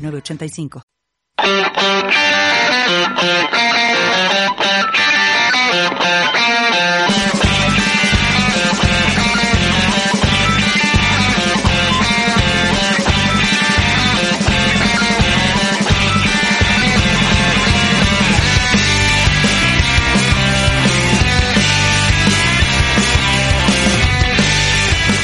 985. 0.00 0.82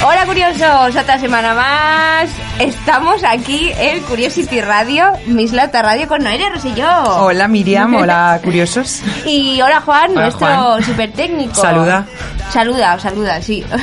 Hola 0.09 0.25
curiosos, 0.25 0.95
otra 0.97 1.19
semana 1.19 1.53
más. 1.55 2.31
Estamos 2.61 3.23
aquí 3.25 3.73
en 3.77 4.01
Curiosity 4.03 4.61
Radio, 4.61 5.07
Mislata 5.27 5.83
Radio 5.83 6.07
con 6.07 6.23
Noelia 6.23 6.49
Rosselló. 6.51 6.89
Hola 7.25 7.49
Miriam, 7.49 7.93
hola 7.95 8.39
curiosos. 8.45 9.01
Y 9.25 9.61
hola 9.61 9.81
Juan, 9.81 10.13
Hola, 10.13 10.21
nuestro 10.23 10.83
super 10.83 11.13
técnico. 11.13 11.55
Saluda. 11.61 12.07
Saluda, 12.53 12.95
os 12.95 13.03
saluda, 13.03 13.43
sí. 13.43 13.65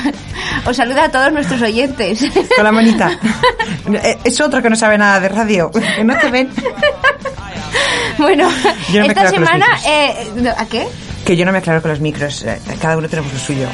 Os 0.65 0.77
saluda 0.77 1.05
a 1.05 1.09
todos 1.11 1.31
nuestros 1.33 1.61
oyentes. 1.61 2.19
Con 2.55 2.63
la 2.63 2.71
manita. 2.71 3.11
Eh, 3.91 4.17
Es 4.23 4.39
otro 4.39 4.61
que 4.61 4.69
no 4.69 4.75
sabe 4.77 4.97
nada 4.97 5.19
de 5.19 5.27
radio. 5.27 5.69
Que 5.71 6.03
no 6.05 6.15
te 6.17 6.29
ven. 6.29 6.49
bueno, 8.17 8.49
no 8.93 9.03
esta 9.03 9.29
semana... 9.29 9.65
Eh, 9.85 10.29
¿A 10.57 10.65
qué? 10.67 10.87
Que 11.25 11.35
yo 11.35 11.43
no 11.45 11.51
me 11.51 11.57
aclaro 11.57 11.81
con 11.81 11.91
los 11.91 11.99
micros. 11.99 12.43
eh, 12.43 12.59
Cada 12.81 12.95
uno 12.97 13.09
tenemos 13.09 13.33
lo 13.33 13.39
suyo. 13.39 13.67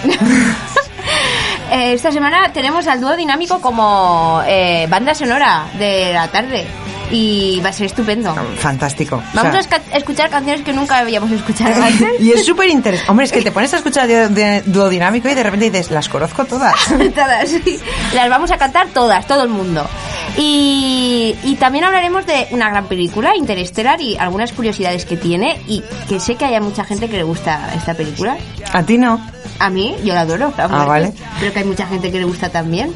Eh, 1.71 1.93
esta 1.93 2.11
semana 2.11 2.51
tenemos 2.51 2.87
al 2.87 2.99
dúo 3.01 3.15
dinámico 3.15 3.59
como 3.61 4.41
eh, 4.45 4.87
banda 4.89 5.13
sonora 5.13 5.65
de 5.77 6.11
la 6.13 6.27
tarde. 6.27 6.65
Y 7.11 7.59
va 7.65 7.69
a 7.69 7.73
ser 7.73 7.87
estupendo. 7.87 8.35
Fantástico. 8.57 9.15
O 9.15 9.23
Vamos 9.33 9.65
sea, 9.65 9.81
a 9.91 9.97
escuchar 9.97 10.29
canciones 10.29 10.61
que 10.63 10.71
nunca 10.73 10.99
habíamos 10.99 11.31
escuchado 11.31 11.73
antes. 11.83 12.21
y 12.21 12.31
es 12.33 12.45
súper 12.45 12.69
interesante. 12.69 13.09
Hombre, 13.09 13.25
es 13.25 13.31
que 13.31 13.41
te 13.41 13.51
pones 13.51 13.73
a 13.73 13.77
escuchar 13.77 14.07
dúo 14.65 14.89
dinámico 14.89 15.27
y 15.27 15.33
de 15.33 15.41
repente 15.41 15.71
dices, 15.71 15.89
las 15.89 16.07
conozco 16.07 16.45
todas. 16.45 16.75
todas, 17.15 17.49
sí. 17.49 17.79
Las 18.13 18.29
vamos 18.29 18.51
a 18.51 18.57
cantar 18.59 18.89
todas, 18.89 19.25
todo 19.25 19.41
el 19.41 19.49
mundo. 19.49 19.87
Y, 20.37 21.35
y 21.43 21.55
también 21.55 21.85
hablaremos 21.85 22.27
de 22.27 22.47
una 22.51 22.69
gran 22.69 22.85
película, 22.85 23.35
Interstellar, 23.35 23.99
y 23.99 24.15
algunas 24.15 24.51
curiosidades 24.51 25.05
que 25.05 25.17
tiene. 25.17 25.59
Y 25.67 25.83
que 26.07 26.19
sé 26.19 26.35
que 26.35 26.45
haya 26.45 26.61
mucha 26.61 26.83
gente 26.83 27.09
que 27.09 27.17
le 27.17 27.23
gusta 27.23 27.71
esta 27.75 27.95
película. 27.95 28.37
A 28.71 28.83
ti 28.83 28.99
no. 28.99 29.19
A 29.59 29.69
mí, 29.69 29.95
yo 30.03 30.13
la 30.13 30.21
adoro. 30.21 30.53
la. 30.57 30.65
Ah, 30.65 30.85
vale. 30.85 31.13
Creo 31.39 31.53
que 31.53 31.59
hay 31.59 31.65
mucha 31.65 31.85
gente 31.85 32.11
que 32.11 32.19
le 32.19 32.25
gusta 32.25 32.49
también. 32.49 32.93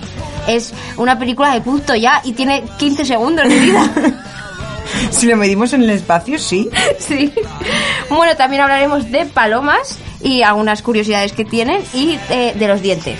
Es 0.48 0.74
una 0.98 1.20
película 1.20 1.54
de 1.54 1.62
culto 1.62 1.96
ya 1.96 2.22
y 2.24 2.34
tiene 2.34 2.64
15 2.78 3.06
segundos 3.06 3.48
de 3.48 3.60
vida. 3.60 3.92
Si 5.10 5.28
lo 5.28 5.38
medimos 5.38 5.74
en 5.74 5.84
el 5.84 5.90
espacio, 5.90 6.38
sí. 6.38 6.70
Sí. 7.00 7.34
Bueno, 8.10 8.36
también 8.36 8.62
hablaremos 8.62 9.10
de 9.12 9.26
palomas 9.26 9.98
y 10.22 10.44
algunas 10.44 10.82
curiosidades 10.82 11.34
que 11.34 11.46
tienen 11.46 11.82
y 11.94 12.18
eh, 12.30 12.54
de 12.56 12.68
los 12.68 12.82
dientes. 12.82 13.18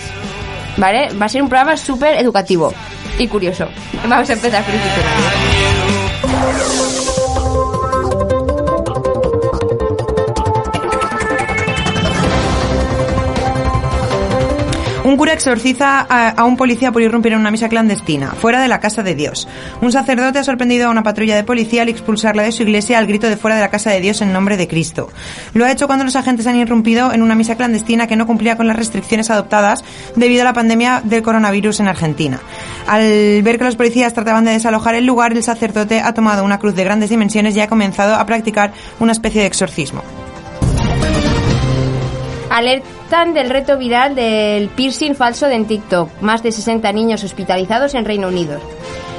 ¿Vale? 0.78 1.10
Va 1.20 1.26
a 1.26 1.30
ser 1.30 1.42
un 1.42 1.50
programa 1.50 1.78
súper 1.78 2.18
educativo 2.18 2.74
y 3.18 3.28
curioso. 3.28 3.68
Vamos 4.08 4.30
a 4.30 4.34
empezar 4.34 4.64
el 4.68 6.83
Un 15.04 15.18
cura 15.18 15.34
exorciza 15.34 16.00
a, 16.00 16.46
un 16.46 16.56
policía 16.56 16.94
por 16.94 17.02
irrumpir 17.02 17.34
en 17.34 17.40
una 17.40 17.52
misa 17.52 17.68
clandestina, 17.68 18.32
fuera 18.32 18.62
de 18.62 18.70
la 18.70 18.80
casa 18.80 19.04
de 19.04 19.16
Dios. 19.16 19.50
Un 19.82 19.92
sacerdote 19.92 20.40
ha 20.40 20.46
sorprendido 20.46 20.88
a 20.88 20.92
una 20.92 21.04
patrulla 21.04 21.36
de 21.36 21.44
policía 21.44 21.82
al 21.82 21.90
expulsarla 21.90 22.44
de 22.44 22.54
su 22.54 22.64
iglesia 22.64 23.00
al 23.00 23.06
grito 23.06 23.28
de 23.28 23.36
fuera 23.36 23.58
de 23.58 23.62
la 23.62 23.70
casa 23.70 23.92
de 23.92 24.00
Dios 24.00 24.22
en 24.22 24.32
nombre 24.32 24.56
de 24.56 24.66
Cristo. 24.66 25.10
Lo 25.54 25.66
ha 25.66 25.72
hecho 25.74 25.88
cuando 25.88 26.06
los 26.06 26.16
agentes 26.16 26.48
han 26.48 26.56
irrumpido 26.56 27.12
en 27.12 27.22
una 27.22 27.36
misa 27.36 27.58
clandestina 27.58 28.08
que 28.08 28.16
no 28.16 28.26
cumplía 28.26 28.56
con 28.56 28.66
las 28.66 28.78
restricciones 28.78 29.30
adoptadas 29.30 29.84
debido 30.16 30.44
a 30.44 30.46
la 30.46 30.54
pandemia 30.54 31.02
del 31.04 31.22
coronavirus 31.22 31.82
en 31.82 31.90
Argentina. 31.90 32.40
Al 32.88 33.42
ver 33.44 33.58
que 33.58 33.66
los 33.66 33.76
policías 33.76 34.14
trataban 34.14 34.46
de 34.46 34.52
desalojar 34.52 34.96
el 34.96 35.06
lugar, 35.06 35.34
el 35.34 35.44
sacerdote 35.44 36.00
ha 36.00 36.14
tomado 36.14 36.46
una 36.46 36.60
cruz 36.60 36.76
de 36.76 36.86
grandes 36.86 37.10
dimensiones 37.10 37.58
y 37.58 37.60
ha 37.60 37.68
comenzado 37.68 38.16
a 38.16 38.26
practicar 38.26 38.72
una 39.02 39.12
especie 39.12 39.42
de 39.42 39.48
exorcismo. 39.48 40.02
Alertan 43.14 43.36
del 43.36 43.52
reto 43.52 43.78
viral 43.78 44.16
del 44.16 44.70
piercing 44.70 45.14
falso 45.14 45.48
en 45.48 45.66
TikTok. 45.66 46.10
Más 46.22 46.42
de 46.42 46.52
60 46.52 46.92
niños 46.94 47.24
hospitalizados 47.24 47.94
en 47.94 48.06
Reino 48.06 48.28
Unido. 48.28 48.60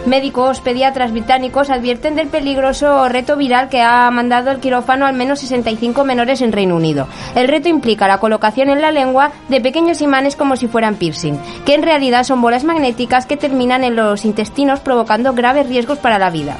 Médicos 0.05 0.61
pediatras 0.61 1.13
británicos 1.13 1.71
advierten 1.71 2.17
del 2.17 2.27
peligroso 2.27 3.09
reto 3.09 3.37
viral 3.37 3.69
que 3.69 3.83
ha 3.83 4.11
mandado 4.11 4.51
el 4.51 4.59
quirófano 4.59 5.07
al 5.07 5.15
menos 5.15 5.39
65 5.39 6.05
menores 6.05 6.41
en 6.41 6.51
Reino 6.51 6.75
Unido. 6.75 7.07
El 7.37 7.47
reto 7.47 7.69
implica 7.69 8.09
la 8.09 8.19
colocación 8.19 8.69
en 8.69 8.81
la 8.81 8.91
lengua 8.91 9.31
de 9.49 9.61
pequeños 9.61 10.01
imanes 10.01 10.35
como 10.35 10.57
si 10.57 10.67
fueran 10.67 10.97
piercing, 10.97 11.39
que 11.65 11.75
en 11.75 11.85
realidad 11.85 12.25
son 12.25 12.43
bolas 12.43 12.65
magnéticas 12.65 13.27
que 13.27 13.37
terminan 13.37 13.85
en 13.85 13.95
los 13.95 14.25
intestinos 14.25 14.81
provocando 14.81 15.35
graves 15.35 15.69
riesgos 15.69 15.99
para 15.99 16.19
la 16.19 16.31
vida. 16.31 16.57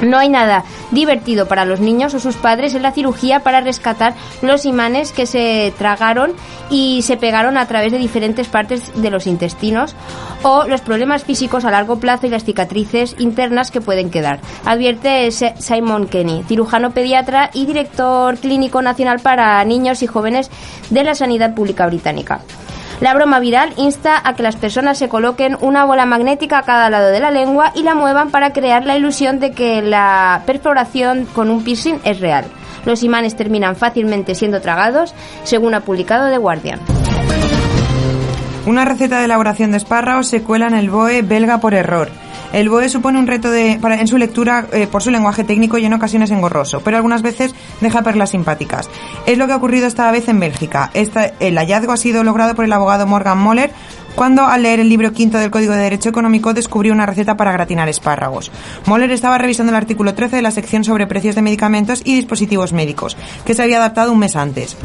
No 0.00 0.18
hay 0.18 0.28
nada 0.28 0.64
divertido 0.90 1.46
para 1.46 1.64
los 1.64 1.80
niños 1.80 2.14
o 2.14 2.20
sus 2.20 2.36
padres 2.36 2.74
en 2.74 2.82
la 2.82 2.92
cirugía 2.92 3.40
para 3.40 3.60
rescatar 3.60 4.14
los 4.42 4.64
imanes 4.64 5.12
que 5.12 5.26
se 5.26 5.72
tragaron 5.76 6.32
y 6.70 7.02
se 7.02 7.16
pegaron 7.16 7.56
a 7.56 7.66
través 7.66 7.92
de 7.92 7.98
diferentes 7.98 8.48
partes 8.48 8.92
de 8.94 9.10
los 9.10 9.26
intestinos 9.26 9.96
o 10.42 10.64
los 10.64 10.80
problemas 10.80 11.24
físicos 11.24 11.64
a 11.64 11.70
largo 11.70 11.98
plazo 11.98 12.26
y 12.26 12.30
las 12.30 12.44
cicatrices 12.44 13.16
internas 13.18 13.70
que 13.70 13.80
pueden 13.80 14.10
quedar. 14.10 14.40
Advierte 14.64 15.30
Simon 15.30 16.06
Kenny, 16.06 16.44
cirujano 16.44 16.92
pediatra 16.92 17.50
y 17.52 17.66
director 17.66 18.36
clínico 18.38 18.82
nacional 18.82 19.20
para 19.20 19.64
niños 19.64 20.02
y 20.02 20.06
jóvenes 20.06 20.50
de 20.90 21.04
la 21.04 21.14
Sanidad 21.14 21.54
Pública 21.54 21.86
Británica. 21.86 22.40
La 23.00 23.14
broma 23.14 23.38
viral 23.38 23.72
insta 23.76 24.20
a 24.24 24.34
que 24.34 24.42
las 24.42 24.56
personas 24.56 24.98
se 24.98 25.08
coloquen 25.08 25.56
una 25.60 25.84
bola 25.84 26.04
magnética 26.04 26.58
a 26.58 26.62
cada 26.62 26.90
lado 26.90 27.10
de 27.10 27.20
la 27.20 27.30
lengua 27.30 27.70
y 27.76 27.82
la 27.84 27.94
muevan 27.94 28.30
para 28.30 28.52
crear 28.52 28.84
la 28.84 28.96
ilusión 28.96 29.38
de 29.38 29.52
que 29.52 29.82
la 29.82 30.42
perforación 30.46 31.24
con 31.26 31.48
un 31.50 31.62
piercing 31.62 32.00
es 32.02 32.18
real. 32.18 32.44
Los 32.84 33.04
imanes 33.04 33.36
terminan 33.36 33.76
fácilmente 33.76 34.34
siendo 34.34 34.60
tragados, 34.60 35.14
según 35.44 35.74
ha 35.74 35.80
publicado 35.80 36.28
The 36.28 36.38
Guardian. 36.38 36.80
Una 38.66 38.84
receta 38.84 39.20
de 39.20 39.26
elaboración 39.26 39.70
de 39.70 39.76
espárragos 39.76 40.26
se 40.26 40.42
cuela 40.42 40.66
en 40.66 40.74
el 40.74 40.90
BOE 40.90 41.22
belga 41.22 41.58
por 41.58 41.74
error. 41.74 42.08
El 42.52 42.68
BOE 42.68 42.88
supone 42.88 43.18
un 43.18 43.26
reto 43.26 43.50
de, 43.50 43.78
para, 43.80 44.00
en 44.00 44.08
su 44.08 44.16
lectura 44.16 44.66
eh, 44.72 44.86
por 44.86 45.02
su 45.02 45.10
lenguaje 45.10 45.44
técnico 45.44 45.78
y 45.78 45.84
en 45.84 45.92
ocasiones 45.92 46.30
engorroso, 46.30 46.80
pero 46.80 46.96
algunas 46.96 47.22
veces 47.22 47.54
deja 47.80 48.02
perlas 48.02 48.30
simpáticas. 48.30 48.88
Es 49.26 49.36
lo 49.36 49.46
que 49.46 49.52
ha 49.52 49.56
ocurrido 49.56 49.86
esta 49.86 50.10
vez 50.10 50.28
en 50.28 50.40
Bélgica. 50.40 50.90
El 50.94 51.58
hallazgo 51.58 51.92
ha 51.92 51.96
sido 51.96 52.24
logrado 52.24 52.54
por 52.54 52.64
el 52.64 52.72
abogado 52.72 53.06
Morgan 53.06 53.38
Moller 53.38 53.70
cuando 54.14 54.46
al 54.46 54.62
leer 54.62 54.80
el 54.80 54.88
libro 54.88 55.12
quinto 55.12 55.38
del 55.38 55.50
Código 55.50 55.74
de 55.74 55.82
Derecho 55.82 56.08
Económico 56.08 56.52
descubrió 56.52 56.92
una 56.92 57.06
receta 57.06 57.36
para 57.36 57.52
gratinar 57.52 57.88
espárragos. 57.88 58.50
Moller 58.86 59.12
estaba 59.12 59.38
revisando 59.38 59.70
el 59.70 59.76
artículo 59.76 60.14
13 60.14 60.34
de 60.36 60.42
la 60.42 60.50
sección 60.50 60.82
sobre 60.82 61.06
precios 61.06 61.36
de 61.36 61.42
medicamentos 61.42 62.02
y 62.04 62.16
dispositivos 62.16 62.72
médicos, 62.72 63.16
que 63.44 63.54
se 63.54 63.62
había 63.62 63.76
adaptado 63.76 64.10
un 64.10 64.18
mes 64.18 64.34
antes. 64.34 64.76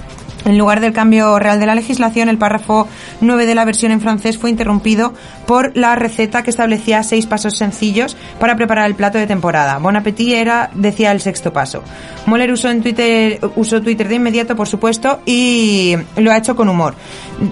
En 0.46 0.58
lugar 0.58 0.82
del 0.82 0.92
cambio 0.92 1.40
real 1.40 1.60
de 1.60 1.66
la 1.66 1.76
legislación, 1.76 2.28
el 2.28 2.38
párrafo 2.38 2.88
9 3.22 3.46
de 3.46 3.56
la 3.56 3.64
versión 3.64 3.92
en 3.92 4.02
francés 4.02 4.38
fue 4.38 4.50
interrumpido 4.50 5.14
por 5.46 5.76
la 5.76 5.96
receta 5.96 6.44
que 6.44 6.50
establecía 6.50 7.02
seis 7.04 7.26
pasos 7.26 7.58
sencillos 7.58 8.18
para 8.40 8.56
preparar 8.56 8.88
el 8.88 8.96
plato 8.96 9.18
de 9.18 9.28
temporada. 9.28 9.78
Bon 9.80 9.96
appetit 9.96 10.34
era, 10.34 10.70
decía 10.74 11.12
el 11.12 11.22
sexto 11.22 11.54
paso. 11.54 11.82
Moller 12.26 12.52
usó 12.52 12.70
en 12.70 12.82
Twitter, 12.82 13.40
usó 13.56 13.82
Twitter 13.82 14.08
de 14.08 14.16
inmediato, 14.16 14.56
por 14.56 14.68
supuesto, 14.68 15.22
y 15.26 15.96
lo 16.18 16.32
ha 16.32 16.38
hecho 16.38 16.56
con 16.56 16.68
humor. 16.68 16.96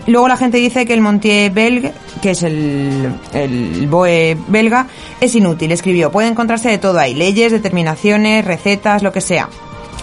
Luego 0.07 0.27
la 0.27 0.37
gente 0.37 0.57
dice 0.57 0.85
que 0.85 0.93
el 0.93 1.01
Montier 1.01 1.51
Belge, 1.51 1.93
que 2.21 2.31
es 2.31 2.43
el, 2.43 3.13
el 3.33 3.87
BOE 3.87 4.37
belga, 4.47 4.87
es 5.19 5.33
inútil, 5.35 5.71
escribió. 5.71 6.11
Puede 6.11 6.27
encontrarse 6.27 6.69
de 6.69 6.77
todo 6.77 6.99
ahí, 6.99 7.13
leyes, 7.13 7.51
determinaciones, 7.51 8.43
recetas, 8.43 9.01
lo 9.01 9.11
que 9.11 9.21
sea. 9.21 9.49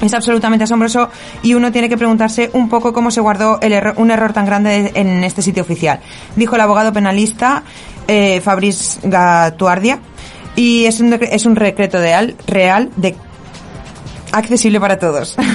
Es 0.01 0.15
absolutamente 0.15 0.65
asombroso 0.65 1.11
y 1.43 1.55
uno 1.55 1.73
tiene 1.73 1.89
que 1.89 1.97
preguntarse 1.97 2.51
un 2.53 2.69
poco 2.69 2.93
cómo 2.93 3.11
se 3.11 3.21
guardó 3.21 3.59
el 3.61 3.73
error- 3.73 3.95
un 3.97 4.11
error 4.11 4.33
tan 4.33 4.47
grande 4.47 4.93
en 4.95 5.25
este 5.25 5.43
sitio 5.43 5.63
oficial. 5.63 6.01
Dijo 6.37 6.55
el 6.55 6.61
abogado 6.61 6.93
penalista 6.93 7.63
eh, 8.07 8.41
Fabrice 8.41 9.01
Gatuardia. 9.03 9.99
Y 10.57 10.87
es 10.87 11.01
un, 11.01 11.13
es 11.15 11.47
un 11.47 11.55
decreto 11.55 11.99
de 12.01 12.15
al- 12.15 12.37
real 12.47 12.91
de 12.97 13.15
accesible 14.33 14.81
para 14.81 14.99
todos. 14.99 15.37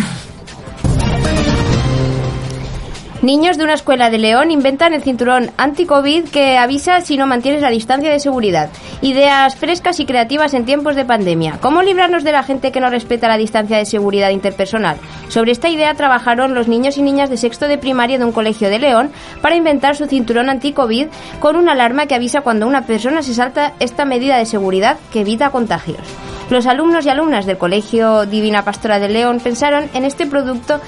Niños 3.24 3.58
de 3.58 3.64
una 3.64 3.76
escuela 3.76 4.10
de 4.10 4.18
León 4.18 4.52
inventan 4.52 4.94
el 4.94 5.02
cinturón 5.02 5.50
anti-COVID 5.56 6.28
que 6.28 6.58
avisa 6.58 7.00
si 7.00 7.16
no 7.16 7.26
mantienes 7.26 7.62
la 7.62 7.70
distancia 7.70 8.12
de 8.12 8.20
seguridad. 8.20 8.70
Ideas 9.02 9.56
frescas 9.56 10.02
y 10.02 10.06
creativas 10.06 10.54
en 10.54 10.66
tiempos 10.66 10.98
de 10.98 11.06
pandemia. 11.06 11.58
¿Cómo 11.62 11.82
librarnos 11.84 12.26
de 12.26 12.34
la 12.34 12.44
gente 12.44 12.74
que 12.74 12.82
no 12.82 12.90
respeta 12.90 13.30
la 13.30 13.38
distancia 13.38 13.78
de 13.78 13.86
seguridad 13.86 14.32
interpersonal? 14.32 14.98
Sobre 15.30 15.54
esta 15.54 15.70
idea 15.70 15.94
trabajaron 15.94 16.54
los 16.54 16.68
niños 16.68 16.98
y 16.98 17.02
niñas 17.02 17.30
de 17.30 17.38
sexto 17.38 17.70
de 17.70 17.78
primaria 17.78 18.18
de 18.18 18.26
un 18.26 18.34
colegio 18.34 18.70
de 18.70 18.80
León 18.80 19.10
para 19.42 19.56
inventar 19.56 19.96
su 19.96 20.06
cinturón 20.06 20.50
anti-COVID 20.50 21.08
con 21.40 21.56
una 21.56 21.72
alarma 21.72 22.08
que 22.08 22.16
avisa 22.16 22.42
cuando 22.42 22.68
una 22.68 22.86
persona 22.86 23.24
se 23.24 23.34
salta 23.34 23.72
esta 23.80 24.04
medida 24.04 24.38
de 24.38 24.46
seguridad 24.46 24.98
que 25.14 25.22
evita 25.22 25.50
contagios. 25.50 26.02
Los 26.50 26.68
alumnos 26.68 27.06
y 27.06 27.10
alumnas 27.10 27.46
del 27.46 27.58
Colegio 27.58 28.26
Divina 28.26 28.66
Pastora 28.66 29.00
de 29.00 29.08
León 29.08 29.40
pensaron 29.40 29.90
en 29.94 30.04
este 30.04 30.26
producto 30.26 30.82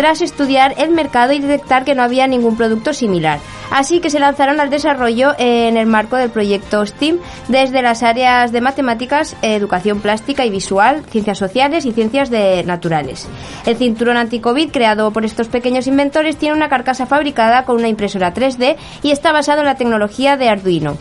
tras 0.00 0.22
estudiar 0.22 0.76
el 0.78 0.92
mercado 0.92 1.34
y 1.34 1.40
detectar 1.40 1.84
que 1.84 1.94
no 1.94 2.02
había 2.02 2.26
ningún 2.26 2.56
producto 2.56 2.94
similar. 2.94 3.38
Así 3.70 4.00
que 4.00 4.08
se 4.08 4.18
lanzaron 4.18 4.58
al 4.58 4.70
desarrollo 4.70 5.34
en 5.36 5.76
el 5.76 5.86
marco 5.86 6.16
del 6.16 6.30
proyecto 6.30 6.86
STEAM 6.86 7.18
desde 7.48 7.82
las 7.82 8.02
áreas 8.02 8.50
de 8.50 8.62
matemáticas, 8.62 9.36
educación 9.42 10.00
plástica 10.00 10.46
y 10.46 10.50
visual, 10.50 11.04
ciencias 11.10 11.36
sociales 11.36 11.84
y 11.84 11.92
ciencias 11.92 12.30
de 12.30 12.64
naturales. 12.64 13.28
El 13.66 13.76
cinturón 13.76 14.16
anti-COVID 14.16 14.70
creado 14.70 15.10
por 15.10 15.26
estos 15.26 15.48
pequeños 15.48 15.86
inventores 15.86 16.38
tiene 16.38 16.56
una 16.56 16.70
carcasa 16.70 17.04
fabricada 17.04 17.66
con 17.66 17.76
una 17.76 17.88
impresora 17.88 18.32
3D 18.32 18.76
y 19.02 19.10
está 19.10 19.32
basado 19.32 19.60
en 19.60 19.66
la 19.66 19.74
tecnología 19.74 20.38
de 20.38 20.48
Arduino. 20.48 20.96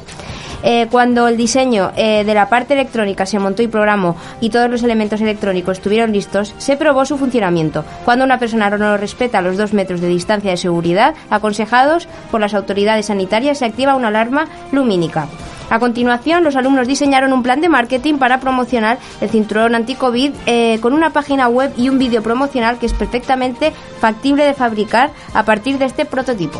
Eh, 0.63 0.87
cuando 0.91 1.27
el 1.27 1.37
diseño 1.37 1.91
eh, 1.95 2.23
de 2.25 2.33
la 2.33 2.49
parte 2.49 2.73
electrónica 2.73 3.25
se 3.25 3.39
montó 3.39 3.61
y 3.61 3.67
programó 3.67 4.15
y 4.41 4.49
todos 4.49 4.69
los 4.69 4.83
elementos 4.83 5.21
electrónicos 5.21 5.77
estuvieron 5.77 6.11
listos, 6.11 6.53
se 6.57 6.77
probó 6.77 7.05
su 7.05 7.17
funcionamiento. 7.17 7.85
Cuando 8.05 8.25
una 8.25 8.39
persona 8.39 8.69
no 8.69 8.97
respeta 8.97 9.41
los 9.41 9.57
dos 9.57 9.73
metros 9.73 10.01
de 10.01 10.07
distancia 10.07 10.51
de 10.51 10.57
seguridad 10.57 11.15
aconsejados 11.29 12.07
por 12.31 12.41
las 12.41 12.53
autoridades 12.53 13.07
sanitarias, 13.07 13.59
se 13.59 13.65
activa 13.65 13.95
una 13.95 14.09
alarma 14.09 14.47
lumínica. 14.71 15.27
A 15.69 15.79
continuación, 15.79 16.43
los 16.43 16.55
alumnos 16.55 16.87
diseñaron 16.87 17.31
un 17.31 17.43
plan 17.43 17.61
de 17.61 17.69
marketing 17.69 18.15
para 18.15 18.39
promocionar 18.39 18.97
el 19.21 19.29
cinturón 19.29 19.75
anti-COVID 19.75 20.33
eh, 20.47 20.79
con 20.81 20.93
una 20.93 21.11
página 21.11 21.47
web 21.47 21.71
y 21.77 21.89
un 21.89 21.99
vídeo 21.99 22.23
promocional 22.23 22.79
que 22.79 22.87
es 22.87 22.93
perfectamente 22.93 23.71
factible 23.99 24.45
de 24.45 24.55
fabricar 24.55 25.11
a 25.33 25.43
partir 25.43 25.77
de 25.77 25.85
este 25.85 26.05
prototipo. 26.05 26.59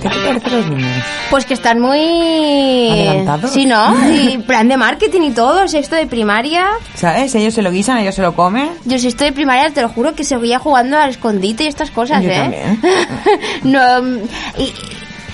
¿Qué 0.00 0.08
te 0.08 0.26
parece 0.26 0.50
los 0.50 0.66
niños? 0.68 1.04
Pues 1.30 1.44
que 1.44 1.54
están 1.54 1.80
muy... 1.80 2.90
¿Adelantados? 2.90 3.52
Sí, 3.52 3.66
¿no? 3.66 3.94
Y 4.10 4.38
plan 4.38 4.68
de 4.68 4.76
marketing 4.76 5.22
y 5.22 5.30
todo, 5.30 5.66
sexto 5.68 5.96
de 5.96 6.06
primaria. 6.06 6.66
¿Sabes? 6.94 7.34
Ellos 7.34 7.54
se 7.54 7.62
lo 7.62 7.70
guisan, 7.70 7.98
ellos 7.98 8.14
se 8.14 8.22
lo 8.22 8.34
comen. 8.34 8.70
Yo 8.84 8.98
sexto 8.98 9.24
de 9.24 9.32
primaria, 9.32 9.70
te 9.70 9.82
lo 9.82 9.88
juro 9.88 10.14
que 10.14 10.24
seguía 10.24 10.58
jugando 10.58 10.98
al 10.98 11.10
escondite 11.10 11.64
y 11.64 11.66
estas 11.66 11.90
cosas, 11.90 12.22
Yo 12.22 12.30
¿eh? 12.30 12.36
también. 12.36 12.80
no, 13.62 14.20
y, 14.58 14.72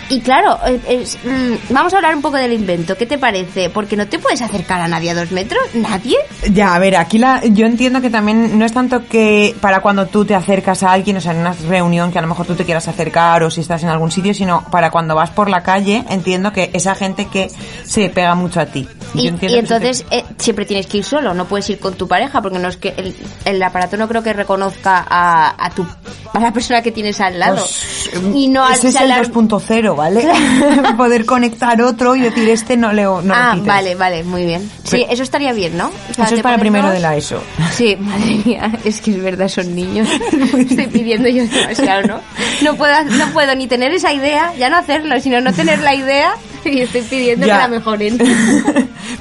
y 0.09 0.21
claro, 0.21 0.59
eh, 0.67 0.81
es- 0.89 1.19
mm, 1.25 1.73
vamos 1.75 1.93
a 1.93 1.97
hablar 1.97 2.15
un 2.15 2.23
poco 2.23 2.37
del 2.37 2.53
invento. 2.53 2.97
¿Qué 2.97 3.07
te 3.07 3.19
parece? 3.19 3.71
Porque 3.71 3.97
no 3.97 4.07
te 4.07 4.19
puedes 4.19 4.41
acercar 4.43 4.81
a 4.81 4.89
nadie 4.89 5.11
a 5.11 5.15
dos 5.15 5.31
metros. 5.33 5.63
¿Nadie? 5.75 6.17
Ya, 6.53 6.75
a 6.75 6.79
ver, 6.79 6.97
aquí 6.97 7.19
la, 7.19 7.43
yo 7.45 7.67
entiendo 7.67 8.01
que 8.01 8.11
también 8.11 8.59
no 8.59 8.65
es 8.65 8.73
tanto 8.73 9.07
que 9.09 9.55
para 9.61 9.81
cuando 9.81 10.07
tú 10.07 10.25
te 10.25 10.35
acercas 10.35 10.83
a 10.83 10.93
alguien, 10.93 11.17
o 11.17 11.21
sea, 11.21 11.33
en 11.33 11.39
una 11.39 11.55
reunión 11.69 12.13
que 12.13 12.19
a 12.19 12.23
lo 12.23 12.29
mejor 12.29 12.47
tú 12.47 12.55
te 12.55 12.65
quieras 12.65 12.87
acercar 12.89 13.43
o 13.43 13.51
si 13.51 13.61
estás 13.61 13.83
en 13.83 13.89
algún 13.89 14.11
sitio, 14.11 14.33
sino 14.35 14.65
para 14.71 14.91
cuando 14.91 15.15
vas 15.15 15.31
por 15.31 15.49
la 15.51 15.63
calle, 15.63 16.05
entiendo 16.09 16.53
que 16.53 16.71
esa 16.73 16.95
gente 16.95 17.27
que 17.27 17.51
se 17.85 18.09
pega 18.11 18.35
mucho 18.35 18.61
a 18.61 18.67
ti. 18.67 18.87
Y, 19.15 19.29
y 19.29 19.33
te- 19.33 19.59
entonces 19.59 20.05
eh, 20.11 20.25
siempre 20.39 20.67
tienes 20.67 20.87
que 20.87 20.99
ir 20.99 21.05
solo, 21.05 21.33
no 21.35 21.47
puedes 21.47 21.69
ir 21.71 21.79
con 21.79 21.95
tu 21.95 22.07
pareja 22.09 22.43
porque 22.43 22.59
no 22.59 22.69
es 22.69 22.77
que 22.77 22.95
el, 22.97 23.15
el 23.45 23.63
aparato 23.63 23.97
no 23.97 24.09
creo 24.09 24.23
que 24.23 24.33
reconozca 24.33 25.05
a, 25.09 25.65
a 25.65 25.71
tu 25.71 25.87
a 26.33 26.41
la 26.41 26.53
persona 26.53 26.83
que 26.83 26.93
tienes 26.93 27.21
al 27.21 27.39
lado. 27.39 27.57
Pues, 27.57 28.11
y 28.35 28.49
no 28.49 28.65
al 28.65 28.75
ese 28.75 28.89
es 28.89 28.95
el 28.97 29.09
salar- 29.09 29.27
2.0, 29.31 29.96
¿vale? 29.97 30.25
Poder 30.97 31.25
conectar 31.27 31.81
otro 31.83 32.15
y 32.15 32.21
decir 32.21 32.49
este 32.49 32.77
no 32.77 32.93
le 32.93 33.03
no 33.03 33.23
ah, 33.33 33.57
vale, 33.61 33.95
vale, 33.95 34.23
muy 34.25 34.45
bien. 34.45 34.71
Sí, 34.85 34.99
Pero- 35.01 35.13
eso 35.13 35.23
estaría 35.23 35.53
bien, 35.53 35.77
¿no? 35.77 35.89
O 36.11 36.15
sea, 36.15 36.27
Eso 36.27 36.37
es 36.37 36.43
para 36.43 36.59
primero 36.59 36.85
dos. 36.87 36.95
de 36.95 37.01
la 37.01 37.17
ESO. 37.17 37.43
Sí, 37.73 37.97
madre 38.01 38.39
mía, 38.45 38.71
es 38.85 39.01
que 39.01 39.11
es 39.13 39.23
verdad, 39.23 39.49
son 39.49 39.75
niños. 39.75 40.09
Estoy 40.59 40.87
pidiendo 40.87 41.29
yo 41.29 41.47
demasiado, 41.47 42.03
¿no? 42.07 42.21
No 42.63 42.77
puedo, 42.77 42.95
no 43.05 43.27
puedo 43.33 43.55
ni 43.55 43.67
tener 43.67 43.93
esa 43.93 44.13
idea, 44.13 44.53
ya 44.59 44.71
no 44.71 44.77
hacerlo, 44.77 45.19
sino 45.21 45.41
no 45.41 45.53
tener 45.53 45.81
la 45.81 45.95
idea 45.95 46.35
y 46.65 46.81
estoy 46.81 47.03
pidiendo 47.03 47.47
Ya. 47.47 47.55
que 47.55 47.59
la 47.63 47.69
mejoren. 47.69 48.19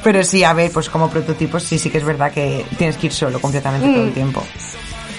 Pero 0.04 0.24
sí, 0.24 0.44
a 0.44 0.54
ver, 0.54 0.72
pues 0.72 0.90
como 0.90 1.10
prototipos 1.10 1.64
sí, 1.64 1.78
sí 1.78 1.90
que 1.90 2.00
es 2.00 2.04
verdad 2.04 2.32
que 2.32 2.66
tienes 2.78 2.98
que 2.98 3.08
ir 3.08 3.14
solo 3.14 3.40
completamente 3.40 3.88
Mm. 3.88 3.94
todo 3.94 4.04
el 4.06 4.14
tiempo. 4.14 4.44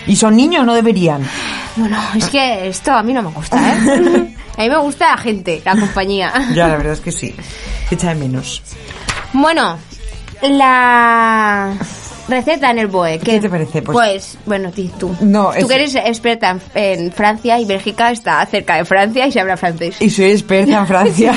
Y 0.07 0.17
son 0.17 0.37
niños, 0.37 0.65
no 0.65 0.75
deberían. 0.75 1.23
Bueno, 1.77 1.99
es 2.15 2.29
que 2.29 2.69
esto 2.69 2.93
a 2.93 3.03
mí 3.03 3.13
no 3.13 3.23
me 3.23 3.31
gusta, 3.31 3.59
¿eh? 3.59 4.35
A 4.57 4.63
mí 4.63 4.71
me 4.71 4.79
gusta 4.79 5.11
la 5.11 5.19
gente, 5.19 5.61
la 5.67 5.77
compañía. 5.77 6.33
Ya, 6.55 6.67
la 6.67 6.79
verdad 6.79 6.95
es 6.95 7.01
que 7.01 7.13
sí. 7.13 7.35
Echa 7.91 8.09
de 8.09 8.15
menos. 8.15 8.63
Bueno, 9.35 9.79
la 10.41 11.75
receta 12.29 12.71
en 12.71 12.79
el 12.79 12.87
BOE. 12.89 13.19
¿Qué 13.19 13.41
te 13.41 13.49
parece? 13.49 13.83
Pues- 13.83 13.97
Pues, 13.97 14.39
bueno, 14.47 14.71
ti- 14.71 14.91
tú. 14.99 15.15
No, 15.21 15.51
tú 15.53 15.59
es- 15.59 15.65
que 15.67 15.75
eres 15.75 15.95
experta 15.95 16.51
en, 16.75 17.01
en 17.05 17.13
Francia 17.13 17.59
y 17.59 17.65
Bélgica 17.65 18.11
está 18.11 18.45
cerca 18.47 18.77
de 18.77 18.85
Francia 18.85 19.27
y 19.27 19.33
se 19.33 19.41
habla 19.41 19.57
francés. 19.57 19.97
Y 20.01 20.11
soy 20.11 20.31
experta 20.33 20.79
en 20.79 20.87
Francia. 20.89 21.35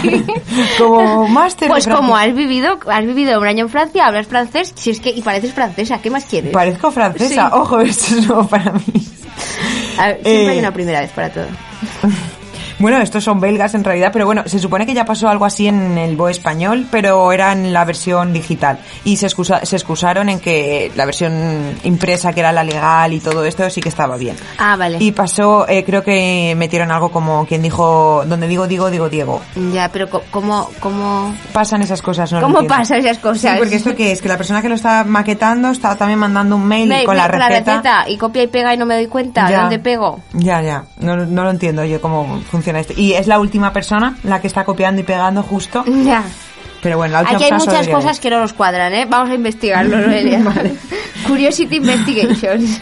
como 0.77 1.27
máster 1.27 1.67
Pues 1.67 1.87
como 1.87 2.15
has 2.15 2.33
vivido, 2.33 2.79
has 2.87 3.05
vivido 3.05 3.39
un 3.39 3.47
año 3.47 3.65
en 3.65 3.69
Francia, 3.69 4.05
hablas 4.07 4.27
francés, 4.27 4.73
si 4.75 4.91
es 4.91 4.99
que 4.99 5.09
y 5.09 5.21
pareces 5.21 5.53
francesa, 5.53 5.99
¿qué 6.01 6.09
más 6.09 6.25
quieres? 6.25 6.51
Parezco 6.51 6.91
francesa. 6.91 7.49
Sí. 7.49 7.55
Ojo, 7.55 7.79
esto 7.79 8.15
es 8.17 8.27
nuevo 8.27 8.47
para 8.47 8.71
mí. 8.73 9.07
A 9.97 10.07
ver, 10.07 10.15
siempre 10.23 10.45
Eh, 10.45 10.49
hay 10.49 10.59
una 10.59 10.71
primera 10.73 11.01
vez 11.01 11.11
para 11.11 11.29
todo. 11.29 11.45
Bueno, 12.79 12.97
estos 13.01 13.23
son 13.25 13.39
belgas 13.41 13.75
en 13.75 13.83
realidad, 13.83 14.09
pero 14.13 14.25
bueno, 14.25 14.43
se 14.45 14.57
supone 14.57 14.85
que 14.85 14.93
ya 14.93 15.03
pasó 15.05 15.27
algo 15.27 15.43
así 15.45 15.67
en 15.67 15.97
el 15.97 16.15
BOE 16.15 16.31
español, 16.31 16.87
pero 16.89 17.31
era 17.33 17.51
en 17.51 17.73
la 17.73 17.83
versión 17.83 18.31
digital. 18.31 18.79
Y 19.03 19.17
se, 19.17 19.27
excusa- 19.27 19.65
se 19.65 19.75
excusaron 19.75 20.29
en 20.29 20.39
que 20.39 20.89
la 20.95 21.05
versión 21.05 21.75
impresa, 21.83 22.31
que 22.31 22.39
era 22.39 22.51
la 22.53 22.63
legal 22.63 23.11
y 23.11 23.19
todo 23.19 23.43
esto, 23.43 23.69
sí 23.69 23.81
que 23.81 23.89
estaba 23.89 24.15
bien. 24.15 24.37
Ah, 24.57 24.77
vale. 24.77 24.97
Y 25.01 25.11
pasó, 25.11 25.67
eh, 25.67 25.83
creo 25.83 26.03
que 26.03 26.53
metieron 26.55 26.89
algo 26.91 27.11
como 27.11 27.45
quien 27.45 27.61
dijo, 27.61 28.23
donde 28.25 28.47
digo, 28.47 28.65
digo, 28.65 28.89
digo, 28.89 29.09
Diego. 29.09 29.41
Ya, 29.73 29.89
pero 29.91 30.07
¿cómo, 30.31 30.69
cómo, 30.79 31.35
Pasan 31.51 31.81
esas 31.81 32.01
cosas, 32.01 32.31
¿no? 32.31 32.39
cómo 32.41 32.63
pasan 32.65 32.99
esas 32.99 33.17
cosas? 33.17 33.53
Sí, 33.53 33.57
porque 33.59 33.75
esto 33.75 33.93
que 33.93 34.13
es, 34.13 34.21
que 34.21 34.29
la 34.29 34.37
persona 34.37 34.61
que 34.61 34.69
lo 34.69 34.75
está 34.75 35.03
maquetando 35.03 35.69
está 35.69 35.97
también 35.97 36.19
mandando 36.19 36.55
un 36.55 36.65
mail 36.65 36.89
con 37.03 37.15
me- 37.15 37.21
la 37.21 37.27
receta. 37.27 38.05
y 38.07 38.15
copia 38.17 38.43
y 38.43 38.47
pega 38.47 38.73
y 38.73 38.77
no 38.77 38.85
me 38.85 38.95
doy 38.95 39.07
cuenta 39.07 39.49
Ya. 39.49 39.61
dónde 39.61 39.79
pego. 39.79 40.21
Ya, 40.31 40.61
ya. 40.61 40.85
No, 40.99 41.17
no 41.17 41.43
lo 41.43 41.49
entiendo 41.49 41.83
yo 41.83 41.99
cómo 41.99 42.39
funciona 42.49 42.68
esto. 42.75 42.93
Y 42.95 43.13
es 43.13 43.27
la 43.27 43.39
última 43.39 43.73
persona 43.73 44.17
la 44.23 44.41
que 44.41 44.47
está 44.47 44.63
copiando 44.63 45.01
y 45.01 45.03
pegando 45.03 45.43
justo. 45.43 45.83
Ya. 45.85 46.23
Pero 46.81 46.97
bueno, 46.97 47.13
la 47.13 47.19
última 47.21 47.37
Aquí 47.37 47.45
hay 47.45 47.51
muchas 47.51 47.87
cosas 47.87 48.19
que 48.19 48.29
no 48.29 48.39
nos 48.39 48.53
cuadran, 48.53 48.93
¿eh? 48.93 49.05
Vamos 49.09 49.29
a 49.29 49.33
investigarlo, 49.33 49.97
Noelia. 50.07 50.41
Curiosity 51.27 51.75
Investigations. 51.75 52.81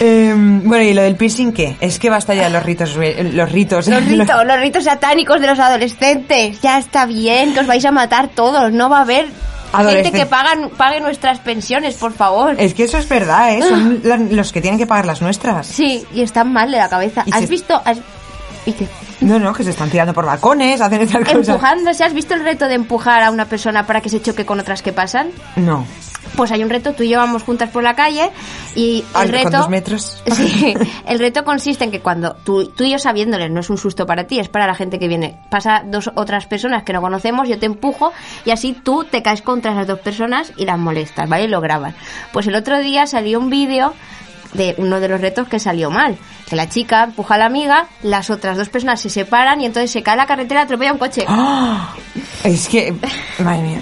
Eh, 0.00 0.34
bueno, 0.36 0.84
y 0.84 0.94
lo 0.94 1.02
del 1.02 1.16
piercing, 1.16 1.52
¿qué? 1.52 1.76
Es 1.80 1.98
que 1.98 2.10
basta 2.10 2.34
ya 2.34 2.48
los 2.48 2.62
ritos. 2.62 2.96
Los 2.96 3.52
ritos. 3.52 3.88
Los 3.88 4.04
ritos, 4.04 4.46
los 4.46 4.60
ritos 4.60 4.84
satánicos 4.84 5.40
de 5.40 5.46
los 5.46 5.58
adolescentes. 5.58 6.60
Ya 6.60 6.78
está 6.78 7.06
bien, 7.06 7.54
que 7.54 7.60
os 7.60 7.66
vais 7.66 7.84
a 7.84 7.92
matar 7.92 8.28
todos. 8.28 8.72
No 8.72 8.88
va 8.88 8.98
a 8.98 9.02
haber 9.02 9.26
gente 9.84 10.12
que 10.12 10.26
pagan, 10.26 10.70
pague 10.76 11.00
nuestras 11.00 11.38
pensiones, 11.40 11.94
por 11.96 12.12
favor. 12.12 12.54
Es 12.58 12.74
que 12.74 12.84
eso 12.84 12.98
es 12.98 13.08
verdad, 13.08 13.54
¿eh? 13.54 13.62
Son 13.62 14.00
la- 14.04 14.16
los 14.16 14.52
que 14.52 14.60
tienen 14.60 14.78
que 14.78 14.86
pagar 14.86 15.06
las 15.06 15.20
nuestras. 15.22 15.66
Sí, 15.66 16.04
y 16.12 16.22
están 16.22 16.52
mal 16.52 16.70
de 16.70 16.78
la 16.78 16.88
cabeza. 16.88 17.24
¿Has 17.32 17.40
se- 17.40 17.46
visto? 17.46 17.80
has- 17.84 17.98
¿Y 18.64 18.72
qué? 18.72 18.86
No, 19.20 19.38
no, 19.38 19.52
que 19.54 19.64
se 19.64 19.70
están 19.70 19.88
tirando 19.88 20.12
por 20.12 20.26
balcones, 20.26 20.80
hacen 20.80 21.00
estas 21.02 21.22
cosas. 21.24 21.48
Empujándose. 21.48 22.04
¿Has 22.04 22.12
visto 22.12 22.34
el 22.34 22.42
reto 22.44 22.66
de 22.68 22.74
empujar 22.74 23.22
a 23.22 23.30
una 23.30 23.46
persona 23.46 23.86
para 23.86 24.00
que 24.00 24.08
se 24.10 24.20
choque 24.20 24.44
con 24.44 24.60
otras 24.60 24.82
que 24.82 24.92
pasan? 24.92 25.28
No. 25.56 25.86
Pues 26.34 26.50
hay 26.52 26.62
un 26.62 26.70
reto, 26.70 26.92
tú 26.92 27.02
y 27.02 27.08
yo 27.08 27.18
vamos 27.18 27.42
juntas 27.42 27.70
por 27.70 27.82
la 27.82 27.94
calle 27.94 28.30
y 28.74 29.04
el 29.08 29.12
con 29.12 29.28
reto... 29.28 29.68
metros. 29.68 30.22
Sí, 30.36 30.74
el 31.06 31.18
reto 31.18 31.44
consiste 31.44 31.84
en 31.84 31.90
que 31.90 32.00
cuando 32.00 32.34
tú, 32.44 32.66
tú 32.66 32.84
y 32.84 32.90
yo 32.90 32.98
sabiéndole, 32.98 33.48
no 33.48 33.60
es 33.60 33.70
un 33.70 33.78
susto 33.78 34.06
para 34.06 34.24
ti, 34.24 34.38
es 34.38 34.48
para 34.48 34.66
la 34.66 34.74
gente 34.74 34.98
que 34.98 35.08
viene, 35.08 35.40
pasa 35.48 35.82
dos 35.84 36.10
otras 36.14 36.46
personas 36.46 36.82
que 36.82 36.92
no 36.92 37.00
conocemos, 37.00 37.48
yo 37.48 37.58
te 37.58 37.66
empujo 37.66 38.12
y 38.44 38.50
así 38.50 38.74
tú 38.74 39.04
te 39.04 39.22
caes 39.22 39.42
contra 39.42 39.72
esas 39.72 39.86
dos 39.86 40.00
personas 40.00 40.52
y 40.56 40.66
las 40.66 40.78
molestas, 40.78 41.28
¿vale? 41.28 41.44
Y 41.44 41.48
lo 41.48 41.60
grabas. 41.60 41.94
Pues 42.32 42.46
el 42.46 42.54
otro 42.54 42.78
día 42.78 43.06
salió 43.06 43.38
un 43.38 43.50
vídeo 43.50 43.94
de 44.56 44.74
uno 44.78 45.00
de 45.00 45.08
los 45.08 45.20
retos 45.20 45.48
que 45.48 45.58
salió 45.58 45.90
mal. 45.90 46.16
Que 46.48 46.56
la 46.56 46.68
chica 46.68 47.04
empuja 47.04 47.34
a 47.34 47.38
la 47.38 47.46
amiga, 47.46 47.86
las 48.02 48.30
otras 48.30 48.56
dos 48.56 48.68
personas 48.68 49.00
se 49.00 49.10
separan 49.10 49.60
y 49.60 49.66
entonces 49.66 49.90
se 49.90 50.02
cae 50.02 50.14
a 50.14 50.16
la 50.18 50.26
carretera 50.26 50.60
y 50.60 50.64
atropella 50.64 50.92
un 50.92 50.98
coche. 50.98 51.24
¡Ah! 51.28 51.92
Es 52.44 52.68
que, 52.68 52.94
madre 53.42 53.62
mía. 53.62 53.80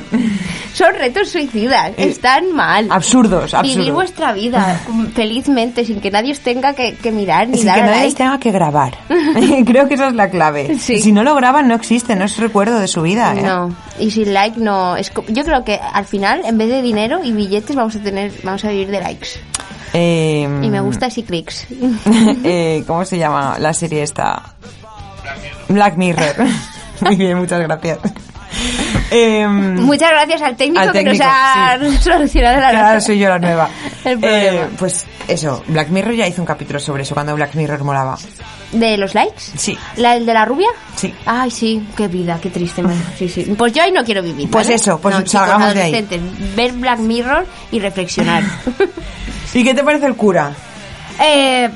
Son 0.73 0.93
retos 0.95 1.29
suicidas, 1.29 1.91
Eh, 1.97 2.09
están 2.09 2.53
mal. 2.53 2.89
Absurdos, 2.91 3.53
Vivir 3.63 3.77
absurdos. 3.79 3.91
vuestra 3.95 4.33
vida 4.33 4.81
felizmente, 5.15 5.85
sin 5.85 6.01
que 6.01 6.11
nadie 6.11 6.33
os 6.33 6.41
tenga 6.41 6.73
que, 6.75 6.95
que 6.95 7.13
mirar 7.13 7.49
ni 7.49 7.59
Sin 7.59 7.67
dar 7.67 7.77
que 7.77 7.83
nadie 7.83 8.01
like. 8.05 8.17
tenga 8.17 8.39
que 8.39 8.51
grabar. 8.51 8.97
Creo 9.67 9.87
que 9.89 9.95
esa 9.95 10.09
es 10.09 10.15
la 10.15 10.31
clave. 10.31 10.79
Sí. 10.79 11.01
Si 11.01 11.13
no 11.13 11.23
lo 11.23 11.35
graban, 11.35 11.69
no 11.69 11.75
existe, 11.75 12.17
no 12.17 12.25
es 12.25 12.37
recuerdo 12.39 12.79
de 12.79 12.89
su 12.89 13.03
vida. 13.03 13.35
¿eh? 13.37 13.43
No, 13.43 13.75
y 14.01 14.11
sin 14.11 14.33
like 14.33 14.59
no. 14.59 14.97
Es, 14.97 15.13
yo 15.29 15.45
creo 15.45 15.65
que 15.65 15.79
al 15.79 16.07
final, 16.07 16.41
en 16.45 16.57
vez 16.59 16.69
de 16.69 16.81
dinero 16.83 17.21
y 17.23 17.33
billetes, 17.33 17.77
vamos 17.77 17.95
a 17.97 18.01
tener, 18.01 18.33
vamos 18.43 18.65
a 18.65 18.69
vivir 18.69 18.89
de 18.89 19.01
likes. 19.01 19.29
Eh, 19.95 20.43
Y 20.63 20.69
me 20.71 20.81
gusta 20.81 21.07
así 21.07 21.23
clics. 21.23 21.67
eh, 22.45 22.83
¿Cómo 22.87 23.05
se 23.05 23.17
llama 23.17 23.57
la 23.59 23.73
serie 23.73 24.03
esta? 24.03 24.43
Black 25.69 25.97
Mirror. 25.97 26.35
Muy 27.01 27.17
bien, 27.17 27.39
muchas 27.39 27.61
gracias. 27.61 27.99
Eh, 29.11 29.47
Muchas 29.49 30.11
gracias 30.11 30.43
al 30.43 30.57
técnico, 30.57 30.81
Al 30.81 30.93
técnico, 30.93 31.13
que 31.25 31.25
nos 31.25 32.01
ha 32.01 32.03
solucionado 32.03 32.61
la 32.61 32.71
Claro, 32.71 33.01
soy 33.01 33.19
yo 33.19 33.29
la 33.29 33.39
nueva. 33.39 33.69
El 34.05 34.19
problema. 34.19 34.63
Eh, 34.65 34.69
pues 34.79 35.07
eso, 35.29 35.63
Black 35.69 35.89
Mirror 35.89 36.15
ya 36.15 36.27
hizo 36.27 36.43
un 36.43 36.47
capítulo 36.47 36.79
sobre 36.81 37.03
eso, 37.03 37.15
cuando 37.15 37.35
Black 37.35 37.55
Mirror 37.55 37.83
molaba. 37.85 38.17
¿De 38.73 38.97
los 38.97 39.15
likes? 39.15 39.39
Sí. 39.57 39.79
¿La 39.97 40.17
el 40.17 40.27
de 40.27 40.35
la 40.35 40.45
rubia? 40.45 40.69
Sí. 40.97 41.15
Ay, 41.27 41.51
sí, 41.51 41.87
qué 41.97 42.09
vida, 42.09 42.39
qué 42.43 42.51
triste. 42.51 42.83
me- 42.83 42.95
Sí, 43.17 43.29
sí. 43.29 43.45
Pues 43.57 43.73
yo 43.73 43.83
ahí 43.85 43.93
no 43.93 44.05
quiero 44.05 44.23
vivir. 44.23 44.51
Pues 44.51 44.67
¿vale? 44.67 44.77
eso, 44.77 44.99
pues 45.01 45.15
No, 45.15 45.21
chicos, 45.23 45.33
salgamos 45.33 45.75
de 45.75 45.83
ahí. 45.83 46.09
Ver 46.57 46.73
Black 46.73 46.99
Mirror 46.99 47.47
y 47.71 47.79
reflexionar. 47.81 48.43
¿Y 49.55 49.65
qué 49.65 49.75
te 49.75 49.85
parece 49.85 50.07
el 50.07 50.17
cura? 50.17 50.53
eh, 51.21 51.71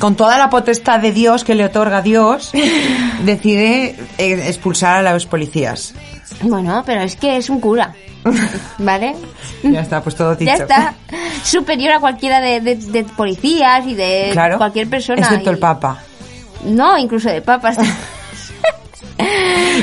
Con 0.00 0.14
toda 0.14 0.38
la 0.38 0.48
potestad 0.50 1.00
de 1.00 1.12
Dios 1.12 1.44
que 1.44 1.54
le 1.54 1.64
otorga 1.64 2.00
Dios, 2.00 2.52
decide 3.24 3.96
eh, 4.18 4.44
expulsar 4.48 5.04
a 5.06 5.12
los 5.12 5.26
policías. 5.26 5.94
bueno, 6.42 6.82
pero 6.86 7.02
es 7.02 7.16
que 7.16 7.36
es 7.36 7.50
un 7.50 7.60
cura. 7.60 7.92
¿Vale? 8.78 9.14
Ya 9.62 9.80
está, 9.80 10.02
pues 10.02 10.16
todo 10.16 10.34
dicho. 10.34 10.50
Ya 10.50 10.56
está. 10.62 10.94
Superior 11.42 11.92
a 11.92 12.00
cualquiera 12.00 12.40
de, 12.40 12.60
de- 12.62 12.76
de 12.76 13.04
policías 13.04 13.86
y 13.86 13.94
de 13.94 14.30
Claro. 14.32 14.56
cualquier 14.56 14.88
persona. 14.88 15.20
Excepto 15.20 15.50
el 15.50 15.58
Papa. 15.58 15.98
No, 16.64 16.96
incluso 16.96 17.28
de 17.28 17.42
papas. 17.42 17.76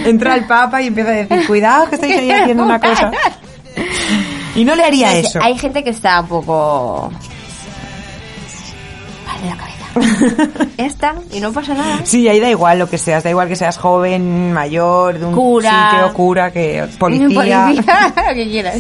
Entra 0.06 0.36
el 0.36 0.46
Papa 0.46 0.82
y 0.82 0.88
empieza 0.88 1.12
a 1.12 1.14
decir, 1.14 1.48
cuidado 1.48 1.90
que 1.90 1.96
estáis 1.96 2.18
ahí 2.18 2.32
haciendo 2.32 2.64
una 2.64 2.80
cosa. 2.80 3.12
Y 4.56 4.66
no 4.66 4.76
le 4.76 4.84
haría 4.84 5.16
eso. 5.18 5.40
Hay 5.42 5.58
gente 5.58 5.84
que 5.84 5.92
está 5.92 6.22
un 6.22 6.28
poco... 6.28 7.12
Vale, 9.42 9.50
la 9.50 9.58
cabeza. 9.58 9.78
Ya 10.78 10.86
está, 10.86 11.16
y 11.32 11.40
no 11.40 11.52
pasa 11.52 11.74
nada. 11.74 12.00
Sí, 12.04 12.28
ahí 12.28 12.40
da 12.40 12.50
igual 12.50 12.80
lo 12.80 12.90
que 12.90 12.98
seas, 12.98 13.24
da 13.24 13.30
igual 13.30 13.48
que 13.48 13.56
seas 13.56 13.78
joven, 13.78 14.52
mayor, 14.54 15.20
de 15.20 15.26
un 15.26 15.34
Cura. 15.36 15.92
sitio, 15.92 16.14
cura, 16.14 16.52
que 16.52 16.88
policía. 17.00 17.66
Policía, 17.68 18.14
lo 18.30 18.34
que 18.34 18.50
quieras. 18.50 18.78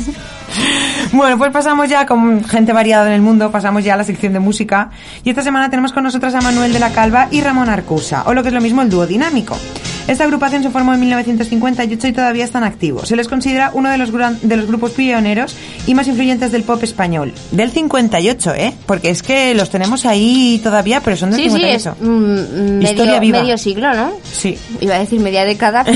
Bueno, 1.13 1.37
pues 1.37 1.51
pasamos 1.51 1.89
ya 1.89 2.05
con 2.05 2.43
gente 2.43 2.73
variada 2.73 3.07
en 3.07 3.13
el 3.13 3.21
mundo, 3.21 3.51
pasamos 3.51 3.83
ya 3.83 3.93
a 3.93 3.97
la 3.97 4.03
sección 4.03 4.33
de 4.33 4.39
música. 4.39 4.89
Y 5.23 5.29
esta 5.29 5.43
semana 5.43 5.69
tenemos 5.69 5.91
con 5.93 6.03
nosotras 6.03 6.33
a 6.35 6.41
Manuel 6.41 6.73
de 6.73 6.79
la 6.79 6.91
Calva 6.91 7.27
y 7.31 7.41
Ramón 7.41 7.69
Arcusa, 7.69 8.23
o 8.25 8.33
lo 8.33 8.41
que 8.41 8.49
es 8.49 8.53
lo 8.53 8.61
mismo 8.61 8.81
el 8.81 8.89
dúo 8.89 9.05
dinámico. 9.05 9.57
Esta 10.07 10.23
agrupación 10.25 10.63
se 10.63 10.69
formó 10.69 10.93
en 10.93 10.99
1958 10.99 12.07
y 12.07 12.11
todavía 12.11 12.43
están 12.43 12.63
activos. 12.63 13.07
Se 13.07 13.15
les 13.15 13.27
considera 13.27 13.71
uno 13.73 13.89
de 13.89 13.97
los, 13.97 14.11
gran- 14.11 14.37
de 14.41 14.57
los 14.57 14.67
grupos 14.67 14.91
pioneros 14.91 15.55
y 15.87 15.93
más 15.93 16.07
influyentes 16.07 16.51
del 16.51 16.63
pop 16.63 16.83
español. 16.83 17.33
Del 17.51 17.71
58, 17.71 18.53
¿eh? 18.55 18.73
Porque 18.85 19.09
es 19.09 19.23
que 19.23 19.53
los 19.53 19.69
tenemos 19.69 20.05
ahí 20.05 20.59
todavía, 20.63 21.01
pero 21.01 21.15
son 21.15 21.31
del 21.31 21.39
Sí, 21.39 21.49
sí, 21.49 21.55
es 21.63 21.83
58. 21.83 21.95
mm, 22.01 22.81
Historia 22.81 23.05
medio, 23.05 23.19
viva. 23.21 23.41
medio 23.41 23.57
siglo, 23.57 23.93
¿no? 23.93 24.11
Sí. 24.31 24.57
Iba 24.81 24.95
a 24.95 24.99
decir 24.99 25.19
media 25.19 25.45
década. 25.45 25.85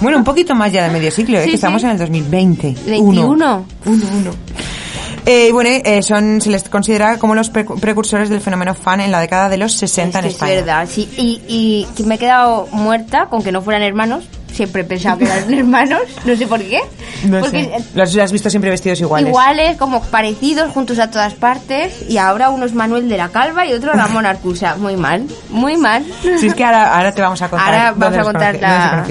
Bueno, 0.00 0.18
un 0.18 0.24
poquito 0.24 0.56
más 0.56 0.72
ya 0.72 0.82
de 0.88 0.90
medio 0.90 1.12
siglo, 1.12 1.38
¿eh? 1.38 1.44
Sí, 1.44 1.50
que 1.50 1.54
estamos 1.54 1.84
en 1.84 1.90
el 1.90 1.98
2020. 1.98 2.74
21. 2.86 3.24
Uno, 3.28 3.64
uno. 3.86 4.30
Eh, 5.24 5.46
y 5.48 5.52
bueno, 5.52 5.70
eh, 5.70 6.02
son, 6.02 6.40
se 6.40 6.50
les 6.50 6.68
considera 6.68 7.18
como 7.18 7.34
los 7.34 7.52
precu- 7.52 7.78
precursores 7.78 8.28
del 8.28 8.40
fenómeno 8.40 8.74
fan 8.74 9.00
en 9.00 9.12
la 9.12 9.20
década 9.20 9.48
de 9.48 9.56
los 9.56 9.72
60 9.74 10.18
en 10.18 10.24
Es 10.24 10.30
que 10.30 10.34
España. 10.34 10.52
Es 10.52 10.58
verdad, 10.64 10.88
sí. 10.90 11.08
Y, 11.16 11.86
y 11.96 12.02
me 12.04 12.16
he 12.16 12.18
quedado 12.18 12.66
muerta 12.72 13.26
con 13.26 13.42
que 13.42 13.52
no 13.52 13.62
fueran 13.62 13.82
hermanos. 13.82 14.24
Siempre 14.52 14.82
he 14.82 14.84
pensado 14.84 15.16
que 15.16 15.24
eran 15.24 15.54
hermanos, 15.54 16.00
no 16.26 16.36
sé 16.36 16.46
por 16.46 16.60
qué. 16.60 16.80
No 17.24 17.38
Porque 17.40 17.64
sé. 17.64 17.84
Los 17.94 18.14
has 18.18 18.32
visto 18.32 18.50
siempre 18.50 18.70
vestidos 18.70 19.00
iguales. 19.00 19.28
iguales, 19.28 19.76
como 19.78 20.02
parecidos, 20.02 20.72
juntos 20.72 20.98
a 20.98 21.10
todas 21.10 21.32
partes. 21.34 22.04
Y 22.10 22.18
ahora 22.18 22.50
uno 22.50 22.66
es 22.66 22.74
Manuel 22.74 23.08
de 23.08 23.16
la 23.16 23.28
Calva 23.30 23.64
y 23.64 23.72
otro 23.72 23.92
Ramón 23.94 24.26
Arcusa. 24.26 24.74
Muy 24.76 24.96
mal, 24.96 25.26
muy 25.50 25.76
mal. 25.76 26.04
Si 26.38 26.48
es 26.48 26.54
que 26.54 26.64
ahora, 26.64 26.96
ahora 26.96 27.12
te 27.14 27.22
vamos 27.22 27.40
a 27.40 27.48
contar. 27.48 27.68
Ahora 27.74 27.94
vamos 27.96 28.18
a 28.18 28.22
contar 28.24 28.54
la... 28.60 29.04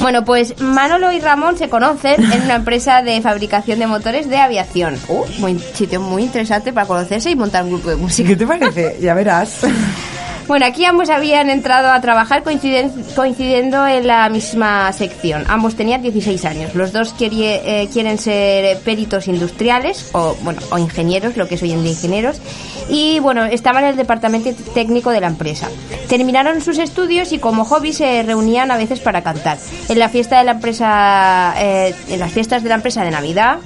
Bueno, 0.00 0.24
pues 0.24 0.58
Manolo 0.60 1.12
y 1.12 1.20
Ramón 1.20 1.58
se 1.58 1.68
conocen 1.68 2.22
en 2.32 2.42
una 2.42 2.56
empresa 2.56 3.02
de 3.02 3.20
fabricación 3.20 3.78
de 3.78 3.86
motores 3.86 4.28
de 4.28 4.38
aviación. 4.38 4.98
Uh, 5.08 5.24
muy 5.38 5.58
sitio 5.58 6.00
muy 6.00 6.22
interesante 6.22 6.72
para 6.72 6.86
conocerse 6.86 7.30
y 7.30 7.36
montar 7.36 7.64
un 7.64 7.70
grupo 7.70 7.90
de 7.90 7.96
música. 7.96 8.30
¿Qué 8.30 8.36
te 8.36 8.46
parece? 8.46 8.96
Ya 9.00 9.14
verás. 9.14 9.60
Bueno, 10.46 10.66
aquí 10.66 10.84
ambos 10.84 11.10
habían 11.10 11.48
entrado 11.48 11.92
a 11.92 12.00
trabajar 12.00 12.42
coinciden- 12.42 12.90
coincidiendo 13.14 13.86
en 13.86 14.06
la 14.08 14.28
misma 14.28 14.92
sección. 14.92 15.44
Ambos 15.48 15.76
tenían 15.76 16.02
16 16.02 16.44
años. 16.44 16.74
Los 16.74 16.92
dos 16.92 17.14
querie- 17.16 17.60
eh, 17.64 17.88
quieren 17.92 18.18
ser 18.18 18.78
peritos 18.80 19.28
industriales 19.28 20.10
o, 20.12 20.34
bueno, 20.42 20.60
o 20.72 20.78
ingenieros, 20.78 21.36
lo 21.36 21.46
que 21.46 21.54
es 21.54 21.62
hoy 21.62 21.72
en 21.72 21.82
día 21.84 21.92
ingenieros. 21.92 22.40
Y 22.88 23.20
bueno, 23.20 23.44
estaban 23.44 23.84
en 23.84 23.90
el 23.90 23.96
departamento 23.96 24.50
técnico 24.74 25.10
de 25.10 25.20
la 25.20 25.28
empresa. 25.28 25.68
Terminaron 26.08 26.60
sus 26.60 26.78
estudios 26.78 27.30
y 27.32 27.38
como 27.38 27.64
hobby 27.64 27.92
se 27.92 28.24
reunían 28.24 28.72
a 28.72 28.76
veces 28.76 28.98
para 28.98 29.22
cantar. 29.22 29.56
En 29.88 30.00
la 30.00 30.08
fiesta 30.08 30.38
de 30.38 30.44
la 30.44 30.52
empresa, 30.52 31.54
eh, 31.58 31.94
en 32.08 32.18
las 32.18 32.32
fiestas 32.32 32.64
de 32.64 32.68
la 32.70 32.74
empresa 32.74 33.04
de 33.04 33.12
Navidad, 33.12 33.58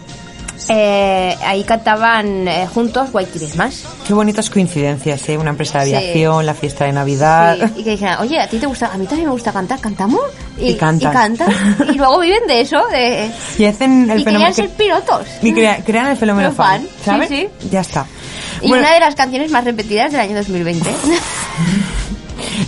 eh, 0.68 1.36
ahí 1.44 1.62
cantaban 1.64 2.46
eh, 2.48 2.66
juntos 2.72 3.08
White 3.12 3.30
Christmas. 3.32 3.84
Qué 4.06 4.14
bonitas 4.14 4.48
coincidencias, 4.50 5.28
¿eh? 5.28 5.36
Una 5.38 5.50
empresa 5.50 5.80
de 5.80 5.86
Sí. 5.90 5.94
aviación, 5.94 6.46
la 6.46 6.54
fiesta 6.54 6.84
de 6.84 6.92
Navidad. 6.92 7.56
Sí, 7.74 7.80
y 7.80 7.84
que 7.84 7.90
dijeran, 7.90 8.20
oye, 8.20 8.40
¿a 8.40 8.48
ti 8.48 8.58
te 8.58 8.66
gusta? 8.66 8.90
A 8.92 8.96
mí 8.98 9.06
también 9.06 9.26
me 9.28 9.32
gusta 9.32 9.52
cantar, 9.52 9.80
¿cantamos? 9.80 10.22
Y 10.58 10.74
cantan. 10.74 11.10
Y, 11.10 11.14
cantan. 11.14 11.48
y 11.94 11.98
luego 11.98 12.18
viven 12.20 12.46
de 12.46 12.60
eso, 12.60 12.80
de... 12.90 13.30
Y 13.58 13.64
hacen 13.64 14.10
el 14.10 14.20
y 14.20 14.24
fenómeno. 14.24 14.50
querían 14.50 14.54
ser 14.54 14.68
pilotos. 14.70 15.26
y 15.42 15.52
crea- 15.52 15.82
crean 15.84 16.08
el 16.08 16.16
fenómeno 16.16 16.50
Pero 16.50 16.62
fan, 16.62 16.80
fan. 16.82 16.88
sí, 16.88 17.04
¿Sabes? 17.04 17.28
sí. 17.28 17.48
Ya 17.70 17.80
está. 17.80 18.06
Y 18.62 18.68
Bueno, 18.68 18.84
una 18.84 18.94
de 18.94 19.00
las 19.00 19.14
canciones 19.14 19.50
más 19.50 19.64
repetidas 19.64 20.12
del 20.12 20.20
año 20.20 20.36
2020. 20.36 20.88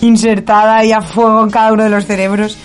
insertada 0.03 0.85
y 0.85 0.93
a 0.93 1.01
fuego 1.01 1.43
en 1.45 1.51
cada 1.51 1.73
uno 1.73 1.85
de 1.85 1.91
los 1.91 2.07
cerebros. 2.07 2.57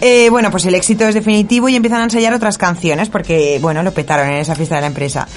Eh, 0.00 0.28
bueno, 0.30 0.50
pues 0.50 0.64
el 0.66 0.74
éxito 0.74 1.04
es 1.06 1.14
definitivo 1.14 1.68
y 1.68 1.76
empiezan 1.76 2.00
a 2.00 2.04
ensayar 2.04 2.32
otras 2.32 2.56
canciones 2.56 3.08
porque, 3.10 3.58
bueno, 3.60 3.82
lo 3.82 3.92
petaron 3.92 4.28
en 4.28 4.36
esa 4.36 4.54
fiesta 4.54 4.76
de 4.76 4.80
la 4.82 4.86
empresa. 4.88 5.26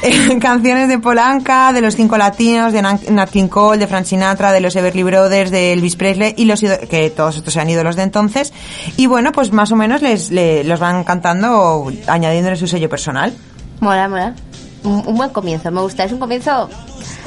Eh, 0.00 0.38
canciones 0.40 0.86
de 0.88 1.00
Polanca, 1.00 1.72
de 1.72 1.80
los 1.80 1.96
cinco 1.96 2.16
latinos, 2.16 2.72
de 2.72 2.82
Nat 2.82 3.30
King 3.30 3.48
Cole, 3.48 3.78
de 3.80 3.88
Frank 3.88 4.04
Sinatra, 4.04 4.52
de 4.52 4.60
los 4.60 4.76
Everly 4.76 5.02
Brothers, 5.02 5.50
de 5.50 5.72
Elvis 5.72 5.96
Presley 5.96 6.34
y 6.36 6.44
los 6.44 6.60
que 6.60 7.10
todos 7.16 7.36
estos 7.36 7.52
sean 7.52 7.68
ídolos 7.68 7.96
de 7.96 8.04
entonces. 8.04 8.52
Y 8.96 9.06
bueno, 9.06 9.32
pues 9.32 9.50
más 9.52 9.72
o 9.72 9.76
menos 9.76 10.00
les, 10.00 10.30
le- 10.30 10.62
los 10.62 10.78
van 10.78 11.02
cantando 11.02 11.90
añadiéndole 12.06 12.54
su 12.54 12.68
sello 12.68 12.88
personal. 12.88 13.34
mola, 13.80 14.08
mola. 14.08 14.34
Un, 14.84 15.02
un 15.06 15.16
buen 15.16 15.30
comienzo, 15.30 15.70
me 15.70 15.80
gusta. 15.80 16.04
Es 16.04 16.12
un 16.12 16.18
comienzo, 16.18 16.68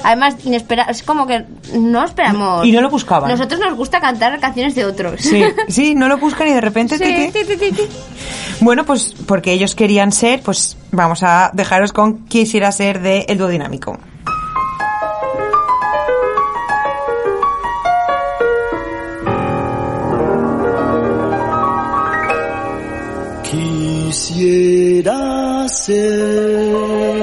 además, 0.04 0.36
inesperado. 0.44 0.92
Es 0.92 1.04
como 1.04 1.28
que 1.28 1.46
no 1.74 2.04
esperamos. 2.04 2.66
Y 2.66 2.72
no 2.72 2.82
lo 2.82 2.90
buscaban. 2.90 3.30
Nosotros 3.30 3.60
nos 3.60 3.76
gusta 3.76 4.00
cantar 4.00 4.40
canciones 4.40 4.76
de 4.76 4.86
otros. 4.86 5.22
Sí, 5.22 5.44
sí, 5.68 5.96
no 5.96 6.08
lo 6.08 6.18
buscan 6.18 6.48
y 6.48 6.54
de 6.54 6.62
repente... 6.62 6.98
Sí, 6.98 7.04
tiki. 7.04 7.32
ti, 7.32 7.46
ti, 7.46 7.58
ti, 7.58 7.72
ti. 7.72 7.88
Bueno, 8.62 8.86
pues 8.86 9.16
porque 9.26 9.52
ellos 9.54 9.76
querían 9.76 10.12
ser, 10.12 10.42
pues 10.42 10.78
vamos 10.92 11.24
a 11.24 11.52
dejaros 11.54 11.94
con 11.94 12.26
quisiera 12.26 12.72
ser 12.72 13.02
de 13.02 13.26
El 13.28 13.38
Dúo 13.38 13.48
Dinámico. 13.48 13.98
Quisiera 24.22 25.68
ser 25.68 27.21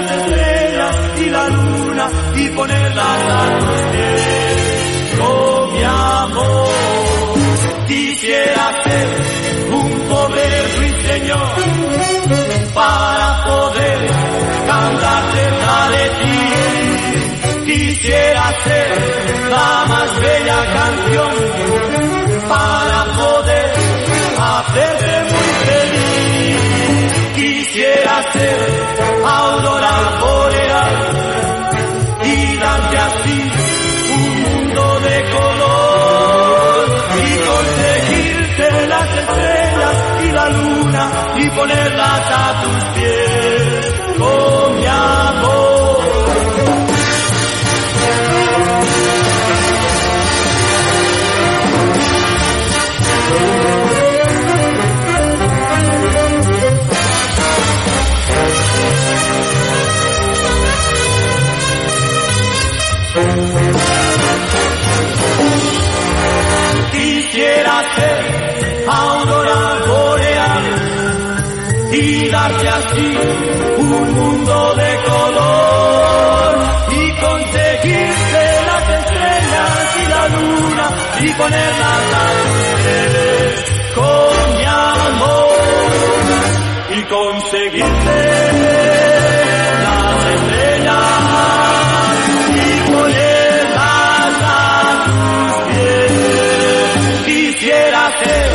las 0.00 0.10
estrellas 0.10 0.94
y 1.18 1.30
la 1.30 1.48
luna 1.48 2.10
y 2.36 2.48
ponerlas 2.50 3.22
a 3.30 3.58
tus 3.58 3.80
pies. 3.92 5.18
Con 5.18 5.72
mi 5.72 5.82
amor 5.82 7.38
quisiera 7.86 8.82
ser 8.84 9.08
un 9.72 9.90
pobre 10.08 10.44
ruiseñor 10.76 11.54
para 12.74 13.44
poder 13.44 13.98
cantar 14.66 15.22
cerca 15.34 15.90
de 15.94 16.04
ti. 16.20 16.36
Quisiera 17.64 18.44
ser 18.64 18.88
la 19.50 19.84
más 19.88 20.20
bella 20.20 20.60
canción 20.78 21.34
para 22.48 23.04
poder 23.20 23.72
hacerte 24.38 25.12
muy 25.32 25.50
feliz. 25.66 26.75
Quisiera 27.66 28.32
ser 28.32 28.58
aurora 29.24 29.90
boreal 30.20 30.94
y 32.22 32.56
darte 32.58 32.96
así. 32.96 33.42
un 33.42 33.45
conseguirte 87.46 88.18
las 89.82 90.26
estrellas 90.34 91.04
y 92.56 92.90
ponerlas 92.90 94.34
a 94.42 95.04
tus 95.06 95.52
pies. 95.68 96.12
Quisiera 97.24 98.02
ser 98.22 98.50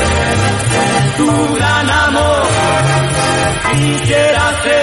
tu 1.18 1.32
gran 1.56 1.90
amor, 1.90 2.44
quisiera 3.72 4.44
ser 4.64 4.81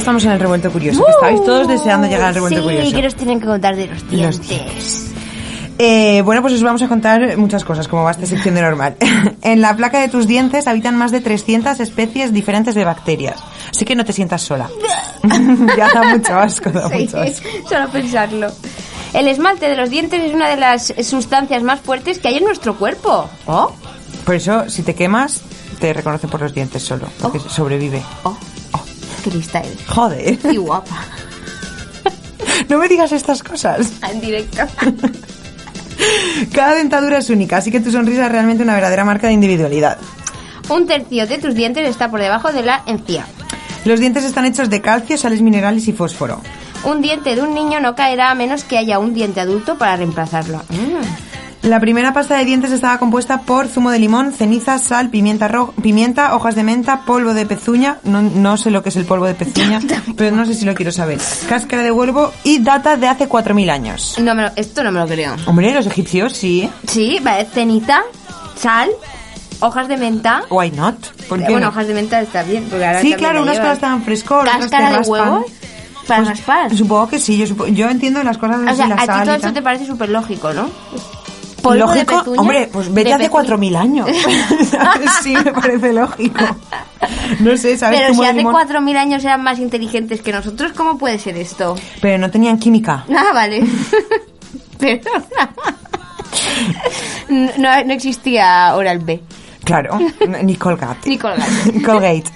estamos 0.00 0.24
en 0.24 0.32
el 0.32 0.40
revuelto 0.40 0.70
curioso, 0.70 1.04
que 1.04 1.10
estáis 1.12 1.44
todos 1.44 1.68
deseando 1.68 2.06
llegar 2.08 2.28
al 2.28 2.34
revuelto 2.34 2.58
Uh, 2.60 2.62
sí, 2.62 2.74
curioso. 2.74 2.96
que 2.96 3.02
nos 3.02 3.14
tienen 3.14 3.40
que 3.40 3.46
contar 3.46 3.76
de 3.76 3.86
los 3.86 4.02
Los 4.02 4.40
dientes. 4.48 5.06
Eh, 5.82 6.20
bueno, 6.26 6.42
pues 6.42 6.52
os 6.54 6.62
vamos 6.62 6.82
a 6.82 6.88
contar 6.88 7.38
muchas 7.38 7.64
cosas, 7.64 7.88
como 7.88 8.02
va 8.02 8.10
esta 8.10 8.26
sección 8.26 8.54
de 8.54 8.60
normal. 8.60 8.96
en 9.42 9.60
la 9.62 9.74
placa 9.76 9.98
de 10.00 10.08
tus 10.08 10.26
dientes 10.26 10.66
habitan 10.66 10.94
más 10.96 11.10
de 11.10 11.20
300 11.22 11.80
especies 11.80 12.32
diferentes 12.34 12.74
de 12.74 12.84
bacterias. 12.84 13.36
Así 13.70 13.84
que 13.86 13.94
no 13.94 14.04
te 14.04 14.12
sientas 14.12 14.42
sola. 14.42 14.68
ya 15.76 15.88
da 15.94 16.02
mucho 16.14 16.34
asco, 16.36 16.70
da 16.70 16.88
Sí, 16.90 16.98
mucho 17.04 17.18
asco. 17.20 17.48
solo 17.68 17.88
pensarlo. 17.88 18.48
El 19.14 19.26
esmalte 19.28 19.68
de 19.68 19.76
los 19.76 19.88
dientes 19.90 20.20
es 20.22 20.34
una 20.34 20.48
de 20.50 20.56
las 20.56 20.92
sustancias 21.02 21.62
más 21.62 21.80
fuertes 21.80 22.18
que 22.18 22.28
hay 22.28 22.36
en 22.36 22.44
nuestro 22.44 22.76
cuerpo. 22.76 23.28
Oh, 23.46 23.72
Por 24.24 24.34
eso, 24.34 24.68
si 24.68 24.82
te 24.82 24.94
quemas, 24.94 25.40
te 25.80 25.92
reconoce 25.94 26.28
por 26.28 26.42
los 26.42 26.52
dientes 26.54 26.82
solo, 26.82 27.06
porque 27.20 27.38
Oh. 27.38 27.48
sobrevive. 27.48 28.02
oh, 28.24 28.36
eres. 29.28 29.50
Joder. 29.86 30.38
Y 30.50 30.56
guapa. 30.56 31.04
no 32.68 32.78
me 32.78 32.88
digas 32.88 33.12
estas 33.12 33.42
cosas. 33.42 33.92
En 34.10 34.20
directo. 34.20 34.62
Cada 36.52 36.74
dentadura 36.74 37.18
es 37.18 37.30
única, 37.30 37.58
así 37.58 37.70
que 37.70 37.80
tu 37.80 37.90
sonrisa 37.90 38.26
es 38.26 38.32
realmente 38.32 38.62
una 38.62 38.74
verdadera 38.74 39.04
marca 39.04 39.26
de 39.26 39.34
individualidad. 39.34 39.98
Un 40.68 40.86
tercio 40.86 41.26
de 41.26 41.38
tus 41.38 41.54
dientes 41.54 41.88
está 41.88 42.10
por 42.10 42.20
debajo 42.20 42.52
de 42.52 42.62
la 42.62 42.82
encía. 42.86 43.26
Los 43.84 44.00
dientes 44.00 44.24
están 44.24 44.44
hechos 44.44 44.70
de 44.70 44.80
calcio, 44.80 45.18
sales 45.18 45.42
minerales 45.42 45.88
y 45.88 45.92
fósforo. 45.92 46.40
Un 46.84 47.02
diente 47.02 47.34
de 47.34 47.42
un 47.42 47.54
niño 47.54 47.80
no 47.80 47.94
caerá 47.94 48.30
a 48.30 48.34
menos 48.34 48.64
que 48.64 48.78
haya 48.78 48.98
un 48.98 49.12
diente 49.12 49.40
adulto 49.40 49.76
para 49.76 49.96
reemplazarlo. 49.96 50.58
Mm. 50.68 51.29
La 51.62 51.78
primera 51.78 52.14
pasta 52.14 52.38
de 52.38 52.46
dientes 52.46 52.72
estaba 52.72 52.98
compuesta 52.98 53.42
por 53.42 53.68
zumo 53.68 53.90
de 53.90 53.98
limón, 53.98 54.32
ceniza, 54.32 54.78
sal, 54.78 55.10
pimienta, 55.10 55.46
ro- 55.46 55.74
pimienta, 55.82 56.34
hojas 56.34 56.54
de 56.54 56.62
menta, 56.64 57.02
polvo 57.04 57.34
de 57.34 57.44
pezuña, 57.44 57.98
no, 58.04 58.22
no 58.22 58.56
sé 58.56 58.70
lo 58.70 58.82
que 58.82 58.88
es 58.88 58.96
el 58.96 59.04
polvo 59.04 59.26
de 59.26 59.34
pezuña, 59.34 59.78
pero 60.16 60.34
no 60.34 60.46
sé 60.46 60.54
si 60.54 60.64
lo 60.64 60.74
quiero 60.74 60.90
saber, 60.90 61.18
cáscara 61.50 61.82
de 61.82 61.90
huevo 61.92 62.32
y 62.44 62.60
data 62.62 62.96
de 62.96 63.06
hace 63.08 63.28
4.000 63.28 63.70
años. 63.70 64.16
No 64.18 64.34
me 64.34 64.44
lo- 64.44 64.52
esto 64.56 64.82
no 64.82 64.90
me 64.90 65.00
lo 65.00 65.06
creo. 65.06 65.36
Hombre, 65.46 65.74
los 65.74 65.86
egipcios 65.86 66.32
sí, 66.34 66.70
Sí, 66.88 67.18
vale, 67.22 67.44
ceniza, 67.52 68.00
sal, 68.56 68.88
hojas 69.60 69.86
de 69.88 69.98
menta. 69.98 70.44
why 70.48 70.70
not? 70.70 70.96
¿Por 71.28 71.40
qué 71.40 71.44
bueno, 71.50 71.60
no? 71.60 71.68
hojas 71.68 71.86
de 71.86 71.92
menta 71.92 72.22
está 72.22 72.42
bien. 72.42 72.64
porque 72.70 72.86
ahora 72.86 73.02
Sí, 73.02 73.12
claro, 73.12 73.34
la 73.40 73.42
unas 73.42 73.58
cosas 73.58 73.74
estaban 73.74 74.02
frescor, 74.02 74.40
otras 74.48 74.56
te 74.56 74.62
Cáscara 74.62 74.90
de 74.92 74.96
raspan. 74.96 75.10
huevo 75.32 75.44
para 76.08 76.22
Pues, 76.24 76.28
raspar. 76.38 76.74
Supongo 76.74 77.06
que 77.08 77.18
sí, 77.20 77.36
yo, 77.46 77.66
yo 77.66 77.88
entiendo 77.90 78.22
las 78.24 78.38
cosas 78.38 78.60
O 78.62 78.66
así, 78.66 78.76
sea, 78.78 78.86
la 78.88 78.94
a 78.94 79.00
ti 79.20 79.24
todo 79.26 79.34
esto 79.34 79.52
te 79.52 79.60
parece 79.62 79.86
súper 79.86 80.08
lógico, 80.08 80.52
¿no? 80.54 80.68
Polvo 81.62 81.72
de 81.72 81.78
Lógico, 81.78 82.18
pezuña, 82.18 82.40
hombre, 82.40 82.68
pues 82.72 82.92
vete 82.92 83.08
de 83.10 83.14
hace 83.14 83.30
pezuña. 83.30 83.56
4.000 83.56 83.76
años. 83.76 84.08
Sí, 85.22 85.34
me 85.44 85.52
parece 85.52 85.92
lógico. 85.92 86.44
No 87.40 87.56
sé, 87.56 87.76
¿sabes? 87.76 88.00
Pero 88.00 88.14
si 88.14 88.20
de 88.20 88.26
hace 88.26 88.36
limón. 88.38 88.54
4.000 88.54 88.96
años 88.96 89.24
eran 89.24 89.42
más 89.42 89.58
inteligentes 89.58 90.22
que 90.22 90.32
nosotros, 90.32 90.72
¿cómo 90.72 90.96
puede 90.98 91.18
ser 91.18 91.36
esto? 91.36 91.76
Pero 92.00 92.18
no 92.18 92.30
tenían 92.30 92.58
química. 92.58 93.04
Ah, 93.14 93.32
vale. 93.34 93.62
Perdona. 94.78 95.54
No, 97.28 97.84
no 97.84 97.92
existía 97.92 98.74
Oral 98.74 99.00
B. 99.00 99.20
Claro, 99.64 99.98
ni 100.42 100.56
Colgate. 100.56 101.08
Ni 101.08 101.18
Colgate. 101.18 101.82
Colgate. 101.84 102.30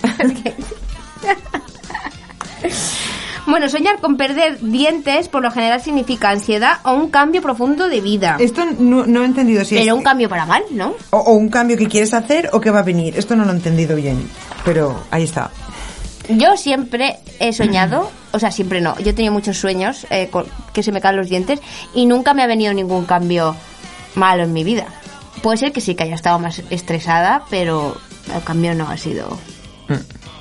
Bueno, 3.47 3.69
soñar 3.69 4.01
con 4.01 4.17
perder 4.17 4.59
dientes 4.61 5.29
por 5.29 5.43
lo 5.43 5.51
general 5.51 5.81
significa 5.83 6.31
ansiedad 6.31 6.79
o 6.85 6.93
un 6.93 7.11
cambio 7.11 7.43
profundo 7.43 7.89
de 7.89 8.01
vida. 8.01 8.37
Esto 8.41 8.65
no, 8.79 9.05
no 9.07 9.23
he 9.23 9.27
entendido 9.27 9.65
si 9.65 9.77
es... 9.77 9.83
Pero 9.83 9.95
un 9.97 10.03
cambio 10.03 10.29
para 10.31 10.47
mal, 10.47 10.63
¿no? 10.71 10.95
O, 11.11 11.19
o 11.19 11.33
un 11.35 11.49
cambio 11.51 11.77
que 11.77 11.87
quieres 11.87 12.15
hacer 12.15 12.49
o 12.53 12.61
que 12.61 12.71
va 12.71 12.79
a 12.79 12.83
venir. 12.83 13.19
Esto 13.19 13.37
no 13.37 13.45
lo 13.45 13.53
he 13.53 13.57
entendido 13.57 13.97
bien. 13.97 14.29
Pero 14.65 14.99
ahí 15.11 15.25
está. 15.25 15.51
Yo 16.31 16.57
siempre 16.57 17.19
he 17.39 17.53
soñado, 17.53 18.11
o 18.33 18.39
sea, 18.39 18.51
siempre 18.51 18.81
no. 18.81 18.99
Yo 19.01 19.11
he 19.11 19.13
tenido 19.13 19.35
muchos 19.35 19.59
sueños 19.59 20.07
eh, 20.09 20.29
con- 20.31 20.47
que 20.73 20.83
se 20.83 20.91
me 20.91 21.03
caen 21.03 21.17
los 21.19 21.29
dientes 21.29 21.61
y 21.95 22.07
nunca 22.07 22.33
me 22.33 22.43
ha 22.43 22.47
venido 22.47 22.73
ningún 22.73 23.05
cambio 23.05 23.55
malo 24.15 24.43
en 24.45 24.55
mi 24.55 24.65
vida. 24.65 24.87
Puede 25.43 25.59
ser 25.59 25.73
que 25.73 25.83
sí 25.83 25.95
que 25.95 26.05
haya 26.05 26.15
estado 26.15 26.39
más 26.39 26.63
estresada, 26.71 27.43
pero 27.51 27.99
el 28.35 28.43
cambio 28.43 28.75
no 28.75 28.89
ha 28.89 28.97
sido, 28.97 29.39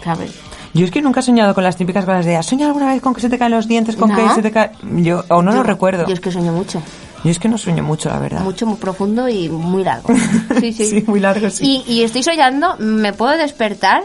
¿sabes? 0.06 0.32
Yo 0.74 0.86
es 0.86 0.92
que 0.92 1.02
nunca 1.02 1.20
he 1.20 1.24
soñado 1.24 1.54
con 1.54 1.64
las 1.64 1.76
típicas 1.78 2.04
cosas 2.04 2.26
de 2.26 2.36
¿has 2.36 2.46
soñado 2.48 2.70
alguna 2.72 2.88
vez 2.94 3.02
con 3.02 3.14
que 3.14 3.22
se 3.22 3.30
te 3.30 3.38
caen 3.38 3.52
los 3.52 3.68
dientes? 3.68 3.96
¿Con 3.96 4.10
No. 4.10 4.16
que 4.16 4.34
se 4.34 4.42
te 4.42 4.52
caen...? 4.52 4.72
Yo, 5.04 5.24
o 5.30 5.42
no 5.44 5.52
lo 5.52 5.62
recuerdo. 5.64 6.08
Yo 6.08 6.14
es 6.14 6.20
que 6.20 6.32
sueño 6.32 6.52
mucho. 6.52 6.82
Yo 7.24 7.30
es 7.32 7.38
que 7.40 7.48
no 7.48 7.58
sueño 7.58 7.84
mucho, 7.84 8.10
la 8.10 8.20
verdad. 8.20 8.42
Mucho, 8.42 8.66
muy 8.66 8.78
profundo 8.78 9.30
y 9.30 9.50
muy 9.50 9.84
largo. 9.84 10.10
Sí, 10.60 10.74
sí. 10.74 10.86
Sí, 10.86 11.04
muy 11.08 11.20
largo, 11.20 11.50
sí. 11.50 11.84
Y, 11.88 11.94
y 11.94 12.04
estoy 12.04 12.24
soñando, 12.24 12.76
me 12.80 13.14
puedo 13.14 13.38
despertar 13.38 14.04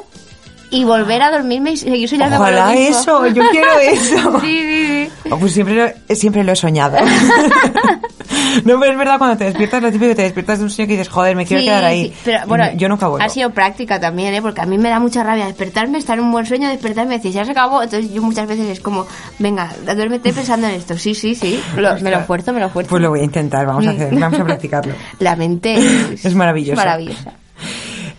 y 0.70 0.84
volver 0.84 1.22
a 1.22 1.30
dormirme 1.30 1.72
y 1.72 1.76
seguir 1.76 2.08
soñando 2.08 2.36
con 2.38 2.54
lo 2.54 2.66
mismo. 2.66 2.98
eso, 2.98 3.26
yo 3.28 3.42
quiero 3.50 3.78
eso. 3.82 4.40
Sí, 4.40 4.46
sí, 4.60 4.86
sí. 4.86 5.30
Oh, 5.30 5.38
pues 5.38 5.52
siempre 5.52 5.74
lo, 6.08 6.14
siempre 6.14 6.44
lo 6.44 6.52
he 6.52 6.56
soñado. 6.56 6.98
no, 8.64 8.78
pero 8.80 8.92
es 8.92 8.98
verdad, 8.98 9.18
cuando 9.18 9.36
te 9.36 9.44
despiertas, 9.44 9.82
lo 9.82 9.88
típico 9.90 10.08
que 10.10 10.14
te 10.14 10.22
despiertas 10.22 10.58
de 10.58 10.64
un 10.64 10.70
sueño 10.70 10.86
que 10.88 10.92
dices, 10.94 11.08
joder, 11.08 11.36
me 11.36 11.46
quiero 11.46 11.60
Sí, 11.60 11.66
quedar 11.66 11.84
ahí. 11.84 12.08
sí, 12.08 12.14
Pero 12.24 12.40
bueno, 12.46 12.64
yo 12.76 12.88
nunca 12.88 13.08
vuelvo. 13.08 13.24
Ha 13.24 13.28
sido 13.28 13.50
práctica 13.50 13.98
también, 14.00 14.34
¿eh? 14.34 14.42
Porque 14.42 14.60
a 14.60 14.66
mí 14.66 14.78
me 14.78 14.88
da 14.88 15.00
mucha 15.00 15.22
rabia 15.22 15.46
despertarme, 15.46 15.98
estar 15.98 16.18
en 16.18 16.24
un 16.24 16.32
buen 16.32 16.46
sueño, 16.46 16.68
despertarme 16.68 17.14
y 17.14 17.18
decir, 17.18 17.32
ya 17.32 17.44
se 17.44 17.52
acabó. 17.52 17.82
Entonces 17.82 18.12
yo 18.12 18.22
muchas 18.22 18.46
veces 18.46 18.66
es 18.68 18.80
como, 18.80 19.06
venga, 19.38 19.70
duérmete 19.84 20.32
pensando 20.32 20.66
en 20.66 20.74
esto. 20.74 20.96
Sí, 20.98 21.14
sí, 21.14 21.34
sí. 21.34 21.60
Lo- 21.76 21.98
me 22.00 22.10
lo 22.10 22.18
esfuerzo, 22.18 22.52
me 22.52 22.60
lo 22.60 22.66
esfuerzo. 22.66 22.90
Pues 22.90 23.02
lo 23.02 23.10
voy 23.10 23.20
a 23.20 23.24
intentar, 23.24 23.66
vamos 23.66 23.86
a 23.86 23.90
hacer, 23.90 24.14
vamos 24.14 24.38
a 24.40 24.44
practicarlo. 24.44 24.94
La 25.18 25.36
mente 25.36 25.74
es, 26.14 26.24
Es 26.24 26.34
maravillosa. 26.34 26.76
maravillosa. 26.82 27.32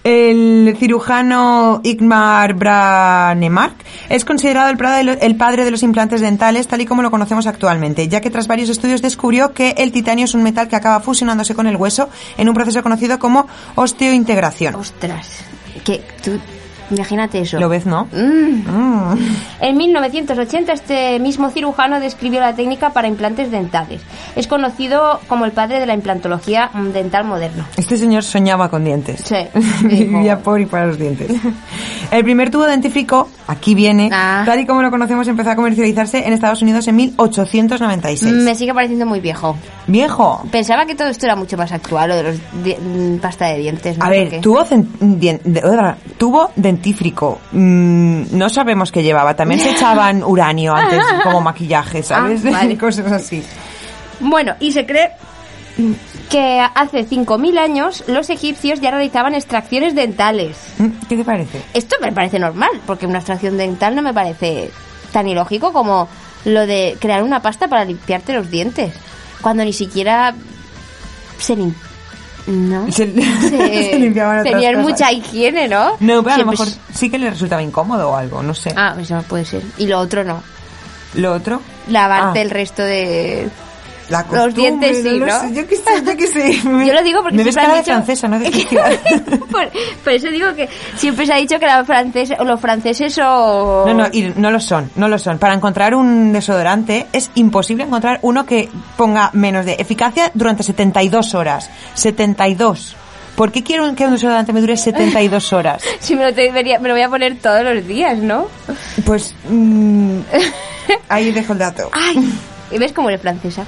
El 0.03 0.77
cirujano 0.79 1.81
Igmar 1.83 2.53
Branemark 2.53 3.75
es 4.07 4.23
considerado 4.23 4.69
el 4.69 4.77
padre, 5.35 5.65
de 5.65 5.71
los 5.71 5.83
implantes 5.83 6.21
dentales 6.21 6.67
tal 6.67 6.81
y 6.81 6.85
como 6.85 7.01
lo 7.01 7.11
conocemos 7.11 7.47
actualmente, 7.47 8.07
ya 8.07 8.21
que 8.21 8.29
tras 8.29 8.47
varios 8.47 8.69
estudios 8.69 9.01
descubrió 9.01 9.53
que 9.53 9.75
el 9.77 9.91
titanio 9.91 10.25
es 10.25 10.33
un 10.33 10.43
metal 10.43 10.69
que 10.69 10.77
acaba 10.77 11.01
fusionándose 11.01 11.53
con 11.53 11.67
el 11.67 11.75
hueso 11.75 12.09
en 12.37 12.47
un 12.47 12.55
proceso 12.55 12.81
conocido 12.81 13.19
como 13.19 13.47
osteointegración. 13.75 14.75
Ostras. 14.75 15.43
Tú, 16.23 16.39
imagínate 16.91 17.39
eso. 17.39 17.59
¿Lo 17.59 17.69
ves, 17.69 17.85
no? 17.85 18.05
Mm. 18.11 18.67
Mm. 18.67 19.17
En 19.61 19.77
1980 19.77 20.73
este 20.73 21.19
mismo 21.19 21.49
cirujano 21.49 21.99
describió 21.99 22.39
la 22.39 22.53
técnica 22.53 22.91
para 22.91 23.07
implantes 23.07 23.51
dentales. 23.51 24.01
Es 24.35 24.47
conocido 24.47 25.19
como 25.27 25.45
el 25.45 25.51
padre 25.51 25.79
de 25.79 25.85
la 25.85 25.93
implantología 25.93 26.69
dental 26.93 27.25
moderno. 27.25 27.65
Este 27.77 27.97
señor 27.97 28.23
soñaba 28.23 28.69
con 28.69 28.83
dientes. 28.85 29.21
Sí. 29.25 29.35
Vivía 29.87 30.39
por 30.39 30.59
y 30.61 30.65
para 30.65 30.87
los 30.87 30.97
dientes. 30.97 31.31
El 32.11 32.23
primer 32.23 32.49
tubo 32.49 32.65
dentífrico, 32.65 33.29
aquí 33.47 33.75
viene, 33.75 34.09
Ah. 34.11 34.43
tal 34.45 34.59
y 34.59 34.65
como 34.65 34.81
lo 34.81 34.89
conocemos, 34.89 35.27
empezó 35.27 35.51
a 35.51 35.55
comercializarse 35.55 36.25
en 36.25 36.33
Estados 36.33 36.61
Unidos 36.61 36.87
en 36.87 36.95
1896. 36.95 38.33
Me 38.33 38.55
sigue 38.55 38.73
pareciendo 38.73 39.05
muy 39.05 39.19
viejo. 39.19 39.55
Viejo. 39.87 40.43
Pensaba 40.51 40.85
que 40.85 40.95
todo 40.95 41.07
esto 41.07 41.25
era 41.25 41.35
mucho 41.35 41.57
más 41.57 41.71
actual, 41.71 42.09
lo 42.09 42.15
de 42.15 42.23
los 42.23 43.19
pasta 43.21 43.47
de 43.47 43.57
dientes. 43.59 43.97
¿no? 43.97 44.05
A 44.05 44.07
¿Por 44.07 44.17
ver, 44.17 44.41
tubo, 44.41 44.63
cen- 44.65 44.87
dentífrico. 46.79 47.39
Mm, 47.51 48.23
no 48.37 48.49
sabemos 48.49 48.91
qué 48.91 49.03
llevaba. 49.03 49.35
También 49.35 49.59
se 49.59 49.71
echaban 49.71 50.23
uranio 50.25 50.73
antes 50.73 51.03
como 51.23 51.41
maquillaje, 51.41 52.01
¿sabes? 52.03 52.41
Ah, 52.45 52.49
vale. 52.53 52.77
Cosas 52.77 53.11
así. 53.11 53.43
Bueno, 54.19 54.55
y 54.59 54.71
se 54.71 54.85
cree 54.85 55.11
que 56.29 56.59
hace 56.75 57.07
5.000 57.07 57.57
años 57.57 58.03
los 58.07 58.29
egipcios 58.29 58.81
ya 58.81 58.91
realizaban 58.91 59.33
extracciones 59.35 59.95
dentales. 59.95 60.57
Mm, 60.77 60.87
¿Qué 61.07 61.15
te 61.17 61.23
parece? 61.23 61.61
Esto 61.73 61.95
me 62.01 62.11
parece 62.11 62.39
normal, 62.39 62.71
porque 62.85 63.05
una 63.05 63.19
extracción 63.19 63.57
dental 63.57 63.95
no 63.95 64.01
me 64.01 64.13
parece 64.13 64.71
tan 65.11 65.27
ilógico 65.27 65.71
como 65.73 66.07
lo 66.45 66.65
de 66.67 66.97
crear 66.99 67.23
una 67.23 67.41
pasta 67.41 67.67
para 67.67 67.83
limpiarte 67.85 68.33
los 68.33 68.49
dientes, 68.51 68.93
cuando 69.41 69.63
ni 69.65 69.73
siquiera 69.73 70.33
se 71.37 71.55
lim- 71.57 71.73
¿No? 72.49 72.85
Se, 72.91 73.05
se 73.49 73.99
limpiaban 73.99 74.39
otras 74.39 74.53
tenían 74.53 74.75
cosas. 74.75 74.89
mucha 74.89 75.11
higiene, 75.11 75.67
¿no? 75.67 75.91
No, 75.99 76.23
pero 76.23 76.35
a 76.35 76.37
lo 76.39 76.45
mejor 76.47 76.67
sí 76.93 77.09
que 77.09 77.17
le 77.19 77.29
resultaba 77.29 77.61
incómodo 77.61 78.09
o 78.09 78.15
algo, 78.15 78.41
no 78.41 78.53
sé. 78.55 78.73
Ah, 78.75 78.95
eso 78.99 79.21
puede 79.27 79.45
ser. 79.45 79.61
Y 79.77 79.85
lo 79.87 79.99
otro 79.99 80.23
no. 80.23 80.41
Lo 81.15 81.33
otro, 81.33 81.61
Lavarte 81.89 82.39
Ah. 82.39 82.41
el 82.41 82.49
resto 82.49 82.83
de... 82.83 83.49
la 84.09 84.25
Los 84.31 84.53
dientes 84.55 85.01
sí, 85.03 85.19
¿no? 85.19 85.39
sé, 85.39 85.53
Yo 85.53 85.67
qué 85.67 85.75
sé, 85.75 86.03
yo 86.05 86.17
qué 86.17 86.27
sé. 86.27 86.53
Yo 86.63 86.93
lo 86.93 87.03
digo 87.03 87.21
porque 87.21 87.37
Me 87.37 87.43
ves 87.43 87.53
siempre 87.53 87.61
cara 87.63 87.73
de 87.73 87.79
dicho- 87.79 87.91
francesa, 87.93 88.27
no 88.27 88.39
de 89.29 89.37
por, 89.51 89.69
por 90.03 90.13
eso 90.13 90.29
digo 90.29 90.53
que 90.55 90.67
siempre 90.95 91.25
se 91.25 91.33
ha 91.33 91.37
dicho 91.37 91.59
que 91.59 91.65
la 91.65 91.83
francesa, 91.85 92.35
o 92.39 92.43
los 92.43 92.59
franceses 92.59 93.17
o... 93.23 93.85
No, 93.87 93.93
no, 93.93 94.07
y 94.11 94.33
no 94.35 94.51
lo 94.51 94.59
son, 94.59 94.89
no 94.95 95.07
lo 95.07 95.17
son. 95.19 95.37
Para 95.39 95.53
encontrar 95.53 95.93
un 95.95 96.33
desodorante 96.33 97.07
es 97.13 97.29
imposible 97.35 97.83
encontrar 97.83 98.19
uno 98.23 98.45
que 98.45 98.69
ponga 98.97 99.29
menos 99.33 99.65
de 99.65 99.73
eficacia 99.79 100.31
durante 100.33 100.63
72 100.63 101.35
horas. 101.35 101.69
72. 101.93 102.95
¿Por 103.35 103.51
qué 103.53 103.63
quiero 103.63 103.95
que 103.95 104.05
un 104.05 104.11
desodorante 104.11 104.51
me 104.51 104.59
dure 104.59 104.75
72 104.75 105.53
horas? 105.53 105.81
Si 105.99 106.15
me 106.15 106.25
lo, 106.25 106.31
debería- 106.33 106.79
me 106.79 106.89
lo 106.89 106.93
voy 106.95 107.03
a 107.03 107.09
poner 107.09 107.37
todos 107.37 107.63
los 107.63 107.87
días, 107.87 108.17
¿no? 108.17 108.47
Pues 109.05 109.33
mm, 109.47 110.19
ahí 111.07 111.31
dejo 111.31 111.53
el 111.53 111.59
dato. 111.59 111.89
Ay, 111.93 112.33
¿y 112.71 112.77
ves 112.77 112.93
cómo 112.93 113.09
eres 113.09 113.21
francesa? 113.21 113.65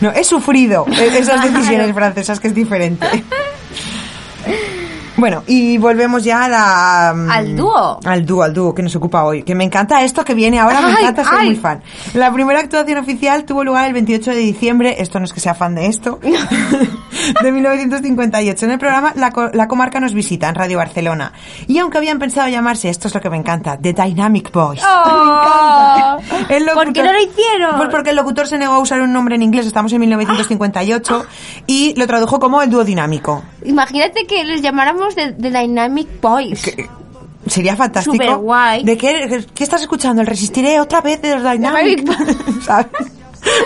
No, 0.00 0.10
he 0.12 0.24
sufrido 0.24 0.86
esas 0.90 1.42
decisiones 1.42 1.94
francesas 1.94 2.40
que 2.40 2.48
es 2.48 2.54
diferente. 2.54 3.06
Bueno, 5.20 5.42
y 5.46 5.76
volvemos 5.76 6.24
ya 6.24 6.44
a 6.44 6.48
la, 6.48 7.14
mm, 7.14 7.30
Al 7.30 7.54
dúo. 7.54 8.00
Al 8.02 8.24
dúo, 8.24 8.42
al 8.42 8.54
dúo 8.54 8.74
que 8.74 8.82
nos 8.82 8.96
ocupa 8.96 9.24
hoy. 9.24 9.42
Que 9.42 9.54
me 9.54 9.64
encanta 9.64 10.02
esto 10.02 10.24
que 10.24 10.32
viene 10.32 10.58
ahora, 10.58 10.80
me 10.80 10.92
encanta, 10.92 11.24
soy 11.24 11.36
ay. 11.38 11.46
muy 11.48 11.56
fan. 11.56 11.82
La 12.14 12.32
primera 12.32 12.60
actuación 12.60 12.96
oficial 12.96 13.44
tuvo 13.44 13.62
lugar 13.62 13.86
el 13.86 13.92
28 13.92 14.30
de 14.30 14.36
diciembre, 14.38 14.96
esto 14.98 15.18
no 15.18 15.26
es 15.26 15.34
que 15.34 15.40
sea 15.40 15.52
fan 15.52 15.74
de 15.74 15.88
esto, 15.88 16.18
de 17.42 17.52
1958. 17.52 18.64
En 18.64 18.70
el 18.70 18.78
programa 18.78 19.12
la, 19.14 19.30
la 19.52 19.68
Comarca 19.68 20.00
nos 20.00 20.14
visita 20.14 20.48
en 20.48 20.54
Radio 20.54 20.78
Barcelona. 20.78 21.34
Y 21.66 21.78
aunque 21.78 21.98
habían 21.98 22.18
pensado 22.18 22.48
llamarse, 22.48 22.88
esto 22.88 23.08
es 23.08 23.14
lo 23.14 23.20
que 23.20 23.28
me 23.28 23.36
encanta, 23.36 23.76
The 23.76 23.92
Dynamic 23.92 24.50
Boys. 24.50 24.82
Oh, 24.82 26.16
Me 26.40 26.46
encanta. 26.46 26.54
El 26.54 26.64
¿Por 26.72 26.92
qué 26.94 27.02
no 27.02 27.12
lo 27.12 27.20
hicieron? 27.20 27.76
Pues 27.76 27.90
porque 27.90 28.10
el 28.10 28.16
locutor 28.16 28.46
se 28.46 28.56
negó 28.56 28.72
a 28.72 28.78
usar 28.78 29.02
un 29.02 29.12
nombre 29.12 29.34
en 29.34 29.42
inglés, 29.42 29.66
estamos 29.66 29.92
en 29.92 30.00
1958, 30.00 31.26
y 31.66 31.94
lo 31.98 32.06
tradujo 32.06 32.40
como 32.40 32.62
el 32.62 32.70
dúo 32.70 32.84
dinámico. 32.84 33.42
Imagínate 33.64 34.26
que 34.26 34.44
les 34.44 34.62
llamáramos 34.62 35.09
de, 35.14 35.32
de 35.32 35.50
Dynamic 35.50 36.20
Boys. 36.20 36.62
Sería 37.46 37.74
fantástico. 37.74 38.16
Superguay. 38.16 38.84
¿De 38.84 38.96
qué, 38.96 39.44
qué 39.54 39.64
estás 39.64 39.80
escuchando? 39.80 40.20
El 40.22 40.26
Resistiré 40.26 40.78
otra 40.80 41.00
vez 41.00 41.20
de 41.22 41.34
los 41.36 41.50
Dynamic. 41.50 42.00
Dynamic. 42.00 42.62
¿Sabes? 42.62 42.86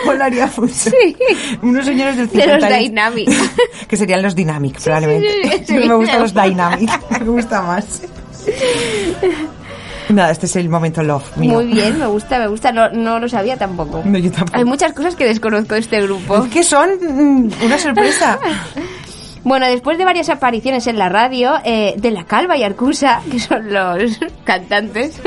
Molaría 0.07 0.49
mucho. 0.57 0.73
Sí. 0.73 1.17
Unos 1.63 1.85
señores 1.85 2.17
del 2.17 2.29
De 2.29 2.47
los 2.47 2.63
50 2.63 2.77
Dynamic. 2.77 3.29
que 3.89 3.97
serían 3.97 4.23
los 4.23 4.35
Dynamic, 4.35 4.81
probablemente. 4.81 5.59
sí, 5.59 5.65
sí. 5.67 5.75
me 5.75 5.95
gustan 5.95 6.23
los 6.23 6.33
Dynamic. 6.35 7.11
me 7.11 7.27
gusta 7.27 7.63
más. 7.63 8.03
Nada, 10.11 10.31
este 10.31 10.47
es 10.47 10.57
el 10.57 10.69
momento 10.69 11.03
love 11.03 11.37
mío. 11.37 11.55
Muy 11.55 11.67
bien, 11.67 11.99
me 11.99 12.07
gusta, 12.07 12.39
me 12.39 12.47
gusta. 12.47 12.71
No, 12.73 12.91
no 12.91 13.19
lo 13.19 13.29
sabía 13.29 13.57
tampoco. 13.57 14.03
No, 14.05 14.19
yo 14.19 14.31
tampoco. 14.31 14.59
Hay 14.59 14.65
muchas 14.65 14.93
cosas 14.93 15.17
que 15.17 15.25
desconozco 15.25 15.75
de 15.75 15.81
este 15.81 16.01
grupo. 16.03 16.45
Es 16.45 16.53
que 16.53 16.63
son 16.63 16.91
mm, 17.01 17.51
una 17.65 17.79
sorpresa. 17.79 18.39
Bueno, 19.45 19.67
después 19.67 19.99
de 19.99 20.07
varias 20.07 20.31
apariciones 20.31 20.87
en 20.87 20.99
la 20.99 21.11
radio, 21.11 21.53
eh, 21.65 21.95
de 21.99 22.11
la 22.11 22.25
Calva 22.25 22.57
y 22.57 22.63
Arcusa, 22.63 23.21
que 23.31 23.39
son 23.39 23.73
los 23.73 24.19
cantantes, 24.45 25.21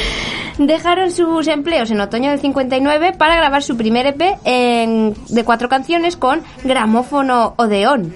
dejaron 0.58 1.12
sus 1.12 1.46
empleos 1.48 1.90
en 1.90 2.00
otoño 2.00 2.30
del 2.30 2.40
59 2.40 3.12
para 3.12 3.36
grabar 3.36 3.62
su 3.62 3.76
primer 3.76 4.06
EP 4.06 4.20
de 4.42 5.44
cuatro 5.44 5.68
canciones 5.68 6.16
con 6.16 6.42
gramófono 6.64 7.54
Odeón, 7.56 8.14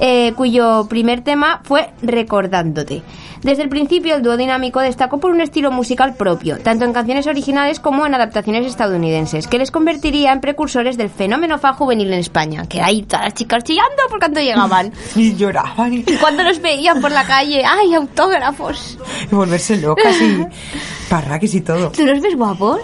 eh, 0.00 0.32
cuyo 0.36 0.86
primer 0.88 1.20
tema 1.22 1.60
fue 1.64 1.90
Recordándote. 2.02 3.02
Desde 3.44 3.62
el 3.62 3.68
principio, 3.68 4.16
el 4.16 4.22
dúo 4.22 4.38
dinámico 4.38 4.80
destacó 4.80 5.18
por 5.20 5.30
un 5.30 5.42
estilo 5.42 5.70
musical 5.70 6.14
propio, 6.14 6.58
tanto 6.58 6.86
en 6.86 6.94
canciones 6.94 7.26
originales 7.26 7.78
como 7.78 8.06
en 8.06 8.14
adaptaciones 8.14 8.64
estadounidenses, 8.64 9.46
que 9.48 9.58
les 9.58 9.70
convertiría 9.70 10.32
en 10.32 10.40
precursores 10.40 10.96
del 10.96 11.10
fenómeno 11.10 11.58
fan 11.58 11.74
juvenil 11.74 12.10
en 12.14 12.20
España, 12.20 12.64
que 12.66 12.80
ahí 12.80 13.02
todas 13.02 13.26
las 13.26 13.34
chicas 13.34 13.62
chillando 13.62 14.02
por 14.08 14.18
cuando 14.18 14.40
llegaban. 14.40 14.92
Y 15.14 15.34
lloraban 15.36 15.92
y, 15.92 15.98
Y 15.98 16.16
cuando 16.18 16.42
los 16.42 16.62
veían 16.62 17.02
por 17.02 17.12
la 17.12 17.24
calle, 17.26 17.62
¡ay, 17.66 17.92
autógrafos! 17.92 18.98
y 19.30 19.34
volverse 19.34 19.76
locas 19.76 20.16
y 20.22 20.46
parraques 21.10 21.54
y 21.54 21.60
todo. 21.60 21.90
¿Tú 21.90 22.06
los 22.06 22.22
ves 22.22 22.34
guapos? 22.36 22.80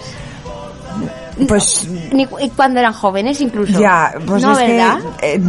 Pues 1.49 1.89
Ni 2.13 2.27
cuando 2.57 2.81
eran 2.81 2.93
jóvenes 2.93 3.41
incluso. 3.41 3.79
ya, 3.81 4.13
pues 4.27 4.43
no, 4.43 4.53
es 4.59 4.69
¿verdad? 4.69 4.99
que... 5.21 5.35
eh, 5.35 5.41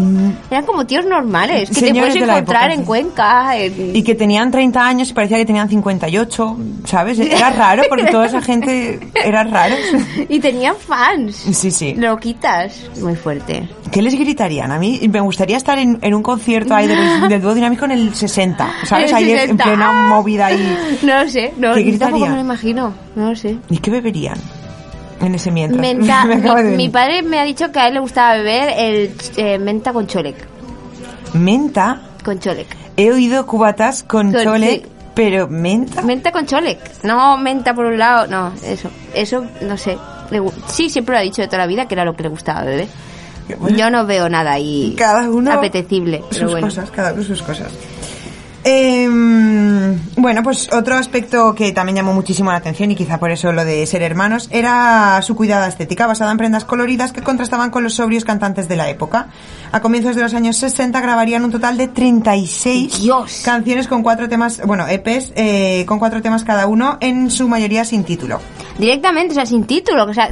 Eran 0.49 0.65
como 0.65 0.85
tíos 0.85 1.05
normales, 1.05 1.69
que 1.69 1.81
te 1.81 1.93
puedes 1.93 2.15
encontrar 2.15 2.71
época, 2.71 2.73
en. 2.73 2.83
Cuenca. 2.85 3.57
en- 3.57 3.95
Y 3.95 4.03
que 4.03 4.15
tenían 4.15 4.51
30 4.51 4.85
años 4.85 5.09
y 5.09 5.13
parecía 5.13 5.37
que 5.37 5.45
tenían 5.45 5.69
58, 5.69 6.57
¿sabes? 6.85 7.19
Era 7.19 7.49
raro 7.51 7.83
porque 7.89 8.05
toda 8.05 8.25
esa 8.27 8.41
gente 8.41 8.99
era 9.23 9.43
raro. 9.43 9.75
y 10.29 10.39
tenían 10.39 10.75
fans. 10.75 11.35
Sí, 11.51 11.71
sí. 11.71 11.93
Loquitas. 11.95 12.89
Muy 13.01 13.15
fuerte. 13.15 13.67
¿Qué 13.91 14.01
les 14.01 14.15
gritarían? 14.15 14.71
A 14.71 14.79
mí 14.79 15.01
me 15.11 15.19
gustaría 15.21 15.57
estar 15.57 15.77
en, 15.77 15.99
en 16.01 16.13
un 16.13 16.23
concierto 16.23 16.73
ahí 16.73 16.87
del, 16.87 17.27
del 17.29 17.41
dúo 17.41 17.53
dinámico 17.53 17.85
en 17.85 17.91
el 17.91 18.15
60, 18.15 18.69
¿sabes? 18.85 19.11
En 19.11 19.17
el 19.17 19.23
Ahí 19.23 19.31
en 19.31 19.39
60. 19.39 19.63
plena 19.63 19.91
movida 20.07 20.45
ahí. 20.47 20.77
No 21.03 21.23
lo 21.23 21.29
sé, 21.29 21.53
no, 21.57 21.73
¿Qué 21.73 21.91
yo 21.91 21.99
tampoco 21.99 22.19
gritarían? 22.25 22.29
me 22.31 22.35
lo 22.35 22.41
imagino. 22.41 22.93
No 23.15 23.29
lo 23.29 23.35
sé. 23.35 23.57
¿Y 23.69 23.77
qué 23.79 23.91
beberían 23.91 24.37
en 25.21 25.35
ese 25.35 25.51
mientras? 25.51 25.81
Menta, 25.81 26.25
Me 26.25 26.63
mi, 26.75 26.89
padre 26.89 27.21
me 27.23 27.39
ha 27.39 27.43
dicho 27.43 27.71
que 27.71 27.79
a 27.79 27.87
él 27.87 27.95
le 27.95 27.99
gustaba 27.99 28.33
beber 28.37 28.73
el 28.77 29.15
eh, 29.37 29.57
menta 29.59 29.93
con 29.93 30.07
cholec. 30.07 30.35
Menta. 31.33 32.01
Con 32.23 32.39
cholec. 32.39 32.67
He 32.97 33.11
oído 33.11 33.45
cubatas 33.45 34.03
con 34.03 34.31
Con- 34.33 34.61
sí. 34.61 34.83
pero 35.15 35.47
menta. 35.47 36.01
Menta 36.01 36.31
con 36.31 36.45
cholec. 36.45 37.03
No 37.03 37.37
menta 37.37 37.73
por 37.73 37.85
un 37.85 37.97
lado, 37.97 38.27
no, 38.27 38.51
eso. 38.63 38.89
Eso, 39.13 39.45
no 39.61 39.77
sé. 39.77 39.97
Le 40.29 40.41
sí, 40.67 40.89
siempre 40.89 41.15
lo 41.15 41.19
ha 41.19 41.23
dicho 41.23 41.41
de 41.41 41.47
toda 41.47 41.59
la 41.59 41.67
vida 41.67 41.87
que 41.87 41.95
era 41.95 42.05
lo 42.05 42.15
que 42.15 42.23
le 42.23 42.29
gustaba 42.29 42.63
beber. 42.63 42.87
Yo 43.75 43.89
no 43.89 44.05
veo 44.05 44.29
nada 44.29 44.53
ahí 44.53 44.95
Cada 44.97 45.29
uno 45.29 45.51
apetecible, 45.51 46.23
pero 46.29 46.41
sus 46.43 46.51
bueno. 46.51 46.67
cosas, 46.67 46.89
cada 46.91 47.11
uno 47.13 47.21
sus 47.23 47.41
cosas. 47.41 47.67
Em, 48.63 49.97
bueno, 50.17 50.43
pues 50.43 50.71
otro 50.71 50.95
aspecto 50.95 51.55
que 51.55 51.71
también 51.71 51.95
llamó 51.95 52.13
muchísimo 52.13 52.51
la 52.51 52.57
atención 52.57 52.91
y 52.91 52.95
quizá 52.95 53.19
por 53.19 53.31
eso 53.31 53.51
lo 53.51 53.65
de 53.65 53.85
ser 53.87 54.03
hermanos 54.03 54.49
era 54.51 55.19
su 55.23 55.35
cuidada 55.35 55.67
estética 55.67 56.05
basada 56.05 56.31
en 56.31 56.37
prendas 56.37 56.63
coloridas 56.63 57.11
que 57.11 57.23
contrastaban 57.23 57.71
con 57.71 57.83
los 57.83 57.95
sobrios 57.95 58.23
cantantes 58.23 58.67
de 58.67 58.75
la 58.75 58.89
época. 58.89 59.29
A 59.71 59.81
comienzos 59.81 60.15
de 60.15 60.21
los 60.21 60.33
años 60.35 60.57
60 60.57 60.99
grabarían 61.01 61.43
un 61.43 61.51
total 61.51 61.77
de 61.77 61.87
36 61.87 63.01
Dios. 63.01 63.41
canciones 63.43 63.87
con 63.87 64.03
cuatro 64.03 64.29
temas, 64.29 64.61
bueno, 64.65 64.87
EPs 64.87 65.33
eh, 65.35 65.85
con 65.87 65.97
cuatro 65.97 66.21
temas 66.21 66.43
cada 66.43 66.67
uno, 66.67 66.97
en 67.01 67.31
su 67.31 67.47
mayoría 67.47 67.83
sin 67.83 68.03
título. 68.03 68.39
Directamente, 68.77 69.31
o 69.31 69.35
sea, 69.35 69.45
sin 69.45 69.63
título, 69.65 70.03
o 70.03 70.13
sea, 70.13 70.31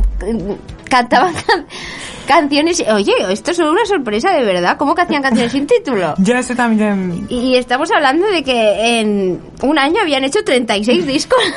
cantaban 0.90 1.34
can- 1.48 1.66
canciones. 2.28 2.84
Oye, 2.92 3.14
esto 3.30 3.52
es 3.52 3.60
una 3.60 3.86
sorpresa 3.86 4.32
de 4.34 4.44
verdad. 4.44 4.78
¿Cómo 4.78 4.94
que 4.96 5.02
hacían 5.04 5.22
canciones 5.22 5.52
sin 5.52 5.66
título? 5.68 6.16
Ya 6.20 6.40
eso 6.40 6.56
también... 6.56 7.26
Y 7.30 7.56
estamos 7.56 7.90
hablando 7.92 8.28
de 8.28 8.44
que 8.44 9.00
en 9.00 9.40
un 9.62 9.80
año 9.80 10.02
habían 10.02 10.24
hecho 10.24 10.44
36 10.44 11.06
discos. 11.08 11.40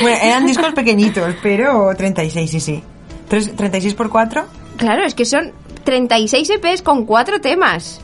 Bueno, 0.00 0.18
eran 0.22 0.46
discos 0.46 0.72
pequeñitos, 0.72 1.34
pero 1.42 1.94
36, 1.94 2.50
sí, 2.50 2.60
sí. 2.60 2.82
Tres- 3.28 3.54
¿36 3.54 3.94
por 3.94 4.08
4? 4.10 4.44
Claro, 4.78 5.04
es 5.04 5.14
que 5.14 5.24
son 5.26 5.52
36 5.84 6.48
EPs 6.50 6.80
con 6.82 7.04
cuatro 7.04 7.40
temas. 7.40 8.00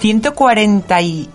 140 0.00 1.00
y... 1.02 1.28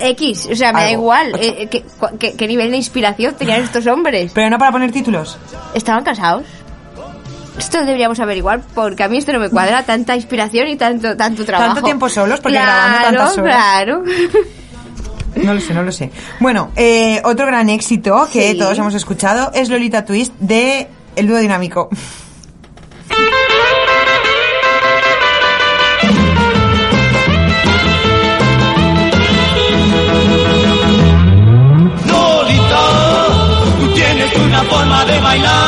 X, 0.00 0.48
o 0.52 0.54
sea, 0.54 0.72
me 0.72 0.82
da 0.82 0.90
igual. 0.92 1.32
Ocho. 1.34 1.42
eh, 1.42 1.68
¿qué, 1.70 1.84
qué- 2.20 2.34
qué 2.34 2.46
nivel 2.46 2.70
de 2.70 2.76
inspiración 2.76 3.34
tenían 3.36 3.62
estos 3.62 3.84
hombres? 3.88 4.30
Pero 4.34 4.48
no 4.50 4.58
para 4.58 4.70
poner 4.70 4.92
títulos. 4.92 5.36
¿Estaban 5.74 6.04
casados? 6.04 6.44
Esto 7.58 7.78
deberíamos 7.84 8.18
averiguar 8.20 8.60
porque 8.74 9.02
a 9.02 9.08
mí 9.08 9.18
esto 9.18 9.32
no 9.32 9.40
me 9.40 9.50
cuadra 9.50 9.82
tanta 9.84 10.14
inspiración 10.16 10.68
y 10.68 10.76
tanto 10.76 11.16
tanto 11.16 11.44
trabajo. 11.44 11.74
Tanto 11.74 11.84
tiempo 11.84 12.08
solos, 12.08 12.40
porque 12.40 12.56
claro, 12.58 12.70
grabando 12.72 13.18
tantas 13.18 13.38
horas. 13.38 13.56
Claro, 13.56 14.02
No 15.36 15.54
lo 15.54 15.60
sé, 15.60 15.74
no 15.74 15.82
lo 15.82 15.92
sé. 15.92 16.10
Bueno, 16.40 16.70
eh, 16.76 17.20
otro 17.24 17.46
gran 17.46 17.68
éxito 17.68 18.28
que 18.32 18.52
Sí. 18.52 18.58
todos 18.58 18.78
hemos 18.78 18.94
escuchado 18.94 19.50
es 19.54 19.68
Lolita 19.68 20.04
Twist 20.04 20.32
de 20.38 20.88
El 21.16 21.26
Dúo 21.28 21.38
Dinámico. 21.38 21.88
Lolita, 32.06 32.84
tú 33.80 33.86
tienes 33.94 34.36
una 34.36 34.62
forma 34.64 35.04
de 35.04 35.20
bailar 35.20 35.67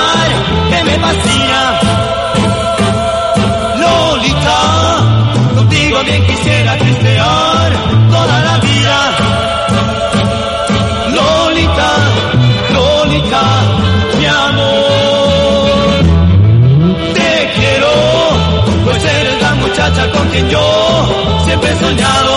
quien 20.31 20.49
yo 20.49 21.39
siempre 21.45 21.71
he 21.71 21.77
soñado. 21.77 22.30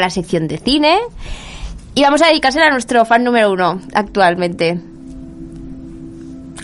La 0.00 0.10
sección 0.10 0.48
de 0.48 0.58
cine. 0.58 0.98
Y 1.94 2.02
vamos 2.02 2.22
a 2.22 2.28
dedicársela 2.28 2.66
a 2.66 2.70
nuestro 2.70 3.04
fan 3.04 3.24
número 3.24 3.52
uno 3.52 3.80
actualmente. 3.94 4.80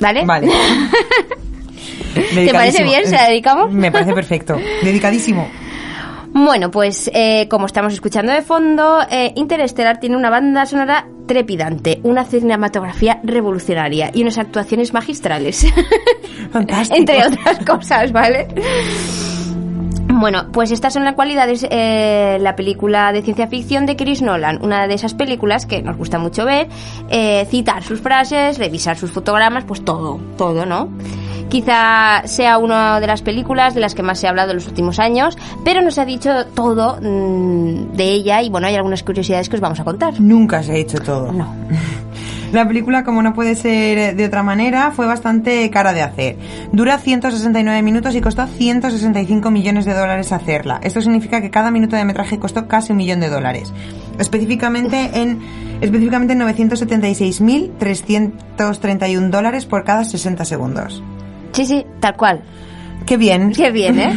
¿Vale? 0.01 0.25
Vale. 0.25 0.49
¿Te 2.35 2.53
parece 2.53 2.83
bien? 2.85 3.07
¿Se 3.07 3.15
la 3.15 3.29
dedicamos? 3.29 3.73
Me 3.73 3.91
parece 3.91 4.13
perfecto. 4.13 4.57
Dedicadísimo. 4.83 5.49
Bueno, 6.33 6.71
pues 6.71 7.11
eh, 7.15 7.49
como 7.49 7.67
estamos 7.67 7.95
escuchando 7.95 8.33
de 8.33 8.43
fondo, 8.43 9.01
eh, 9.11 9.33
Interestelar 9.37 9.99
tiene 9.99 10.17
una 10.17 10.29
banda 10.29 10.67
sonora 10.67 11.07
trepidante, 11.27 12.01
una 12.03 12.25
cinematografía 12.25 13.21
revolucionaria 13.23 14.11
y 14.13 14.23
unas 14.23 14.39
actuaciones 14.39 14.93
magistrales. 14.93 15.67
Fantástico. 16.53 16.99
Entre 16.99 17.25
otras 17.25 17.65
cosas, 17.65 18.13
¿vale? 18.13 18.49
Bueno, 20.19 20.47
pues 20.51 20.71
estas 20.71 20.95
son 20.95 21.05
las 21.05 21.15
cualidades 21.15 21.67
eh, 21.71 22.39
la 22.41 22.57
película 22.57 23.13
de 23.13 23.21
ciencia 23.21 23.49
ficción 23.49 23.85
de 23.85 23.97
Chris 23.97 24.23
Nolan, 24.23 24.65
una 24.65 24.87
de 24.87 24.95
esas 24.95 25.13
películas 25.13 25.67
que 25.67 25.83
nos 25.83 25.99
gusta 25.99 26.19
mucho 26.19 26.47
ver, 26.47 26.69
eh, 27.11 27.47
citar 27.51 27.83
sus 27.83 28.01
frases, 28.01 28.57
revisar 28.57 28.97
sus 28.97 29.11
fotogramas, 29.11 29.65
pues 29.65 29.85
todo, 29.85 30.19
todo, 30.39 30.65
¿no? 30.65 30.89
Quizá 31.51 32.23
sea 32.25 32.57
una 32.57 32.99
de 32.99 33.07
las 33.07 33.21
películas 33.21 33.75
de 33.75 33.81
las 33.81 33.95
que 33.95 34.03
más 34.03 34.19
se 34.19 34.27
ha 34.27 34.31
hablado 34.31 34.53
en 34.53 34.57
los 34.57 34.67
últimos 34.67 34.99
años, 34.99 35.37
pero 35.65 35.83
no 35.83 35.91
se 35.91 36.01
ha 36.01 36.07
dicho 36.07 36.47
todo 36.55 36.97
mm, 36.97 37.93
de 37.93 38.05
ella 38.09 38.41
y 38.41 38.49
bueno, 38.49 38.69
hay 38.69 38.75
algunas 38.75 39.03
curiosidades 39.03 39.51
que 39.51 39.57
os 39.57 39.61
vamos 39.61 39.81
a 39.81 39.85
contar. 39.85 40.19
Nunca 40.19 40.63
se 40.63 40.73
ha 40.73 40.77
hecho 40.77 40.99
todo. 40.99 41.31
No. 41.31 41.55
La 42.53 42.67
película, 42.67 43.05
como 43.05 43.23
no 43.23 43.35
puede 43.35 43.55
ser 43.57 44.17
de 44.17 44.25
otra 44.25 44.43
manera, 44.43 44.93
fue 44.93 45.07
bastante 45.07 45.69
cara 45.71 45.93
de 45.93 46.01
hacer. 46.03 46.37
Dura 46.73 46.99
169 46.99 47.83
minutos 47.83 48.15
y 48.15 48.21
costó 48.21 48.47
165 48.47 49.51
millones 49.51 49.85
de 49.85 49.95
dólares 49.95 50.31
hacerla. 50.33 50.79
Esto 50.83 51.01
significa 51.01 51.41
que 51.41 51.51
cada 51.51 51.71
minuto 51.71 51.97
de 51.97 52.05
metraje 52.05 52.39
costó 52.39 52.69
casi 52.69 52.93
un 52.93 52.99
millón 52.99 53.21
de 53.21 53.29
dólares. 53.29 53.73
Específicamente 54.19 55.11
en, 55.15 55.41
específicamente 55.81 56.35
en 56.35 56.41
976.331 56.41 59.31
dólares 59.31 59.67
por 59.67 59.85
cada 59.85 60.05
60 60.05 60.45
segundos. 60.45 61.03
Sí, 61.53 61.67
sí, 61.67 61.87
tal 62.01 62.17
cual. 62.17 62.43
Qué 63.07 63.17
bien. 63.17 63.53
Qué 63.57 63.71
bien, 63.71 63.99
¿eh? 63.99 64.13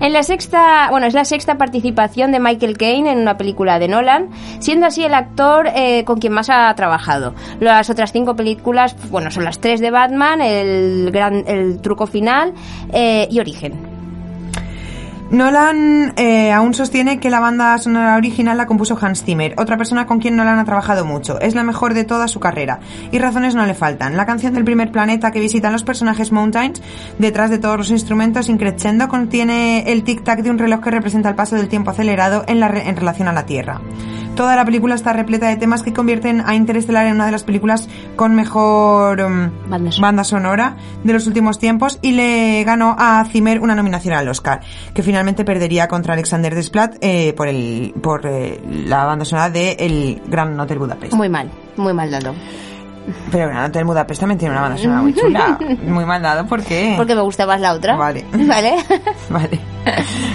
en 0.00 0.12
la 0.12 0.22
sexta, 0.22 0.88
bueno, 0.90 1.06
es 1.06 1.14
la 1.14 1.24
sexta 1.24 1.56
participación 1.56 2.32
de 2.32 2.40
Michael 2.40 2.76
Caine 2.78 3.12
en 3.12 3.18
una 3.18 3.36
película 3.36 3.78
de 3.78 3.88
Nolan, 3.88 4.30
siendo 4.58 4.86
así 4.86 5.04
el 5.04 5.14
actor 5.14 5.68
eh, 5.74 6.04
con 6.04 6.18
quien 6.18 6.32
más 6.32 6.50
ha 6.50 6.74
trabajado. 6.74 7.34
Las 7.60 7.90
otras 7.90 8.12
cinco 8.12 8.34
películas, 8.34 8.96
bueno, 9.10 9.30
son 9.30 9.44
las 9.44 9.60
tres 9.60 9.80
de 9.80 9.90
Batman, 9.90 10.40
el 10.40 11.10
gran, 11.12 11.44
el 11.46 11.80
truco 11.80 12.06
final 12.06 12.54
eh, 12.92 13.28
y 13.30 13.38
Origen. 13.38 13.93
Nolan 15.34 16.14
eh, 16.16 16.52
aún 16.52 16.74
sostiene 16.74 17.18
que 17.18 17.28
la 17.28 17.40
banda 17.40 17.76
sonora 17.78 18.14
original 18.16 18.56
la 18.56 18.66
compuso 18.66 18.96
Hans 19.00 19.24
Zimmer, 19.24 19.54
otra 19.58 19.76
persona 19.76 20.06
con 20.06 20.20
quien 20.20 20.36
Nolan 20.36 20.60
ha 20.60 20.64
trabajado 20.64 21.04
mucho. 21.04 21.40
Es 21.40 21.56
la 21.56 21.64
mejor 21.64 21.92
de 21.92 22.04
toda 22.04 22.28
su 22.28 22.38
carrera. 22.38 22.78
Y 23.10 23.18
razones 23.18 23.56
no 23.56 23.66
le 23.66 23.74
faltan. 23.74 24.16
La 24.16 24.26
canción 24.26 24.54
del 24.54 24.64
primer 24.64 24.92
planeta 24.92 25.32
que 25.32 25.40
visitan 25.40 25.72
los 25.72 25.82
personajes 25.82 26.30
Mountains, 26.30 26.80
detrás 27.18 27.50
de 27.50 27.58
todos 27.58 27.76
los 27.76 27.90
instrumentos 27.90 28.48
increchendo, 28.48 29.08
contiene 29.08 29.90
el 29.90 30.04
tic-tac 30.04 30.40
de 30.42 30.50
un 30.50 30.58
reloj 30.58 30.80
que 30.80 30.92
representa 30.92 31.30
el 31.30 31.34
paso 31.34 31.56
del 31.56 31.68
tiempo 31.68 31.90
acelerado 31.90 32.44
en, 32.46 32.62
en 32.62 32.96
relación 32.96 33.26
a 33.26 33.32
la 33.32 33.44
Tierra. 33.44 33.80
Toda 34.36 34.56
la 34.56 34.64
película 34.64 34.96
está 34.96 35.12
repleta 35.12 35.48
de 35.48 35.56
temas 35.56 35.84
que 35.84 35.92
convierten 35.92 36.42
a 36.44 36.56
Interestelar 36.56 37.06
en 37.06 37.14
una 37.14 37.26
de 37.26 37.32
las 37.32 37.44
películas 37.44 37.88
con 38.16 38.34
mejor 38.34 39.20
um, 39.20 39.50
Banda 39.68 39.92
sonora. 39.92 40.00
banda 40.00 40.24
sonora 40.24 40.76
de 41.04 41.12
los 41.12 41.28
últimos 41.28 41.60
tiempos 41.60 42.00
y 42.02 42.12
le 42.12 42.64
ganó 42.64 42.96
a 42.98 43.24
Zimmer 43.30 43.60
una 43.60 43.76
nominación 43.76 44.14
al 44.14 44.28
Oscar, 44.28 44.60
que 44.92 45.04
finalmente 45.04 45.44
perdería 45.44 45.86
contra 45.86 46.14
Alexander 46.14 46.52
Desplat 46.52 46.96
eh, 47.00 47.32
por 47.36 47.46
el 47.46 47.94
por 48.02 48.26
eh, 48.26 48.60
la 48.86 49.04
banda 49.04 49.24
sonora 49.24 49.50
de 49.50 49.76
El 49.78 50.20
Gran 50.26 50.58
Hotel 50.58 50.80
Budapest. 50.80 51.14
Muy 51.14 51.28
mal, 51.28 51.48
muy 51.76 51.92
mal 51.92 52.10
dado. 52.10 52.34
Pero 53.30 53.48
Gran 53.48 53.64
Hotel 53.64 53.84
Budapest 53.84 54.20
también 54.20 54.38
tiene 54.38 54.52
una 54.52 54.62
banda 54.62 54.78
sonora 54.78 55.02
muy 55.02 55.14
chula, 55.14 55.58
muy 55.86 56.04
mal 56.04 56.22
dado 56.22 56.46
porque 56.46 56.94
Porque 56.96 57.14
me 57.14 57.20
gusta 57.22 57.46
más 57.46 57.60
la 57.60 57.72
otra. 57.72 57.96
Vale. 57.96 58.24
Vale. 58.32 58.76
vale. 59.30 59.60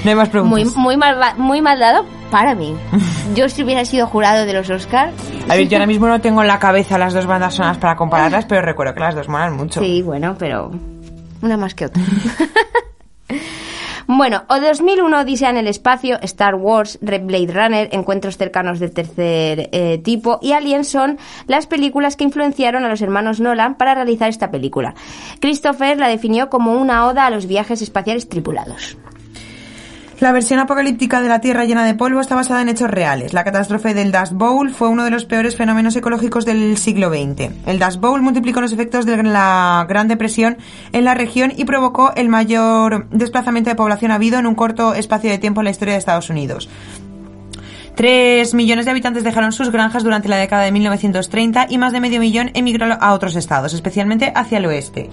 No 0.04 0.10
hay 0.12 0.16
más 0.16 0.30
preguntas. 0.30 0.76
Muy, 0.76 0.84
muy, 0.84 0.98
mal, 0.98 1.18
muy 1.38 1.62
mal 1.62 1.80
dado 1.80 2.06
para 2.30 2.54
mí. 2.54 2.76
Yo 3.36 3.50
si 3.50 3.64
hubiera 3.64 3.84
sido 3.86 4.06
jurado 4.08 4.46
de 4.46 4.54
los 4.54 4.70
Oscars, 4.70 5.14
A 5.50 5.56
ver, 5.56 5.68
yo 5.68 5.78
ahora 5.78 5.88
mismo 5.88 6.08
no 6.08 6.22
tengo 6.22 6.42
en 6.42 6.48
la 6.48 6.60
cabeza 6.60 6.98
las 7.00 7.14
dos 7.14 7.26
bandas 7.26 7.56
sonoras 7.56 7.78
para 7.80 7.96
compararlas, 7.96 8.46
pero 8.46 8.62
recuerdo 8.62 8.94
que 8.94 9.00
las 9.00 9.16
dos 9.16 9.28
molan 9.28 9.56
mucho. 9.58 9.80
sí, 9.80 10.02
bueno, 10.04 10.36
pero 10.38 10.70
una 11.42 11.58
más 11.58 11.74
que 11.74 11.86
otra. 11.88 12.04
Bueno, 14.12 14.44
o 14.50 14.60
2001 14.60 15.20
Odisea 15.20 15.52
en 15.52 15.58
el 15.58 15.68
espacio, 15.68 16.18
Star 16.24 16.56
Wars, 16.56 16.98
Red 17.00 17.26
Blade 17.26 17.54
Runner, 17.54 17.90
Encuentros 17.92 18.38
cercanos 18.38 18.80
del 18.80 18.90
tercer 18.90 19.70
eh, 19.72 20.00
tipo 20.04 20.40
y 20.42 20.54
Alien 20.54 20.84
son 20.84 21.20
las 21.46 21.68
películas 21.68 22.16
que 22.16 22.24
influenciaron 22.24 22.84
a 22.84 22.90
los 22.90 23.04
hermanos 23.04 23.40
Nolan 23.40 23.76
para 23.76 23.94
realizar 23.94 24.28
esta 24.28 24.50
película. 24.50 24.96
Christopher 25.40 26.00
la 26.00 26.08
definió 26.08 26.50
como 26.50 26.74
una 26.74 27.06
oda 27.06 27.28
a 27.28 27.30
los 27.30 27.46
viajes 27.46 27.84
espaciales 27.84 28.28
tripulados. 28.28 28.98
La 30.20 30.34
versión 30.34 30.60
apocalíptica 30.60 31.22
de 31.22 31.30
la 31.30 31.40
Tierra 31.40 31.64
llena 31.64 31.86
de 31.86 31.94
polvo 31.94 32.20
está 32.20 32.36
basada 32.36 32.62
en 32.62 32.68
hechos 32.68 32.92
reales. 32.92 33.32
La 33.32 33.46
catástrofe 33.46 33.94
del 33.94 34.12
Dust 34.12 34.34
Bowl 34.34 34.70
fue 34.70 34.90
uno 34.90 35.06
de 35.06 35.12
los 35.12 35.24
peores 35.24 35.56
fenómenos 35.56 35.96
ecológicos 35.96 36.46
del 36.46 36.78
siglo 36.78 37.10
XX. 37.10 37.52
El 37.66 37.80
Dust 37.80 38.02
Bowl 38.02 38.22
multiplicó 38.22 38.60
los 38.60 38.74
efectos 38.74 39.06
de 39.06 39.24
la 39.24 39.86
Gran 39.88 40.10
Depresión 40.10 40.58
en 40.92 41.06
la 41.06 41.14
región 41.14 41.54
y 41.56 41.64
provocó 41.64 42.12
el 42.18 42.28
mayor 42.28 43.08
desplazamiento 43.12 43.70
de 43.70 43.78
población 43.78 44.12
habido 44.12 44.38
en 44.40 44.46
un 44.46 44.56
corto 44.56 44.94
espacio 44.94 45.30
de 45.30 45.38
tiempo 45.38 45.62
en 45.62 45.66
la 45.66 45.72
historia 45.72 45.94
de 45.94 46.00
Estados 46.00 46.30
Unidos. 46.30 46.68
Tres 47.96 48.54
millones 48.54 48.86
de 48.86 48.92
habitantes 48.92 49.24
dejaron 49.24 49.54
sus 49.54 49.72
granjas 49.72 50.04
durante 50.04 50.28
la 50.28 50.38
década 50.38 50.64
de 50.64 50.74
1930 50.74 51.68
y 51.70 51.78
más 51.78 51.94
de 51.94 52.02
medio 52.02 52.20
millón 52.20 52.52
emigró 52.56 52.88
a 53.00 53.14
otros 53.14 53.38
estados, 53.38 53.74
especialmente 53.74 54.34
hacia 54.36 54.58
el 54.58 54.66
oeste. 54.66 55.10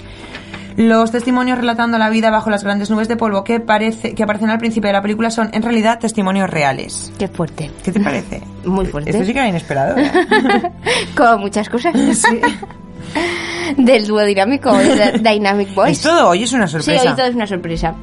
Los 0.76 1.10
testimonios 1.10 1.58
relatando 1.58 1.96
la 1.98 2.10
vida 2.10 2.30
bajo 2.30 2.50
las 2.50 2.62
grandes 2.62 2.90
nubes 2.90 3.08
de 3.08 3.16
polvo 3.16 3.44
que, 3.44 3.60
parece, 3.60 4.14
que 4.14 4.22
aparecen 4.22 4.50
al 4.50 4.58
principio 4.58 4.88
de 4.88 4.92
la 4.92 5.00
película 5.02 5.30
son 5.30 5.48
en 5.52 5.62
realidad 5.62 5.98
testimonios 5.98 6.50
reales. 6.50 7.10
Qué 7.18 7.28
fuerte. 7.28 7.70
¿Qué 7.82 7.92
te 7.92 8.00
parece? 8.00 8.42
Muy 8.64 8.84
fuerte. 8.86 9.10
Esto 9.10 9.24
sí 9.24 9.32
que 9.32 9.38
era 9.38 9.48
inesperado. 9.48 9.96
¿eh? 9.96 10.10
Como 11.16 11.38
muchas 11.38 11.68
cosas. 11.68 11.94
Del 13.76 14.06
dúo 14.06 14.22
dinámico, 14.24 14.70
Dynamic 15.20 15.74
Boys. 15.74 15.92
Es 15.98 16.02
todo 16.02 16.28
hoy 16.28 16.42
es 16.44 16.52
una 16.52 16.66
Sí, 16.66 16.72
sorpresa. 16.72 17.10
hoy 17.10 17.16
todo 17.16 17.26
es 17.26 17.34
una 17.34 17.46
sorpresa. 17.46 17.94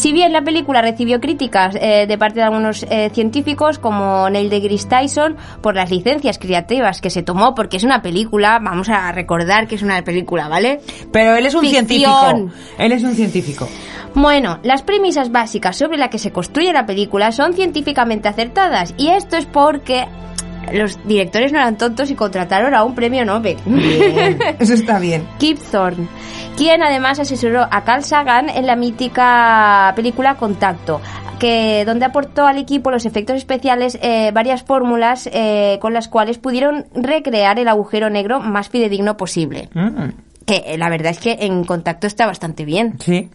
Si 0.00 0.12
bien 0.12 0.32
la 0.32 0.40
película 0.40 0.80
recibió 0.80 1.20
críticas 1.20 1.76
eh, 1.78 2.06
de 2.08 2.16
parte 2.16 2.36
de 2.36 2.44
algunos 2.44 2.84
eh, 2.84 3.10
científicos 3.12 3.78
como 3.78 4.30
Neil 4.30 4.48
deGrasse 4.48 4.88
Tyson 4.88 5.36
por 5.60 5.74
las 5.74 5.90
licencias 5.90 6.38
creativas 6.38 7.02
que 7.02 7.10
se 7.10 7.22
tomó, 7.22 7.54
porque 7.54 7.76
es 7.76 7.84
una 7.84 8.00
película, 8.00 8.58
vamos 8.62 8.88
a 8.88 9.12
recordar 9.12 9.68
que 9.68 9.74
es 9.74 9.82
una 9.82 10.02
película, 10.02 10.48
¿vale? 10.48 10.80
Pero 11.12 11.36
él 11.36 11.44
es 11.44 11.54
un 11.54 11.60
Ficción. 11.60 11.86
científico. 11.86 12.50
Él 12.78 12.92
es 12.92 13.02
un 13.02 13.14
científico. 13.14 13.68
Bueno, 14.14 14.58
las 14.62 14.80
premisas 14.80 15.30
básicas 15.30 15.76
sobre 15.76 15.98
las 15.98 16.08
que 16.08 16.18
se 16.18 16.32
construye 16.32 16.72
la 16.72 16.86
película 16.86 17.30
son 17.30 17.52
científicamente 17.52 18.26
acertadas 18.26 18.94
y 18.96 19.08
esto 19.08 19.36
es 19.36 19.44
porque 19.44 20.06
los 20.72 20.98
directores 21.06 21.52
no 21.52 21.58
eran 21.58 21.76
tontos 21.76 22.10
y 22.10 22.14
contrataron 22.14 22.74
a 22.74 22.84
un 22.84 22.94
premio 22.94 23.24
Nobel. 23.24 23.56
Bien. 23.64 24.38
Eso 24.58 24.74
está 24.74 24.98
bien. 24.98 25.26
Kip 25.38 25.58
Thorne, 25.70 26.06
quien 26.56 26.82
además 26.82 27.18
asesoró 27.20 27.66
a 27.70 27.84
Carl 27.84 28.02
Sagan 28.04 28.48
en 28.48 28.66
la 28.66 28.76
mítica 28.76 29.92
película 29.96 30.36
Contacto, 30.36 31.00
que 31.38 31.84
donde 31.84 32.04
aportó 32.04 32.46
al 32.46 32.58
equipo 32.58 32.90
los 32.90 33.06
efectos 33.06 33.36
especiales 33.36 33.98
eh, 34.02 34.30
varias 34.32 34.62
fórmulas 34.62 35.28
eh, 35.32 35.78
con 35.80 35.92
las 35.94 36.08
cuales 36.08 36.38
pudieron 36.38 36.86
recrear 36.94 37.58
el 37.58 37.68
agujero 37.68 38.10
negro 38.10 38.40
más 38.40 38.68
fidedigno 38.68 39.16
posible. 39.16 39.68
Mm, 39.74 40.08
Que 40.44 40.62
eh, 40.66 40.78
la 40.78 40.90
verdad 40.90 41.12
es 41.12 41.18
que 41.18 41.36
en 41.40 41.64
Contacto 41.64 42.06
está 42.06 42.26
bastante 42.26 42.64
bien. 42.64 42.98
sí. 43.00 43.30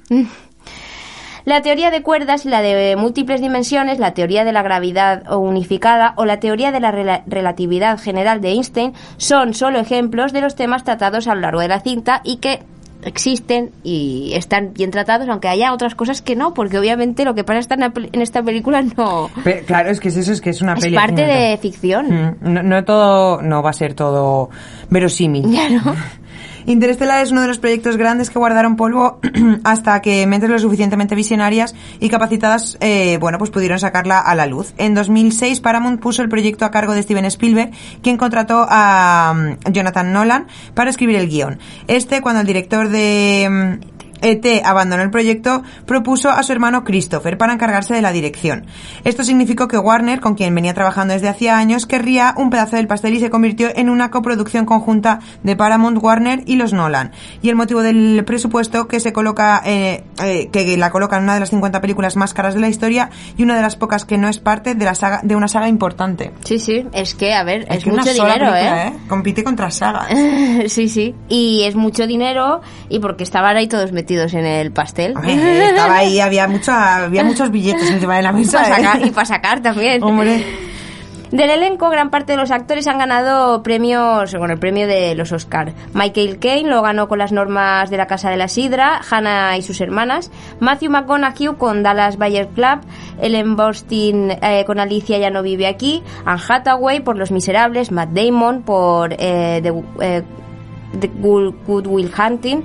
La 1.45 1.62
teoría 1.62 1.91
de 1.91 2.01
cuerdas 2.01 2.45
y 2.45 2.49
la 2.49 2.62
de 2.62 2.95
múltiples 2.95 3.39
dimensiones, 3.39 3.99
la 3.99 4.13
teoría 4.15 4.43
de 4.43 4.51
la 4.51 4.63
gravedad 4.63 5.31
unificada 5.31 6.13
o 6.17 6.25
la 6.25 6.39
teoría 6.39 6.71
de 6.71 6.79
la 6.79 6.91
rela- 6.91 7.21
relatividad 7.27 7.99
general 7.99 8.41
de 8.41 8.49
Einstein 8.49 8.93
son 9.17 9.53
solo 9.53 9.79
ejemplos 9.79 10.34
de 10.34 10.41
los 10.41 10.55
temas 10.55 10.84
tratados 10.84 11.27
a 11.27 11.36
lo 11.36 11.41
largo 11.41 11.60
de 11.62 11.67
la 11.67 11.79
cinta 11.81 12.21
y 12.23 12.38
que 12.38 12.62
existen 13.03 13.69
y 13.84 14.31
están 14.34 14.73
bien 14.73 14.89
tratados, 14.89 15.29
aunque 15.29 15.47
haya 15.47 15.71
otras 15.71 15.93
cosas 15.93 16.23
que 16.23 16.36
no, 16.36 16.55
porque 16.55 16.79
obviamente 16.79 17.23
lo 17.23 17.36
que 17.36 17.43
pasa 17.43 17.60
está 17.60 17.75
en, 17.75 18.21
esta 18.21 18.41
película 18.41 18.81
no 18.81 19.29
claro, 19.67 19.91
es 19.91 19.99
que 19.99 20.08
es 20.08 20.17
eso, 20.17 20.31
es 20.31 20.41
que 20.41 20.49
es 20.49 20.62
una 20.63 20.73
es 20.73 20.84
peli. 20.84 20.95
parte 20.95 21.21
de 21.23 21.55
ficción. 21.58 22.08
Mm, 22.10 22.36
No, 22.53 22.63
no 22.63 22.84
todo, 22.84 23.43
no 23.43 23.62
va 23.62 23.69
a 23.69 23.73
ser 23.73 23.93
todo 23.93 24.49
verosímil. 24.89 25.51
Ya, 25.51 25.69
¿no? 25.69 25.95
Interestelar 26.67 27.23
es 27.23 27.32
uno 27.32 27.41
de 27.41 27.47
los 27.47 27.60
proyectos 27.60 27.95
grandes 27.95 28.32
que 28.32 28.39
guardaron 28.39 28.75
polvo 28.75 29.19
hasta 29.63 30.01
que 30.01 30.25
mentes 30.25 30.49
lo 30.49 30.58
suficientemente 30.58 31.13
visionarias 31.13 31.75
y 31.99 32.10
capacitadas, 32.10 32.78
eh, 32.82 33.17
bueno, 33.19 33.38
pues 33.38 33.51
pudieron 33.51 33.80
sacarla 33.80 34.19
a 34.19 34.34
la 34.34 34.47
luz. 34.47 34.73
En 34.78 34.95
2006 34.95 35.60
Paramount 35.60 36.01
puso 36.01 36.23
el 36.23 36.30
proyecto 36.30 36.65
a 36.65 36.71
cargo 36.71 36.93
de 36.93 37.04
Steven 37.04 37.25
Spielberg, 37.25 37.71
quien 38.01 38.17
contrató 38.17 38.65
a 38.67 39.36
mm, 39.36 39.71
Jonathan 39.71 40.12
Nolan 40.12 40.47
para 40.73 40.89
escribir 40.89 41.17
el 41.17 41.30
guion. 41.30 41.60
Este, 41.88 42.21
cuando 42.21 42.41
el 42.41 42.47
director 42.47 42.89
de 42.89 43.47
mm, 43.82 43.94
ET 44.25 44.45
abandonó 44.65 45.03
el 45.03 45.11
proyecto, 45.11 45.63
propuso 45.85 46.29
a 46.29 46.41
su 46.43 46.51
hermano 46.51 46.83
Christopher 46.83 47.38
para 47.38 47.53
encargarse 47.53 47.93
de 47.93 48.01
la 48.01 48.11
dirección. 48.11 48.65
Esto 49.03 49.23
significó 49.23 49.67
que 49.67 49.77
Warner, 49.77 50.19
con 50.19 50.35
quien 50.35 50.55
venía 50.55 50.73
trabajando 50.73 51.13
desde 51.13 51.29
hacía 51.29 51.57
años, 51.57 51.85
querría 51.85 52.33
un 52.38 52.49
pedazo 52.49 52.75
del 52.75 52.88
pastel 52.88 53.13
y 53.13 53.19
se 53.19 53.29
convirtió 53.29 53.69
en 53.75 53.89
una 53.89 54.09
coproducción 54.09 54.65
conjunta 54.65 55.19
de 55.43 55.55
Paramount, 55.55 56.01
Warner 56.01 56.43
y 56.45 56.55
los 56.55 56.73
Nolan. 56.73 57.11
Y 57.41 57.49
el 57.49 57.55
motivo 57.55 57.83
del 57.83 58.23
presupuesto 58.25 58.88
que 58.88 58.99
se 58.99 59.13
coloca, 59.13 59.61
eh, 59.65 60.03
eh, 60.23 60.49
que 60.51 60.75
la 60.77 60.89
coloca 60.89 61.17
en 61.17 61.23
una 61.23 61.35
de 61.35 61.41
las 61.41 61.51
50 61.51 61.79
películas 61.81 62.15
más 62.15 62.33
caras 62.33 62.55
de 62.55 62.61
la 62.61 62.67
historia 62.67 63.11
y 63.38 63.43
una 63.43 63.55
de 63.55 63.61
las 63.61 63.75
pocas 63.75 64.05
que 64.05 64.17
no 64.17 64.27
es 64.27 64.39
parte 64.39 64.73
de 64.73 64.85
la 64.85 64.95
saga, 64.95 65.21
de 65.23 65.35
una 65.35 65.47
saga 65.47 65.67
importante. 65.67 66.31
Sí, 66.43 66.57
sí, 66.57 66.85
es 66.93 67.13
que, 67.13 67.33
a 67.33 67.43
ver, 67.43 67.65
es, 67.69 67.83
que 67.83 67.89
una 67.91 68.01
mucho 68.01 68.13
dinero, 68.13 68.51
película, 68.51 68.88
¿eh? 68.88 68.93
Compite 69.07 69.43
contra 69.43 69.69
sagas. 69.69 70.09
sí, 70.67 70.89
sí. 70.89 71.13
Y 71.29 71.63
es 71.63 71.75
mucho 71.75 72.07
dinero 72.07 72.61
y 72.89 72.99
porque 72.99 73.23
estaban 73.23 73.55
ahí 73.55 73.67
todos 73.67 73.91
metidos 73.91 74.14
en 74.34 74.45
el 74.45 74.71
pastel. 74.71 75.15
Hombre, 75.15 75.69
estaba 75.69 75.97
ahí, 75.97 76.19
había, 76.19 76.43
había 76.45 77.23
muchos 77.23 77.51
billetes 77.51 77.89
encima 77.89 78.17
de 78.17 78.23
la 78.23 78.32
Y 78.32 78.34
mesa. 78.34 78.63
¿eh? 78.97 79.01
y 79.06 79.12
para 79.12 79.25
sacar 79.25 79.62
también. 79.62 80.04
Hombre. 80.04 80.43
Del 81.32 81.49
elenco, 81.49 81.89
gran 81.89 82.12
parte 82.12 82.34
de 82.34 82.38
los 82.38 82.51
actores 82.51 82.88
han 82.88 82.99
ganado 82.99 83.63
premios, 83.63 84.34
bueno, 84.38 84.54
el 84.54 84.60
premio 84.60 84.88
de 84.88 85.15
los 85.15 85.32
Oscar. 85.32 85.73
Michael 85.93 86.39
Caine 86.39 86.69
lo 86.69 86.82
ganó 86.82 87.08
con 87.08 87.17
las 87.17 87.32
normas 87.32 87.89
de 87.89 87.97
la 87.97 88.06
Casa 88.06 88.30
de 88.30 88.38
la 88.38 88.47
Sidra, 88.47 89.01
Hannah 89.10 89.58
y 89.58 89.62
sus 89.62 89.82
hermanas, 89.82 90.32
Matthew 90.60 90.91
McConaughey 90.91 91.56
con 91.58 91.84
Dallas 91.84 92.17
Bayer 92.17 92.47
Club, 92.47 92.82
Ellen 93.19 93.56
Burstyn 93.56 94.32
eh, 94.32 94.63
con 94.65 94.80
Alicia 94.80 95.17
ya 95.17 95.30
no 95.30 95.41
vive 95.41 95.67
aquí, 95.67 96.04
Anne 96.25 96.41
Hathaway 96.47 97.01
por 97.01 97.17
Los 97.17 97.32
Miserables, 97.32 97.91
Matt 97.91 98.12
Damon 98.12 98.62
por 98.62 99.13
eh, 99.13 99.60
The, 99.62 99.73
eh, 100.01 100.23
The 100.99 101.08
Good 101.08 101.88
Will 101.88 102.12
Hunting 102.17 102.63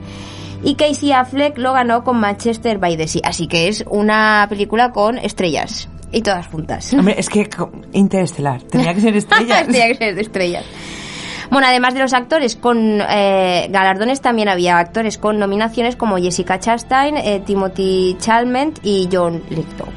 y 0.62 0.74
Casey 0.74 1.12
Affleck 1.12 1.58
lo 1.58 1.72
ganó 1.72 2.04
con 2.04 2.18
Manchester 2.18 2.78
by 2.78 2.96
the 2.96 3.08
Sea. 3.08 3.22
Así 3.24 3.46
que 3.46 3.68
es 3.68 3.84
una 3.88 4.46
película 4.48 4.92
con 4.92 5.18
estrellas 5.18 5.88
y 6.12 6.22
todas 6.22 6.46
juntas. 6.46 6.92
Hombre, 6.92 7.14
es 7.18 7.28
que 7.28 7.48
interestelar, 7.92 8.62
tenía 8.62 8.94
que 8.94 9.00
ser 9.00 9.16
estrella. 9.16 9.64
Tenía 9.64 9.88
que 9.88 9.94
ser 9.94 10.14
de 10.14 10.20
estrellas. 10.20 10.64
Bueno, 11.50 11.66
además 11.66 11.94
de 11.94 12.00
los 12.00 12.12
actores 12.12 12.54
con 12.54 13.00
eh, 13.00 13.66
galardones, 13.70 14.20
también 14.20 14.48
había 14.48 14.78
actores 14.78 15.18
con 15.18 15.38
nominaciones 15.38 15.96
como 15.96 16.16
Jessica 16.16 16.60
Chastain, 16.60 17.16
eh, 17.16 17.42
Timothy 17.44 18.16
Chalmers 18.20 18.80
y 18.84 19.08
John 19.10 19.42
Lithgow. 19.50 19.88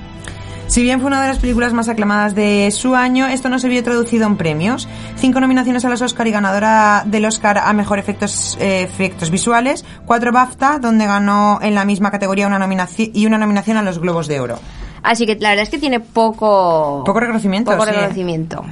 Si 0.73 0.81
bien 0.81 0.99
fue 1.01 1.05
una 1.05 1.21
de 1.21 1.27
las 1.27 1.37
películas 1.37 1.71
más 1.71 1.87
aclamadas 1.87 2.33
de 2.33 2.71
su 2.71 2.95
año, 2.95 3.27
esto 3.27 3.47
no 3.47 3.59
se 3.59 3.69
vio 3.69 3.83
traducido 3.83 4.25
en 4.25 4.37
premios. 4.37 4.87
Cinco 5.17 5.39
nominaciones 5.39 5.85
a 5.85 5.89
los 5.89 6.01
Oscar 6.01 6.25
y 6.25 6.31
ganadora 6.31 7.03
del 7.05 7.25
Oscar 7.25 7.59
a 7.59 7.71
Mejor 7.73 7.99
Efectos, 7.99 8.57
eh, 8.59 8.81
efectos 8.81 9.29
Visuales, 9.29 9.85
cuatro 10.07 10.31
BAFTA, 10.31 10.79
donde 10.79 11.05
ganó 11.05 11.59
en 11.61 11.75
la 11.75 11.85
misma 11.85 12.09
categoría 12.09 12.47
una 12.47 12.57
nominación 12.57 13.11
y 13.13 13.27
una 13.27 13.37
nominación 13.37 13.77
a 13.77 13.83
los 13.83 13.99
Globos 13.99 14.27
de 14.27 14.39
Oro. 14.39 14.57
Así 15.03 15.27
que 15.27 15.35
la 15.35 15.49
verdad 15.49 15.61
es 15.61 15.69
que 15.69 15.77
tiene 15.77 15.99
poco... 15.99 17.03
Poco 17.05 17.19
reconocimiento, 17.19 17.69
Poco 17.69 17.85
sí. 17.85 17.91
reconocimiento. 17.91 18.65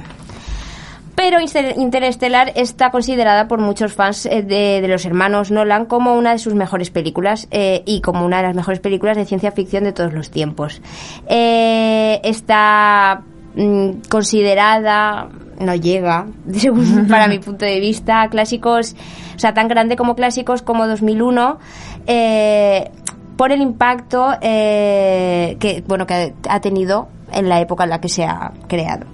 Pero 1.14 1.40
Inter- 1.40 1.74
Interestelar 1.78 2.52
está 2.56 2.90
considerada 2.90 3.46
por 3.46 3.60
muchos 3.60 3.92
fans 3.92 4.26
eh, 4.26 4.42
de, 4.42 4.80
de 4.80 4.88
los 4.88 5.04
hermanos 5.04 5.50
Nolan 5.50 5.84
como 5.86 6.14
una 6.14 6.32
de 6.32 6.38
sus 6.38 6.54
mejores 6.54 6.90
películas 6.90 7.48
eh, 7.50 7.82
y 7.86 8.00
como 8.00 8.24
una 8.24 8.38
de 8.38 8.44
las 8.44 8.56
mejores 8.56 8.80
películas 8.80 9.16
de 9.16 9.24
ciencia 9.26 9.52
ficción 9.52 9.84
de 9.84 9.92
todos 9.92 10.12
los 10.12 10.30
tiempos. 10.30 10.80
Eh, 11.28 12.20
está 12.24 13.22
mm, 13.54 13.90
considerada, 14.08 15.28
no 15.60 15.74
llega, 15.74 16.26
según 16.56 17.06
para 17.08 17.28
mi 17.28 17.38
punto 17.38 17.64
de 17.66 17.78
vista, 17.78 18.22
a 18.22 18.28
clásicos, 18.30 18.94
o 19.36 19.38
sea, 19.38 19.52
tan 19.54 19.68
grande 19.68 19.96
como 19.96 20.16
clásicos 20.16 20.62
como 20.62 20.86
2001. 20.86 21.58
eh, 22.06 22.90
por 23.36 23.50
el 23.50 23.62
impacto 23.62 24.28
eh, 24.42 25.56
que 25.58 25.82
bueno 25.88 26.06
que 26.06 26.34
ha 26.48 26.60
tenido 26.60 27.08
en 27.32 27.48
la 27.48 27.60
época 27.60 27.84
en 27.84 27.90
la 27.90 28.00
que 28.00 28.08
se 28.08 28.24
ha 28.24 28.52
creado. 28.68 29.06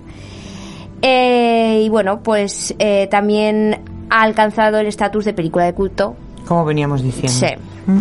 Eh, 1.02 1.82
y 1.84 1.88
bueno, 1.88 2.22
pues 2.22 2.74
eh, 2.78 3.06
también 3.10 3.80
ha 4.10 4.22
alcanzado 4.22 4.78
el 4.78 4.86
estatus 4.86 5.24
de 5.24 5.32
película 5.32 5.64
de 5.64 5.74
culto. 5.74 6.16
Como 6.46 6.64
veníamos 6.64 7.02
diciendo. 7.02 7.32
Sí. 7.32 7.46
Mm. 7.90 8.00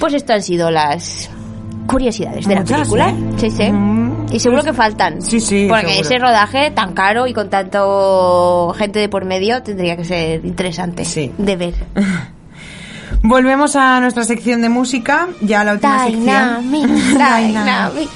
Pues 0.00 0.14
esto 0.14 0.32
han 0.32 0.42
sido 0.42 0.70
las 0.70 1.30
curiosidades 1.86 2.46
de 2.46 2.54
la 2.54 2.64
película. 2.64 3.10
¿eh? 3.10 3.14
Sí, 3.36 3.50
sí. 3.50 3.70
Mm. 3.70 4.26
Y 4.32 4.40
seguro 4.40 4.62
que 4.64 4.72
faltan. 4.72 5.20
Sí, 5.22 5.38
sí, 5.38 5.66
Porque 5.68 5.86
seguro. 5.88 6.08
ese 6.08 6.18
rodaje 6.18 6.70
tan 6.72 6.92
caro 6.94 7.26
y 7.26 7.32
con 7.34 7.50
tanto 7.50 8.74
gente 8.76 8.98
de 8.98 9.08
por 9.08 9.24
medio 9.24 9.62
tendría 9.62 9.96
que 9.96 10.04
ser 10.04 10.44
interesante 10.44 11.04
Sí. 11.04 11.30
de 11.38 11.56
ver. 11.56 11.74
Volvemos 13.26 13.74
a 13.74 14.00
nuestra 14.00 14.22
sección 14.24 14.60
de 14.60 14.68
música, 14.68 15.28
ya 15.40 15.64
la 15.64 15.72
última 15.72 16.04
Dynamic, 16.04 16.86
sección. 16.88 17.18
Dynamic. 17.48 18.10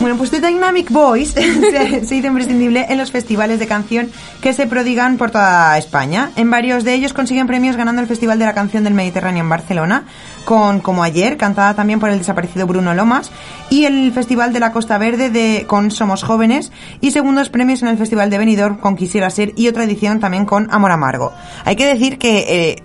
Bueno, 0.00 0.16
pues 0.16 0.30
The 0.30 0.40
Dynamic 0.40 0.90
Boys 0.90 1.32
se, 1.32 2.06
se 2.06 2.16
hizo 2.16 2.26
imprescindible 2.28 2.86
en 2.88 2.96
los 2.96 3.10
festivales 3.10 3.58
de 3.58 3.66
canción 3.66 4.10
que 4.40 4.54
se 4.54 4.66
prodigan 4.66 5.18
por 5.18 5.30
toda 5.30 5.76
España. 5.76 6.30
En 6.36 6.50
varios 6.50 6.82
de 6.82 6.94
ellos 6.94 7.12
consiguen 7.12 7.46
premios 7.46 7.76
ganando 7.76 8.00
el 8.00 8.08
Festival 8.08 8.38
de 8.38 8.46
la 8.46 8.54
Canción 8.54 8.84
del 8.84 8.94
Mediterráneo 8.94 9.42
en 9.42 9.50
Barcelona, 9.50 10.04
con 10.46 10.80
Como 10.80 11.02
Ayer, 11.02 11.36
cantada 11.36 11.74
también 11.74 12.00
por 12.00 12.08
el 12.08 12.16
desaparecido 12.16 12.66
Bruno 12.66 12.94
Lomas, 12.94 13.30
y 13.68 13.84
el 13.84 14.12
Festival 14.12 14.54
de 14.54 14.60
la 14.60 14.72
Costa 14.72 14.96
Verde 14.96 15.28
de, 15.28 15.66
con 15.66 15.90
Somos 15.90 16.22
Jóvenes, 16.22 16.72
y 17.02 17.10
segundos 17.10 17.50
premios 17.50 17.82
en 17.82 17.88
el 17.88 17.98
Festival 17.98 18.30
de 18.30 18.38
Benidorm 18.38 18.78
con 18.78 18.96
Quisiera 18.96 19.28
Ser, 19.28 19.52
y 19.56 19.68
otra 19.68 19.84
edición 19.84 20.20
también 20.20 20.46
con 20.46 20.72
Amor 20.72 20.90
Amargo. 20.90 21.34
Hay 21.66 21.76
que 21.76 21.84
decir 21.84 22.16
que... 22.16 22.38
eh, 22.48 22.82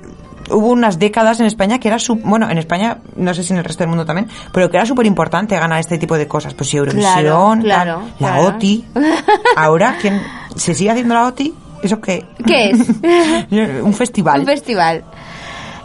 hubo 0.50 0.68
unas 0.70 1.00
décadas 1.00 1.40
en 1.40 1.46
España 1.46 1.80
que 1.80 1.88
era 1.88 2.00
su, 2.00 2.16
bueno 2.16 2.50
en 2.50 2.58
España 2.58 2.98
no 3.16 3.34
sé 3.34 3.44
si 3.44 3.54
en 3.54 3.60
el 3.60 3.66
resto 3.66 3.84
del 3.84 3.90
mundo 3.90 4.06
también 4.06 4.28
pero 4.52 4.70
que 4.70 4.78
era 4.78 4.86
súper 4.86 5.06
importante 5.06 5.58
ganar 5.58 5.80
este 5.80 5.98
tipo 5.98 6.18
de 6.18 6.28
cosas 6.28 6.54
pues 6.54 6.70
si 6.70 6.78
Eurovisión 6.78 7.62
Claro, 7.62 8.04
la 8.20 8.34
claro. 8.34 8.48
OTI 8.48 8.86
ahora 9.56 9.98
quién 10.02 10.22
se 10.56 10.74
sigue 10.74 10.92
haciendo 10.92 11.14
la 11.14 11.28
OTI 11.28 11.54
eso 11.84 12.02
qué 12.02 12.26
¿Qué 12.46 12.72
es? 12.72 13.82
un 13.84 13.94
festival 13.94 14.42
Un 14.42 14.46
festival. 14.46 15.04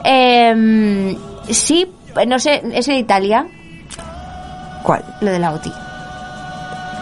Eh, 0.05 1.17
sí, 1.51 1.87
no 2.27 2.39
sé, 2.39 2.63
es 2.73 2.87
de 2.87 2.97
Italia, 2.99 3.47
cuál 4.83 5.03
lo 5.21 5.31
de 5.31 5.39
la 5.39 5.53
OTI. 5.53 5.73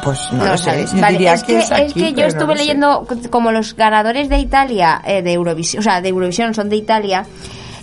Pues 0.02 0.18
no, 0.32 0.44
No 0.44 0.50
lo 0.52 0.58
sé 0.58 0.84
yo 0.92 1.00
Vale, 1.00 1.12
diría 1.12 1.34
es 1.34 1.44
que, 1.44 1.58
es, 1.58 1.68
que 1.94 2.12
yo 2.12 2.22
no 2.22 2.26
estuve 2.26 2.52
sé. 2.56 2.58
leyendo 2.62 3.06
como 3.30 3.52
los 3.52 3.74
ganadores 3.76 4.28
de 4.28 4.38
Italia 4.38 5.00
eh, 5.04 5.22
de 5.22 5.32
Eurovisión, 5.32 5.80
o 5.80 5.82
sea, 5.84 6.00
de 6.00 6.08
Eurovisión 6.08 6.54
son 6.54 6.68
de 6.68 6.76
Italia, 6.76 7.24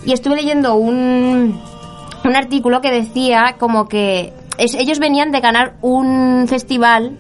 y 0.06 0.12
estuve 0.14 0.36
leyendo 0.36 0.76
un, 0.76 1.60
un 2.24 2.36
artículo 2.36 2.82
que 2.82 2.92
decía 2.92 3.56
como 3.58 3.88
que 3.88 4.34
es- 4.58 4.74
ellos 4.76 5.00
venían 5.00 5.32
de 5.32 5.40
ganar 5.40 5.76
un 5.82 6.46
festival 6.50 7.18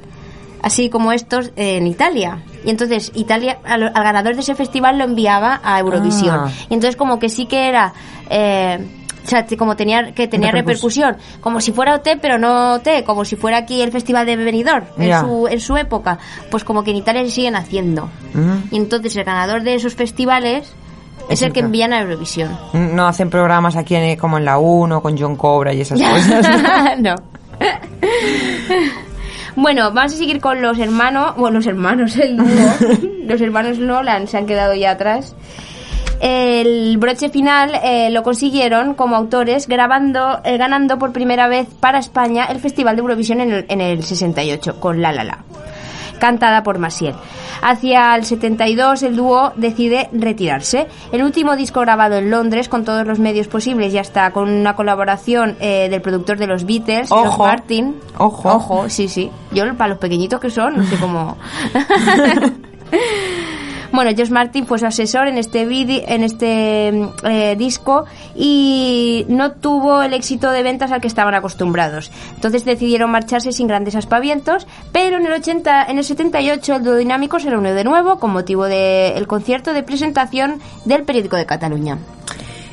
así 0.61 0.89
como 0.89 1.11
estos 1.13 1.51
en 1.55 1.87
Italia. 1.87 2.43
Y 2.65 2.69
entonces 2.69 3.11
Italia 3.15 3.59
al, 3.63 3.83
al 3.83 4.03
ganador 4.03 4.35
de 4.35 4.41
ese 4.41 4.55
festival 4.55 4.97
lo 4.97 5.05
enviaba 5.05 5.61
a 5.63 5.79
Eurovisión. 5.79 6.35
Ah. 6.47 6.51
Y 6.69 6.73
entonces 6.73 6.97
como 6.97 7.17
que 7.19 7.29
sí 7.29 7.45
que 7.45 7.69
era 7.69 7.93
eh, 8.29 8.85
o 9.25 9.27
sea, 9.27 9.45
como 9.57 9.75
tenía 9.75 10.11
que 10.13 10.27
tenía 10.27 10.51
Repercusión. 10.51 11.09
repercusión, 11.11 11.41
como 11.41 11.61
si 11.61 11.71
fuera 11.71 11.95
OT, 11.95 12.17
pero 12.21 12.37
no 12.37 12.73
OT, 12.75 13.03
como 13.05 13.25
si 13.25 13.35
fuera 13.35 13.57
aquí 13.57 13.81
el 13.81 13.91
festival 13.91 14.25
de 14.25 14.35
Benidorm 14.37 14.85
en 14.97 15.19
su 15.19 15.47
en 15.47 15.59
su 15.59 15.77
época, 15.77 16.17
pues 16.49 16.63
como 16.63 16.83
que 16.83 16.91
en 16.91 16.97
Italia 16.97 17.23
se 17.25 17.31
siguen 17.31 17.55
haciendo. 17.55 18.09
Mm. 18.33 18.73
Y 18.73 18.77
entonces 18.77 19.15
el 19.15 19.23
ganador 19.23 19.61
de 19.63 19.75
esos 19.75 19.93
festivales 19.95 20.73
es, 21.29 21.33
Es 21.33 21.41
el 21.43 21.49
que 21.49 21.59
que- 21.59 21.65
envían 21.65 21.93
a 21.93 21.99
Eurovisión. 22.01 22.57
no 22.73 23.07
hacen 23.07 23.29
programas 23.29 23.75
aquí 23.75 23.95
en- 23.95 24.17
como 24.17 24.37
en 24.37 24.45
la 24.45 24.57
1 24.57 25.01
con 25.01 25.17
John 25.17 25.35
Cobra 25.35 25.73
y 25.73 25.81
esas 25.81 25.99
cosas 26.01 26.45
no. 26.99 27.15
Bueno, 29.55 29.91
vamos 29.91 30.13
a 30.13 30.17
seguir 30.17 30.39
con 30.39 30.61
los 30.61 30.79
hermanos, 30.79 31.33
bueno, 31.35 31.57
los 31.57 31.67
hermanos, 31.67 32.15
el 32.17 32.37
dúo. 32.37 32.47
los 33.25 33.41
hermanos 33.41 33.77
Nolan 33.77 34.27
se 34.27 34.37
han 34.37 34.45
quedado 34.45 34.73
ya 34.73 34.91
atrás. 34.91 35.35
El 36.19 36.97
broche 36.97 37.29
final 37.29 37.71
eh, 37.81 38.09
lo 38.09 38.23
consiguieron 38.23 38.93
como 38.93 39.15
autores 39.15 39.67
grabando, 39.67 40.39
eh, 40.43 40.57
ganando 40.57 40.99
por 40.99 41.13
primera 41.13 41.47
vez 41.47 41.67
para 41.79 41.99
España 41.99 42.45
el 42.45 42.59
Festival 42.59 42.95
de 42.95 43.01
Eurovisión 43.01 43.39
en 43.39 43.51
el, 43.51 43.65
en 43.69 43.81
el 43.81 44.03
68 44.03 44.79
con 44.79 45.01
La 45.01 45.13
La 45.13 45.23
La, 45.23 45.39
cantada 46.19 46.61
por 46.63 46.77
Maciel. 46.77 47.15
Hacia 47.61 48.15
el 48.15 48.25
72 48.25 49.03
el 49.03 49.15
dúo 49.15 49.53
decide 49.55 50.09
retirarse. 50.11 50.87
El 51.11 51.23
último 51.23 51.55
disco 51.55 51.81
grabado 51.81 52.17
en 52.17 52.29
Londres 52.29 52.69
con 52.69 52.83
todos 52.83 53.05
los 53.07 53.19
medios 53.19 53.47
posibles 53.47 53.93
y 53.93 53.97
hasta 53.97 54.31
con 54.31 54.49
una 54.49 54.75
colaboración 54.75 55.55
eh, 55.59 55.87
del 55.89 56.01
productor 56.01 56.37
de 56.37 56.47
los 56.47 56.65
Beatles, 56.65 57.09
George 57.09 57.27
Ojo. 57.27 57.45
Martin. 57.45 57.95
Ojo. 58.17 58.49
Ojo, 58.49 58.89
sí, 58.89 59.07
sí. 59.07 59.31
Yo 59.51 59.63
para 59.75 59.89
los 59.89 59.99
pequeñitos 59.99 60.39
que 60.39 60.49
son, 60.49 60.77
no 60.77 60.83
sé 60.83 60.97
cómo. 60.97 61.37
Bueno, 63.91 64.11
Josh 64.15 64.29
Martin 64.29 64.67
fue 64.67 64.77
su 64.77 64.85
asesor 64.85 65.27
en 65.27 65.37
este 65.39 65.65
vide- 65.65 66.03
en 66.07 66.23
este 66.23 66.91
mm, 66.91 67.25
eh, 67.25 67.55
disco 67.57 68.05
y 68.35 69.25
no 69.29 69.51
tuvo 69.53 70.03
el 70.03 70.13
éxito 70.13 70.51
de 70.51 70.61
ventas 70.63 70.91
al 70.91 71.01
que 71.01 71.07
estaban 71.07 71.33
acostumbrados. 71.33 72.11
Entonces 72.35 72.65
decidieron 72.65 73.09
marcharse 73.09 73.51
sin 73.51 73.67
grandes 73.67 73.95
aspavientos, 73.95 74.67
pero 74.91 75.17
en 75.17 75.25
el 75.25 75.33
80, 75.33 75.85
en 75.85 75.97
el 75.97 76.03
78 76.03 76.75
el 76.75 76.83
dúo 76.83 76.95
dinámico 76.95 77.39
se 77.39 77.49
reunió 77.49 77.73
de 77.73 77.83
nuevo 77.83 78.19
con 78.19 78.31
motivo 78.31 78.65
del 78.65 79.25
concierto 79.27 79.73
de 79.73 79.81
presentación 79.83 80.59
del 80.85 81.03
periódico 81.03 81.35
de 81.37 81.45
Cataluña. 81.47 81.97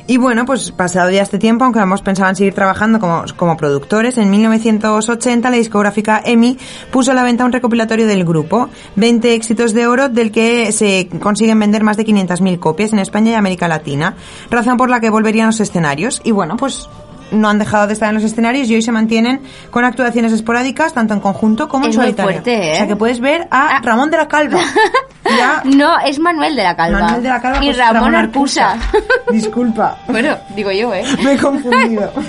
Y 0.09 0.15
bueno, 0.15 0.45
pues 0.45 0.71
pasado 0.71 1.09
ya 1.11 1.21
este 1.21 1.37
tiempo, 1.37 1.65
aunque 1.65 1.81
ambos 1.81 2.01
pensaban 2.01 2.33
seguir 2.33 2.53
trabajando 2.53 2.97
como, 2.97 3.25
como 3.35 3.57
productores, 3.57 4.17
en 4.17 4.29
1980 4.29 5.49
la 5.49 5.57
discográfica 5.57 6.21
EMI 6.23 6.57
puso 6.91 7.11
a 7.11 7.13
la 7.13 7.23
venta 7.23 7.43
un 7.43 7.51
recopilatorio 7.51 8.07
del 8.07 8.23
grupo, 8.23 8.69
20 8.95 9.33
éxitos 9.33 9.73
de 9.73 9.85
oro 9.85 10.07
del 10.07 10.31
que 10.31 10.71
se 10.71 11.09
consiguen 11.21 11.59
vender 11.59 11.83
más 11.83 11.97
de 11.97 12.05
500.000 12.05 12.57
copias 12.57 12.93
en 12.93 12.99
España 12.99 13.31
y 13.31 13.35
América 13.35 13.67
Latina, 13.67 14.15
razón 14.49 14.77
por 14.77 14.89
la 14.89 15.01
que 15.01 15.09
volverían 15.09 15.45
a 15.45 15.47
los 15.47 15.59
escenarios. 15.59 16.21
Y 16.23 16.31
bueno, 16.31 16.55
pues 16.55 16.87
no 17.31 17.49
han 17.49 17.59
dejado 17.59 17.87
de 17.87 17.93
estar 17.93 18.09
en 18.09 18.15
los 18.15 18.23
escenarios 18.23 18.69
y 18.69 18.75
hoy 18.75 18.81
se 18.81 18.91
mantienen 18.91 19.41
con 19.71 19.83
actuaciones 19.85 20.31
esporádicas, 20.33 20.93
tanto 20.93 21.13
en 21.13 21.19
conjunto 21.19 21.67
como 21.67 21.85
en 21.85 21.91
Es 21.91 21.97
muy 21.97 22.05
solitario. 22.05 22.31
fuerte, 22.31 22.69
¿eh? 22.69 22.73
O 22.73 22.75
sea 22.77 22.87
que 22.87 22.95
puedes 22.95 23.19
ver 23.19 23.47
a 23.51 23.77
Ah. 23.77 23.81
Ramón 23.83 24.09
de 24.11 24.17
la 24.17 24.27
Calva. 24.27 24.59
a 25.25 25.61
No, 25.65 25.99
es 25.99 26.19
Manuel 26.19 26.55
de 26.55 26.63
la 26.63 26.75
Calva. 26.75 26.99
Manuel 26.99 27.23
de 27.23 27.29
la 27.29 27.41
Calva 27.41 27.57
y 27.63 27.67
pues, 27.67 27.77
Ramón, 27.77 28.15
Arcusa. 28.15 28.75
Disculpa. 29.31 29.97
bueno, 30.07 30.37
digo 30.55 30.71
yo, 30.71 30.93
¿eh? 30.93 31.03
Me 31.23 31.33
he 31.33 31.37
confundido. 31.37 32.11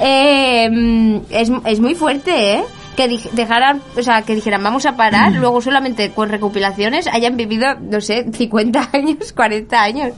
Eh, 0.00 0.68
mm, 0.68 1.16
es, 1.30 1.52
es 1.66 1.78
muy 1.80 1.94
fuerte, 1.94 2.54
¿eh? 2.54 2.64
Que 2.96 3.08
dejaran, 3.32 3.82
o 3.98 4.02
sea, 4.02 4.22
que 4.22 4.34
dijeran 4.36 4.62
vamos 4.62 4.86
a 4.86 4.96
parar, 4.96 5.32
luego 5.32 5.60
solamente 5.60 6.12
con 6.12 6.28
recopilaciones 6.28 7.08
hayan 7.08 7.36
vivido, 7.36 7.66
no 7.80 8.00
sé, 8.00 8.24
50 8.32 8.90
años, 8.92 9.32
40 9.34 9.82
años. 9.82 10.12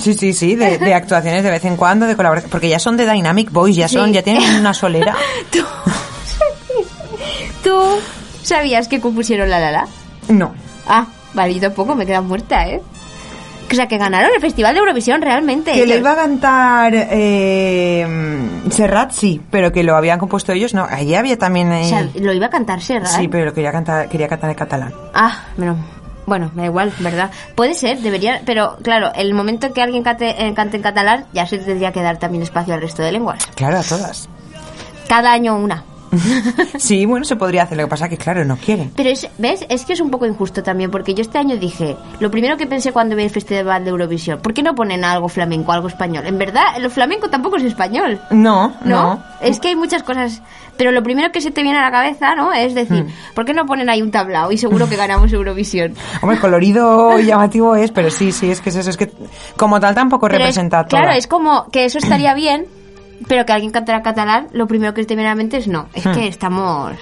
Sí, 0.00 0.14
sí, 0.14 0.32
sí, 0.32 0.54
de, 0.56 0.78
de 0.78 0.94
actuaciones 0.94 1.42
de 1.44 1.50
vez 1.50 1.64
en 1.66 1.76
cuando, 1.76 2.06
de 2.06 2.16
colaboración, 2.16 2.50
porque 2.50 2.68
ya 2.70 2.78
son 2.78 2.96
de 2.96 3.10
Dynamic 3.10 3.50
Boys, 3.52 3.76
ya 3.76 3.88
son, 3.88 4.06
Sí. 4.06 4.12
ya 4.14 4.22
tienen 4.22 4.56
una 4.60 4.72
solera. 4.74 5.14
¿Tú, 5.52 5.58
¿Tú 7.62 7.78
sabías 8.42 8.88
que 8.88 9.00
compusieron 9.00 9.50
La 9.50 9.58
La 9.60 9.70
La? 9.70 9.88
No. 10.28 10.54
Ah, 10.86 11.06
vale, 11.34 11.54
yo 11.54 11.60
tampoco 11.60 11.94
me 11.94 12.06
queda 12.06 12.20
muerta, 12.20 12.66
¿eh? 12.68 12.80
O 13.70 13.74
sea, 13.74 13.88
que 13.88 13.98
ganaron 13.98 14.30
el 14.34 14.40
Festival 14.40 14.74
de 14.74 14.80
Eurovisión 14.80 15.20
realmente. 15.22 15.72
Que 15.72 15.86
le 15.86 15.98
iba 15.98 16.12
a 16.12 16.16
cantar 16.16 16.92
eh, 16.94 18.06
Serrat, 18.70 19.10
sí, 19.12 19.40
pero 19.50 19.72
que 19.72 19.82
lo 19.82 19.96
habían 19.96 20.18
compuesto 20.18 20.52
ellos, 20.52 20.72
no. 20.74 20.86
Allí 20.88 21.14
había 21.14 21.36
también... 21.38 21.72
eh, 21.72 21.82
O 21.84 21.88
sea, 21.88 22.08
lo 22.14 22.32
iba 22.32 22.46
a 22.46 22.50
cantar 22.50 22.80
Serrat. 22.80 23.08
sí, 23.08 23.28
pero 23.28 23.46
lo 23.46 23.52
quería 23.54 23.72
cantar, 23.72 24.08
quería 24.08 24.28
cantar 24.28 24.50
en 24.50 24.56
catalán. 24.56 24.94
Ah, 25.14 25.44
bueno, 25.56 25.76
bueno, 26.26 26.50
me 26.54 26.62
da 26.62 26.66
igual, 26.66 26.92
¿verdad? 27.00 27.30
Puede 27.54 27.74
ser, 27.74 27.98
debería, 27.98 28.40
pero 28.46 28.76
claro, 28.82 29.12
el 29.14 29.34
momento 29.34 29.72
que 29.72 29.82
alguien 29.82 30.02
cante, 30.02 30.46
eh, 30.46 30.54
cante 30.54 30.76
en 30.76 30.82
catalán, 30.82 31.26
ya 31.32 31.46
se 31.46 31.58
tendría 31.58 31.92
que 31.92 32.02
dar 32.02 32.18
también 32.18 32.42
espacio 32.42 32.74
al 32.74 32.80
resto 32.80 33.02
de 33.02 33.12
lenguas. 33.12 33.44
Claro, 33.56 33.78
a 33.78 33.82
todas. 33.82 34.28
Cada 35.08 35.32
año 35.32 35.56
una. 35.56 35.84
Sí, 36.78 37.04
bueno, 37.06 37.24
se 37.24 37.36
podría 37.36 37.62
hacer. 37.64 37.76
Lo 37.78 37.84
que 37.84 37.90
pasa 37.90 38.08
que, 38.08 38.16
claro, 38.16 38.44
no 38.44 38.56
quieren. 38.56 38.92
Pero 38.96 39.10
es, 39.10 39.28
¿ves? 39.38 39.64
Es 39.68 39.84
que 39.84 39.92
es 39.94 40.00
un 40.00 40.10
poco 40.10 40.26
injusto 40.26 40.62
también, 40.62 40.90
porque 40.90 41.14
yo 41.14 41.22
este 41.22 41.38
año 41.38 41.56
dije, 41.56 41.96
lo 42.20 42.30
primero 42.30 42.56
que 42.56 42.66
pensé 42.66 42.92
cuando 42.92 43.16
vi 43.16 43.24
el 43.24 43.30
Festival 43.30 43.84
de 43.84 43.90
Eurovisión, 43.90 44.40
¿por 44.40 44.54
qué 44.54 44.62
no 44.62 44.74
ponen 44.74 45.04
algo 45.04 45.28
flamenco, 45.28 45.72
algo 45.72 45.88
español? 45.88 46.26
En 46.26 46.38
verdad, 46.38 46.64
lo 46.80 46.90
flamenco 46.90 47.28
tampoco 47.30 47.56
es 47.56 47.64
español. 47.64 48.20
No, 48.30 48.68
¿No? 48.84 49.14
no. 49.14 49.22
Es 49.40 49.60
que 49.60 49.68
hay 49.68 49.76
muchas 49.76 50.02
cosas. 50.02 50.42
Pero 50.76 50.92
lo 50.92 51.02
primero 51.02 51.32
que 51.32 51.40
se 51.40 51.50
te 51.50 51.62
viene 51.62 51.78
a 51.78 51.82
la 51.82 51.90
cabeza, 51.90 52.34
¿no? 52.34 52.52
Es 52.52 52.74
decir, 52.74 53.04
Hmm. 53.04 53.34
¿por 53.34 53.44
qué 53.46 53.54
no 53.54 53.64
ponen 53.64 53.88
ahí 53.88 54.02
un 54.02 54.10
tablao? 54.10 54.52
Y 54.52 54.58
seguro 54.58 54.88
que 54.88 54.96
ganamos 54.96 55.32
Eurovisión. 55.32 55.94
Hombre, 56.22 56.38
colorido 56.38 57.18
y 57.18 57.24
llamativo 57.24 57.74
es, 57.76 57.90
pero 57.90 58.10
sí, 58.10 58.30
sí, 58.30 58.50
es 58.50 58.60
que 58.60 58.68
es 58.68 58.76
eso. 58.76 58.90
Es 58.90 58.96
que 58.98 59.10
como 59.56 59.80
tal 59.80 59.94
tampoco 59.94 60.26
Pero 60.26 60.36
es- 60.36 60.40
representa 60.42 60.84
todo. 60.84 61.00
Claro, 61.00 61.16
es 61.16 61.26
como 61.26 61.70
que 61.70 61.86
eso 61.86 61.96
estaría 61.98 62.34
bien, 62.34 62.66
pero 63.28 63.44
que 63.46 63.52
alguien 63.52 63.72
cantara 63.72 64.02
catalán, 64.02 64.48
lo 64.52 64.66
primero 64.66 64.94
que 64.94 65.04
te 65.04 65.14
viene 65.14 65.28
a 65.28 65.32
la 65.32 65.36
mente 65.36 65.56
es 65.58 65.68
no. 65.68 65.88
Es 65.94 66.04
Hmm. 66.06 66.12
que 66.12 66.28
estamos 66.28 66.92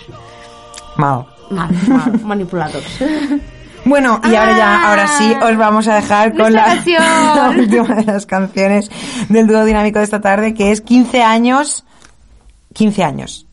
Mal. 0.97 1.27
mal, 1.51 1.71
mal, 1.89 2.21
manipulados. 2.25 2.85
Bueno, 3.85 4.21
y 4.25 4.35
ahora 4.35 4.57
ya, 4.57 4.75
Ah. 4.83 4.91
ahora 4.91 5.07
sí, 5.09 5.33
os 5.43 5.57
vamos 5.59 5.87
a 5.89 5.97
dejar 5.97 6.35
con 6.37 6.53
la, 6.53 6.75
la 7.37 7.51
última 7.51 7.95
de 7.97 8.05
las 8.05 8.25
canciones 8.27 8.91
del 9.29 9.47
dúo 9.47 9.65
dinámico 9.65 9.99
de 9.99 10.05
esta 10.05 10.21
tarde, 10.21 10.55
que 10.55 10.71
es 10.71 10.81
15 10.81 11.23
años. 11.23 11.85
15 12.73 13.05
años. 13.05 13.47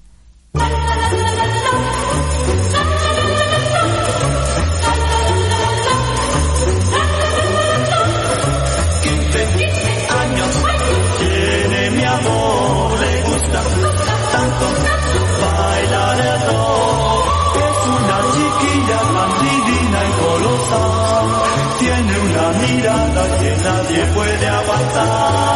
Puede 24.94 25.51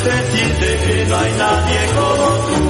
Quiero 0.00 0.16
repetirte 0.16 0.78
que 0.86 1.06
no 1.06 1.16
hay 1.16 1.32
nadie 1.32 1.86
como 1.94 2.58
tú. 2.58 2.67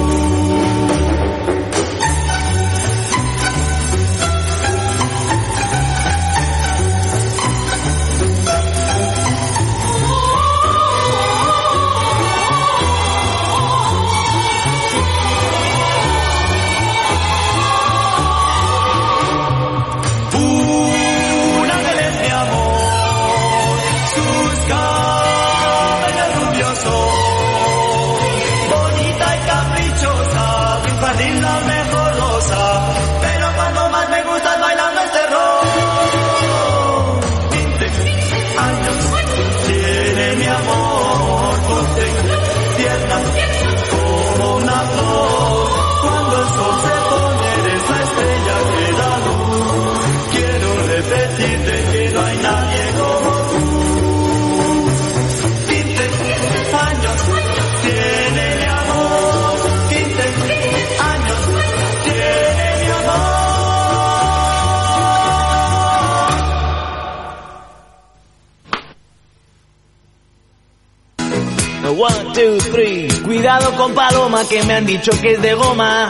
Two, 72.39 72.57
three. 72.71 73.07
Cuidado 73.23 73.75
con 73.75 73.93
Paloma 73.93 74.47
que 74.47 74.63
me 74.63 74.73
han 74.73 74.85
dicho 74.85 75.11
que 75.21 75.33
es 75.33 75.41
de 75.41 75.53
goma. 75.53 76.09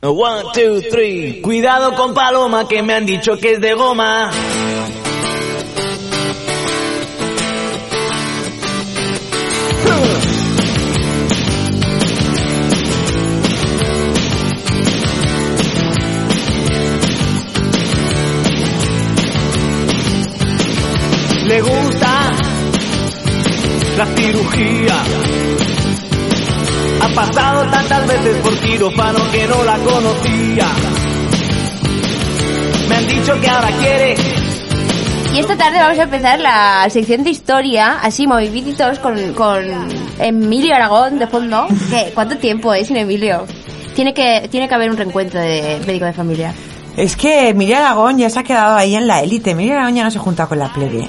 One, 0.00 0.42
two, 0.52 0.80
three. 0.90 1.40
Cuidado 1.40 1.94
con 1.94 2.12
Paloma 2.14 2.66
que 2.66 2.82
me 2.82 2.94
han 2.94 3.06
dicho 3.06 3.36
que 3.38 3.52
es 3.52 3.60
de 3.60 3.74
goma. 3.74 4.32
Cirugía. 24.52 25.02
Ha 27.02 27.14
pasado 27.14 27.70
tantas 27.70 28.06
veces 28.06 28.36
por 28.38 28.58
quirófano 28.58 29.18
que 29.30 29.46
no 29.46 29.64
la 29.64 29.78
conocía. 29.78 30.66
Me 32.88 32.96
han 32.96 33.06
dicho 33.06 33.40
que 33.40 33.48
ahora 33.48 33.70
quiere 33.78 34.14
Y 35.34 35.38
esta 35.38 35.56
tarde 35.56 35.78
vamos 35.78 35.98
a 35.98 36.02
empezar 36.02 36.40
la 36.40 36.86
sección 36.90 37.24
de 37.24 37.30
historia, 37.30 37.98
así 38.02 38.26
moviditos 38.26 38.98
con, 38.98 39.32
con 39.34 39.64
Emilio 40.18 40.74
Aragón 40.74 41.18
de 41.18 41.26
fondo. 41.26 41.66
¿Qué? 41.90 42.10
¿Cuánto 42.14 42.36
tiempo 42.36 42.72
es 42.74 42.88
sin 42.88 42.96
Emilio? 42.96 43.46
Tiene 43.94 44.14
que, 44.14 44.48
tiene 44.50 44.68
que 44.68 44.74
haber 44.74 44.90
un 44.90 44.96
reencuentro 44.96 45.40
de 45.40 45.80
médico 45.86 46.06
de 46.06 46.12
familia. 46.12 46.54
Es 46.96 47.16
que 47.16 47.54
Miriam 47.54 47.82
Aragón 47.82 48.18
ya 48.18 48.28
se 48.28 48.38
ha 48.38 48.44
quedado 48.44 48.76
ahí 48.76 48.94
en 48.94 49.06
la 49.06 49.22
élite. 49.22 49.54
Miriam 49.54 49.78
Aragón 49.78 49.94
ya 49.94 50.04
no 50.04 50.10
se 50.10 50.18
junta 50.18 50.46
con 50.46 50.58
la 50.58 50.72
plebe. 50.72 51.08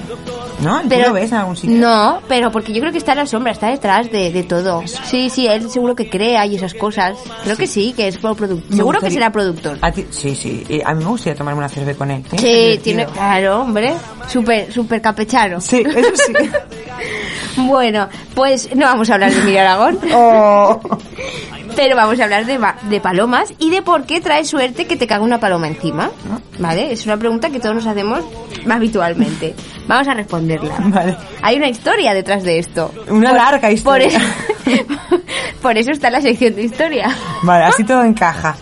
¿No? 0.60 0.80
¿Tú 0.82 0.96
lo 0.98 1.12
ves 1.12 1.30
en 1.32 1.38
algún 1.38 1.56
sitio? 1.56 1.76
No, 1.76 2.20
pero 2.28 2.50
porque 2.50 2.72
yo 2.72 2.80
creo 2.80 2.92
que 2.92 2.98
está 2.98 3.12
en 3.12 3.18
la 3.18 3.26
sombra, 3.26 3.52
está 3.52 3.68
detrás 3.68 4.10
de, 4.10 4.30
de 4.32 4.42
todo. 4.44 4.82
Sí, 4.86 5.28
sí, 5.28 5.46
él 5.46 5.68
seguro 5.70 5.94
que 5.94 6.08
crea 6.08 6.46
y 6.46 6.56
esas 6.56 6.74
cosas. 6.74 7.18
Creo 7.42 7.56
que 7.56 7.66
sí, 7.66 7.92
que 7.96 8.08
es 8.08 8.16
productor. 8.18 8.74
Seguro 8.74 9.00
que 9.00 9.10
será 9.10 9.30
productor. 9.30 9.78
A 9.82 9.90
ti- 9.92 10.06
sí, 10.10 10.34
sí. 10.34 10.64
Y 10.68 10.80
a 10.82 10.94
mí 10.94 11.02
me 11.04 11.10
gustaría 11.10 11.36
tomarme 11.36 11.58
una 11.58 11.68
cerveza 11.68 11.98
con 11.98 12.10
él. 12.10 12.24
¿eh? 12.32 12.38
Sí, 12.76 12.80
tiene, 12.82 13.06
claro, 13.06 13.62
hombre, 13.62 13.94
súper, 14.28 14.72
súper 14.72 15.00
capechano. 15.02 15.60
Sí, 15.60 15.82
eso 15.86 16.10
sí. 16.26 16.32
Bueno, 17.56 18.08
pues 18.34 18.74
no 18.74 18.86
vamos 18.86 19.08
a 19.10 19.14
hablar 19.14 19.32
de 19.32 19.40
Emilio 19.40 19.60
Aragón, 19.60 19.98
Oh. 20.12 20.80
pero 21.76 21.96
vamos 21.96 22.18
a 22.20 22.24
hablar 22.24 22.46
de, 22.46 22.58
de 22.88 23.00
palomas 23.00 23.52
y 23.58 23.70
de 23.70 23.82
por 23.82 24.04
qué 24.04 24.20
trae 24.20 24.44
suerte 24.44 24.86
que 24.86 24.96
te 24.96 25.06
caga 25.06 25.22
una 25.24 25.38
paloma 25.40 25.66
encima. 25.68 26.10
¿Vale? 26.58 26.92
Es 26.92 27.04
una 27.06 27.16
pregunta 27.16 27.50
que 27.50 27.58
todos 27.60 27.74
nos 27.74 27.86
hacemos 27.86 28.24
habitualmente. 28.68 29.54
Vamos 29.86 30.08
a 30.08 30.14
responderla. 30.14 30.74
Vale. 30.84 31.16
Hay 31.42 31.56
una 31.56 31.68
historia 31.68 32.14
detrás 32.14 32.42
de 32.44 32.58
esto. 32.58 32.92
Una 33.08 33.32
larga 33.32 33.70
historia. 33.70 34.18
Por, 34.64 35.20
por 35.62 35.78
eso 35.78 35.90
está 35.90 36.10
la 36.10 36.20
sección 36.20 36.54
de 36.54 36.62
historia. 36.62 37.08
Vale, 37.42 37.64
así 37.64 37.84
todo 37.84 38.02
encaja. 38.04 38.56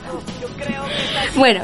Bueno, 1.37 1.63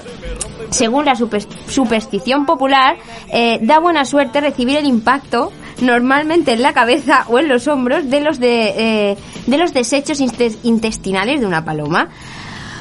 según 0.70 1.04
la 1.04 1.14
super- 1.14 1.46
superstición 1.68 2.46
popular, 2.46 2.96
eh, 3.32 3.58
da 3.62 3.78
buena 3.80 4.04
suerte 4.04 4.40
recibir 4.40 4.76
el 4.76 4.86
impacto 4.86 5.52
normalmente 5.80 6.52
en 6.52 6.62
la 6.62 6.72
cabeza 6.72 7.24
o 7.28 7.38
en 7.38 7.48
los 7.48 7.68
hombros 7.68 8.08
de 8.10 8.20
los 8.20 8.38
de, 8.38 9.10
eh, 9.10 9.16
de 9.46 9.58
los 9.58 9.72
desechos 9.72 10.20
intestinales 10.20 11.40
de 11.40 11.46
una 11.46 11.64
paloma. 11.64 12.08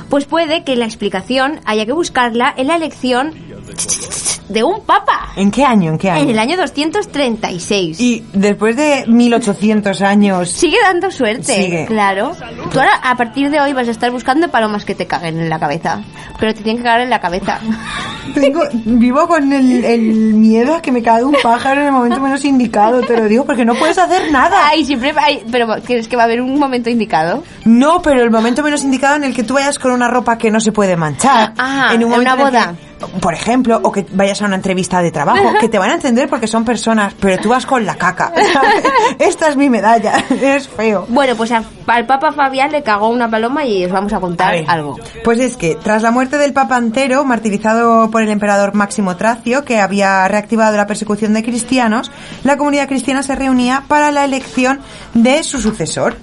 Pues 0.10 0.26
puede 0.26 0.64
que 0.64 0.76
la 0.76 0.86
explicación 0.86 1.60
haya 1.66 1.86
que 1.86 1.92
buscarla 1.92 2.54
en 2.56 2.68
la 2.68 2.78
elección 2.78 3.34
de 4.50 4.64
un 4.64 4.82
papa 4.86 5.28
¿En 5.36 5.52
qué 5.52 5.64
año? 5.64 5.92
¿En 5.92 5.98
qué 5.98 6.10
año? 6.10 6.24
en 6.24 6.30
el 6.32 6.40
año 6.40 6.58
236. 6.58 8.00
Y 8.00 8.24
después 8.34 8.76
de 8.76 9.06
1800 9.08 10.02
años... 10.02 10.50
Sigue 10.50 10.78
dando 10.82 11.12
suerte, 11.12 11.64
Sigue. 11.64 11.86
claro. 11.86 12.32
Tú 12.72 12.80
ahora, 12.80 12.96
a 13.04 13.16
partir 13.16 13.52
de 13.52 13.62
hoy, 13.62 13.74
vas 13.74 13.88
a 13.88 13.92
estar 13.92 14.10
buscando 14.12 14.50
palomas 14.50 14.84
que 14.84 14.96
te 14.96 15.06
caguen 15.06 15.40
en 15.40 15.50
la 15.50 15.60
cabeza. 15.60 16.02
Pero 16.40 16.56
te 16.56 16.64
tienen 16.64 16.78
que 16.78 16.84
cagar 16.84 17.02
en 17.02 17.12
la 17.12 17.20
cabeza. 17.20 17.60
Tengo, 18.34 18.62
vivo 18.74 19.28
con 19.28 19.54
el, 19.54 19.86
el 19.86 20.02
miedo 20.34 20.76
a 20.76 20.82
que 20.82 20.92
me 20.92 21.04
caiga 21.04 21.26
un 21.26 21.36
pájaro 21.42 21.82
en 21.82 21.88
el 21.88 21.94
momento 21.94 22.20
menos 22.20 22.44
indicado, 22.44 23.02
te 23.02 23.16
lo 23.16 23.26
digo, 23.26 23.46
porque 23.46 23.64
no 23.64 23.76
puedes 23.76 23.98
hacer 23.98 24.32
nada. 24.32 24.68
Ay, 24.70 24.86
siempre 24.86 25.14
hay... 25.18 25.44
Pero 25.52 25.68
¿crees 25.86 26.08
que 26.08 26.16
va 26.16 26.24
a 26.24 26.26
haber 26.26 26.42
un 26.42 26.58
momento 26.58 26.90
indicado? 26.90 27.44
No, 27.66 28.02
pero 28.02 28.24
el 28.24 28.32
momento 28.32 28.64
menos 28.64 28.84
indicado 28.84 29.16
en 29.18 29.24
el 29.24 29.36
que 29.36 29.44
tú 29.44 29.54
vayas 29.54 29.78
con 29.78 29.92
una 29.92 30.08
ropa 30.08 30.38
que 30.38 30.50
no 30.50 30.60
se 30.60 30.72
puede 30.72 30.98
manchar. 30.98 31.54
Ah, 31.58 31.90
en 31.92 31.98
un 31.98 32.04
en 32.04 32.10
momento 32.10 32.34
una 32.34 32.44
boda. 32.44 32.76
Por 33.22 33.34
ejemplo, 33.34 33.80
o 33.84 33.92
que 33.92 34.06
vayas 34.14 34.42
a 34.42 34.46
una 34.46 34.56
entrevista 34.56 35.02
de 35.02 35.12
trabajo, 35.12 35.54
que 35.60 35.70
te 35.70 35.78
van 35.80 35.92
a 35.92 35.94
entender 35.96 36.28
porque 36.30 36.48
son 36.48 36.66
personas, 36.66 37.14
pero 37.20 37.42
tú 37.42 37.50
vas 37.50 37.66
con 37.66 37.86
la 37.86 37.96
caca. 37.96 38.32
¿sabes? 38.54 38.84
Esta 39.20 39.48
es 39.50 39.56
mi 39.58 39.70
medalla, 39.70 40.14
es 40.42 40.68
feo. 40.68 41.06
Bueno, 41.10 41.36
pues 41.36 41.52
a- 41.52 41.64
al 41.88 42.06
Papa 42.06 42.32
Fabián 42.32 42.72
le 42.72 42.84
cagó 42.84 43.10
una 43.10 43.30
paloma 43.30 43.66
y 43.66 43.86
os 43.86 43.92
vamos 43.92 44.14
a 44.14 44.20
contar 44.20 44.56
A 44.56 44.72
algo. 44.72 44.98
Pues 45.24 45.40
es 45.40 45.56
que 45.58 45.76
tras 45.76 46.02
la 46.02 46.12
muerte 46.12 46.38
del 46.38 46.54
Papa 46.54 46.76
Antero, 46.76 47.24
martirizado 47.24 48.10
por 48.12 48.22
el 48.22 48.30
emperador 48.30 48.74
Máximo 48.74 49.16
Tracio, 49.16 49.64
que 49.66 49.80
había 49.80 50.28
reactivado 50.28 50.76
la 50.78 50.88
persecución 50.88 51.34
de 51.34 51.44
cristianos, 51.44 52.12
la 52.44 52.58
comunidad 52.58 52.88
cristiana 52.88 53.24
se 53.24 53.36
reunía 53.36 53.84
para 53.88 54.12
la 54.12 54.26
elección 54.26 54.80
de 55.14 55.44
su 55.44 55.60
sucesor. 55.60 56.18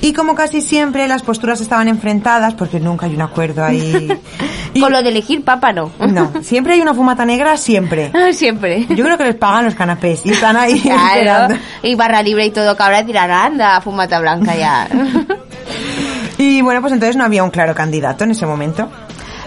Y 0.00 0.12
como 0.12 0.34
casi 0.34 0.60
siempre 0.60 1.08
las 1.08 1.22
posturas 1.22 1.60
estaban 1.60 1.88
enfrentadas, 1.88 2.54
porque 2.54 2.78
nunca 2.80 3.06
hay 3.06 3.14
un 3.14 3.22
acuerdo 3.22 3.64
ahí. 3.64 4.08
Y- 4.74 4.80
Con 4.80 4.92
lo 4.92 5.02
de 5.02 5.08
elegir 5.08 5.42
papa, 5.42 5.72
no. 5.72 5.90
no, 5.98 6.32
siempre 6.42 6.74
hay 6.74 6.82
una 6.82 6.92
fumata 6.92 7.24
negra, 7.24 7.56
siempre. 7.56 8.12
Siempre. 8.34 8.86
Yo 8.90 9.04
creo 9.06 9.16
que 9.16 9.24
les 9.24 9.34
pagan 9.34 9.64
los 9.64 9.74
canapés 9.74 10.20
y 10.24 10.32
están 10.32 10.54
ahí 10.54 10.78
Claro, 10.82 11.54
y 11.82 11.94
barra 11.94 12.20
libre 12.22 12.44
y 12.44 12.50
todo, 12.50 12.76
que 12.76 12.82
ahora 12.82 13.02
dirán, 13.02 13.30
anda, 13.30 13.80
fumata 13.80 14.20
blanca 14.20 14.54
ya. 14.54 14.86
Y 16.36 16.60
bueno, 16.60 16.82
pues 16.82 16.92
entonces 16.92 17.16
no 17.16 17.24
había 17.24 17.42
un 17.42 17.50
claro 17.50 17.74
candidato 17.74 18.24
en 18.24 18.32
ese 18.32 18.44
momento. 18.44 18.90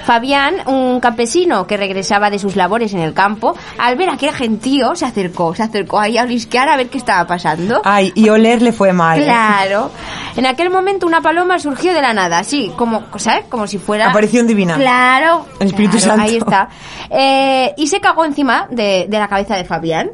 Fabián, 0.10 0.55
un 0.66 0.99
campesino 0.99 1.68
que 1.68 1.78
regresaba 1.78 2.32
de 2.32 2.39
sus 2.39 2.55
labores 2.55 2.95
en 2.95 2.99
el 2.99 3.14
campo, 3.14 3.55
al 3.78 3.95
ver 3.95 4.10
a 4.10 4.14
aquel 4.14 4.34
gentío, 4.34 4.95
se 4.95 5.05
acercó, 5.05 5.53
se 5.53 5.62
acercó 5.62 5.99
ahí 5.99 6.18
a 6.18 6.24
olisquear 6.24 6.68
a 6.68 6.78
ver 6.78 6.89
qué 6.89 6.97
estaba 6.97 7.28
pasando. 7.28 7.80
Ay, 7.86 8.12
y 8.16 8.28
oler 8.30 8.64
le 8.64 8.72
fue 8.72 8.91
mal. 8.91 9.20
¿eh? 9.20 9.26
Claro. 9.26 9.91
En 10.36 10.47
aquel 10.47 10.72
momento 10.72 11.05
una 11.05 11.22
paloma 11.22 11.60
surgió 11.60 11.93
de 11.93 12.01
la 12.01 12.12
nada, 12.14 12.39
así, 12.39 12.72
como, 12.76 13.03
¿sabes? 13.18 13.45
Como 13.49 13.68
si 13.68 13.78
fuera... 13.78 14.10
Aparición 14.10 14.47
divina. 14.47 14.78
Claro. 14.78 15.45
El 15.60 15.68
Espíritu 15.68 15.97
claro, 15.97 16.07
Santo. 16.07 16.24
Ahí 16.24 16.38
está. 16.38 16.70
Eh, 17.12 17.74
y 17.78 17.86
se 17.86 18.01
cagó 18.01 18.26
encima 18.26 18.66
de, 18.72 19.05
de 19.07 19.20
la 19.20 19.28
cabeza 19.28 19.57
de 19.57 19.64
Fabián. 19.64 20.10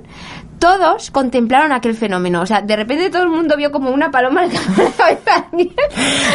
Todos 0.59 1.11
contemplaron 1.11 1.71
aquel 1.71 1.95
fenómeno. 1.95 2.41
O 2.41 2.45
sea, 2.45 2.61
de 2.61 2.75
repente 2.75 3.09
todo 3.09 3.23
el 3.23 3.29
mundo 3.29 3.55
vio 3.57 3.71
como 3.71 3.89
una 3.91 4.09
paloma 4.09 4.45
en 4.45 4.53
la 4.53 4.59
cabeza. 4.95 5.47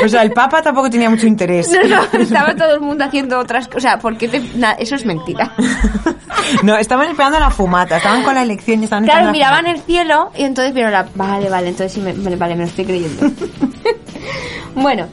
O 0.04 0.08
sea, 0.08 0.22
el 0.22 0.32
Papa 0.32 0.62
tampoco 0.62 0.90
tenía 0.90 1.08
mucho 1.10 1.26
interés. 1.26 1.70
No, 1.70 2.02
no, 2.12 2.18
estaba 2.20 2.54
todo 2.54 2.74
el 2.74 2.80
mundo 2.80 3.04
haciendo 3.04 3.38
otras 3.38 3.66
cosas. 3.66 3.78
O 3.78 3.80
sea, 3.80 3.98
porque 3.98 4.28
te- 4.28 4.42
na- 4.56 4.72
eso 4.72 4.94
es 4.94 5.04
mentira. 5.06 5.52
No, 6.62 6.76
estaban 6.76 7.08
esperando 7.08 7.38
la 7.40 7.50
fumata, 7.50 7.96
estaban 7.96 8.22
con 8.22 8.34
la 8.34 8.42
elección 8.42 8.80
y 8.80 8.84
estaban 8.84 9.04
Claro, 9.04 9.30
miraban 9.32 9.66
el 9.66 9.80
cielo 9.80 10.30
y 10.36 10.42
entonces 10.44 10.74
vieron 10.74 10.92
la... 10.92 11.06
Vale, 11.14 11.48
vale, 11.48 11.68
entonces 11.68 11.92
sí, 11.92 12.00
me, 12.00 12.12
vale, 12.36 12.54
me 12.54 12.62
lo 12.62 12.68
estoy 12.68 12.84
creyendo. 12.84 13.26
bueno, 14.74 15.06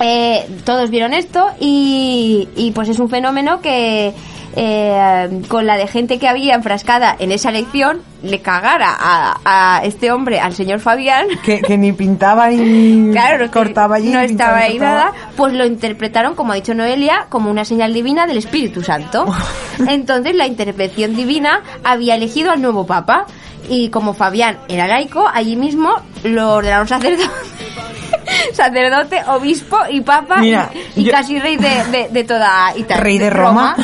eh, 0.00 0.46
todos 0.64 0.90
vieron 0.90 1.12
esto 1.14 1.46
y, 1.60 2.48
y 2.56 2.70
pues 2.72 2.88
es 2.88 2.98
un 2.98 3.08
fenómeno 3.08 3.60
que 3.60 4.12
eh, 4.56 5.42
con 5.48 5.66
la 5.66 5.76
de 5.76 5.86
gente 5.86 6.18
que 6.18 6.28
había 6.28 6.54
enfrascada 6.54 7.14
en 7.18 7.32
esa 7.32 7.50
elección 7.50 8.00
le 8.22 8.40
cagara 8.42 8.96
a, 8.98 9.40
a 9.78 9.84
este 9.84 10.10
hombre, 10.10 10.40
al 10.40 10.52
señor 10.54 10.80
Fabián. 10.80 11.26
Que, 11.44 11.60
que 11.60 11.76
ni 11.78 11.92
pintaba 11.92 12.48
ni 12.50 13.12
Claro, 13.12 13.50
cortaba 13.50 13.96
allí. 13.96 14.10
no 14.12 14.20
estaba 14.20 14.58
ahí 14.58 14.78
nada, 14.78 15.12
pues 15.36 15.52
lo 15.52 15.64
interpretaron, 15.64 16.34
como 16.34 16.52
ha 16.52 16.56
dicho 16.56 16.74
Noelia, 16.74 17.26
como 17.28 17.50
una 17.50 17.64
señal 17.64 17.92
divina 17.94 18.26
del 18.26 18.38
Espíritu 18.38 18.82
Santo. 18.82 19.24
Entonces 19.88 20.34
la 20.34 20.46
intervención 20.46 21.14
divina 21.14 21.60
había 21.84 22.14
elegido 22.16 22.50
al 22.50 22.60
nuevo 22.62 22.86
Papa 22.86 23.26
y 23.68 23.90
como 23.90 24.14
Fabián 24.14 24.58
era 24.68 24.86
laico, 24.86 25.28
allí 25.32 25.54
mismo 25.56 25.94
lo 26.24 26.54
ordenaron 26.54 26.88
sacerdote. 26.88 27.28
sacerdote, 28.52 29.22
obispo 29.28 29.76
y 29.90 30.00
papa 30.00 30.36
Mira, 30.38 30.70
y, 30.96 31.02
y 31.02 31.04
yo- 31.04 31.12
casi 31.12 31.38
rey 31.38 31.56
de, 31.56 31.84
de- 31.90 32.08
de 32.10 32.24
toda 32.24 32.72
Italia. 32.76 33.02
Rey 33.02 33.18
de 33.18 33.30
Roma. 33.30 33.76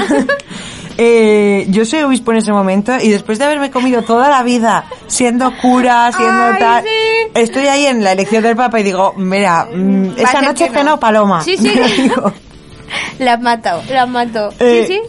Eh, 0.97 1.67
yo 1.71 1.85
soy 1.85 2.03
obispo 2.03 2.31
en 2.33 2.39
ese 2.39 2.53
momento 2.53 2.93
y 3.01 3.09
después 3.11 3.39
de 3.39 3.47
haberme 3.47 3.71
comido 3.71 4.03
toda 4.03 4.29
la 4.29 4.43
vida 4.43 4.85
siendo 5.09 5.53
cura, 5.61 6.11
siendo 6.13 6.45
Ay, 6.45 6.59
tal, 6.59 6.85
sí. 6.85 6.89
estoy 7.35 7.67
ahí 7.67 7.87
en 7.87 8.05
la 8.05 8.13
elección 8.13 8.43
del 8.43 8.57
Papa 8.57 8.79
y 8.81 8.85
digo, 8.85 9.13
mira, 9.17 9.67
mm, 9.73 10.13
esa 10.17 10.41
noche 10.43 10.67
que 10.67 10.71
no. 10.71 10.79
cenó 10.79 11.01
paloma. 11.01 11.43
Sí, 11.43 11.57
sí. 11.57 11.73
La 13.19 13.35
has 13.35 13.41
matado, 13.41 13.83
la 13.91 14.03
has 14.03 14.09
matado. 14.09 14.53
Eh, 14.61 14.85
sí, 14.87 14.95
sí. 14.95 15.01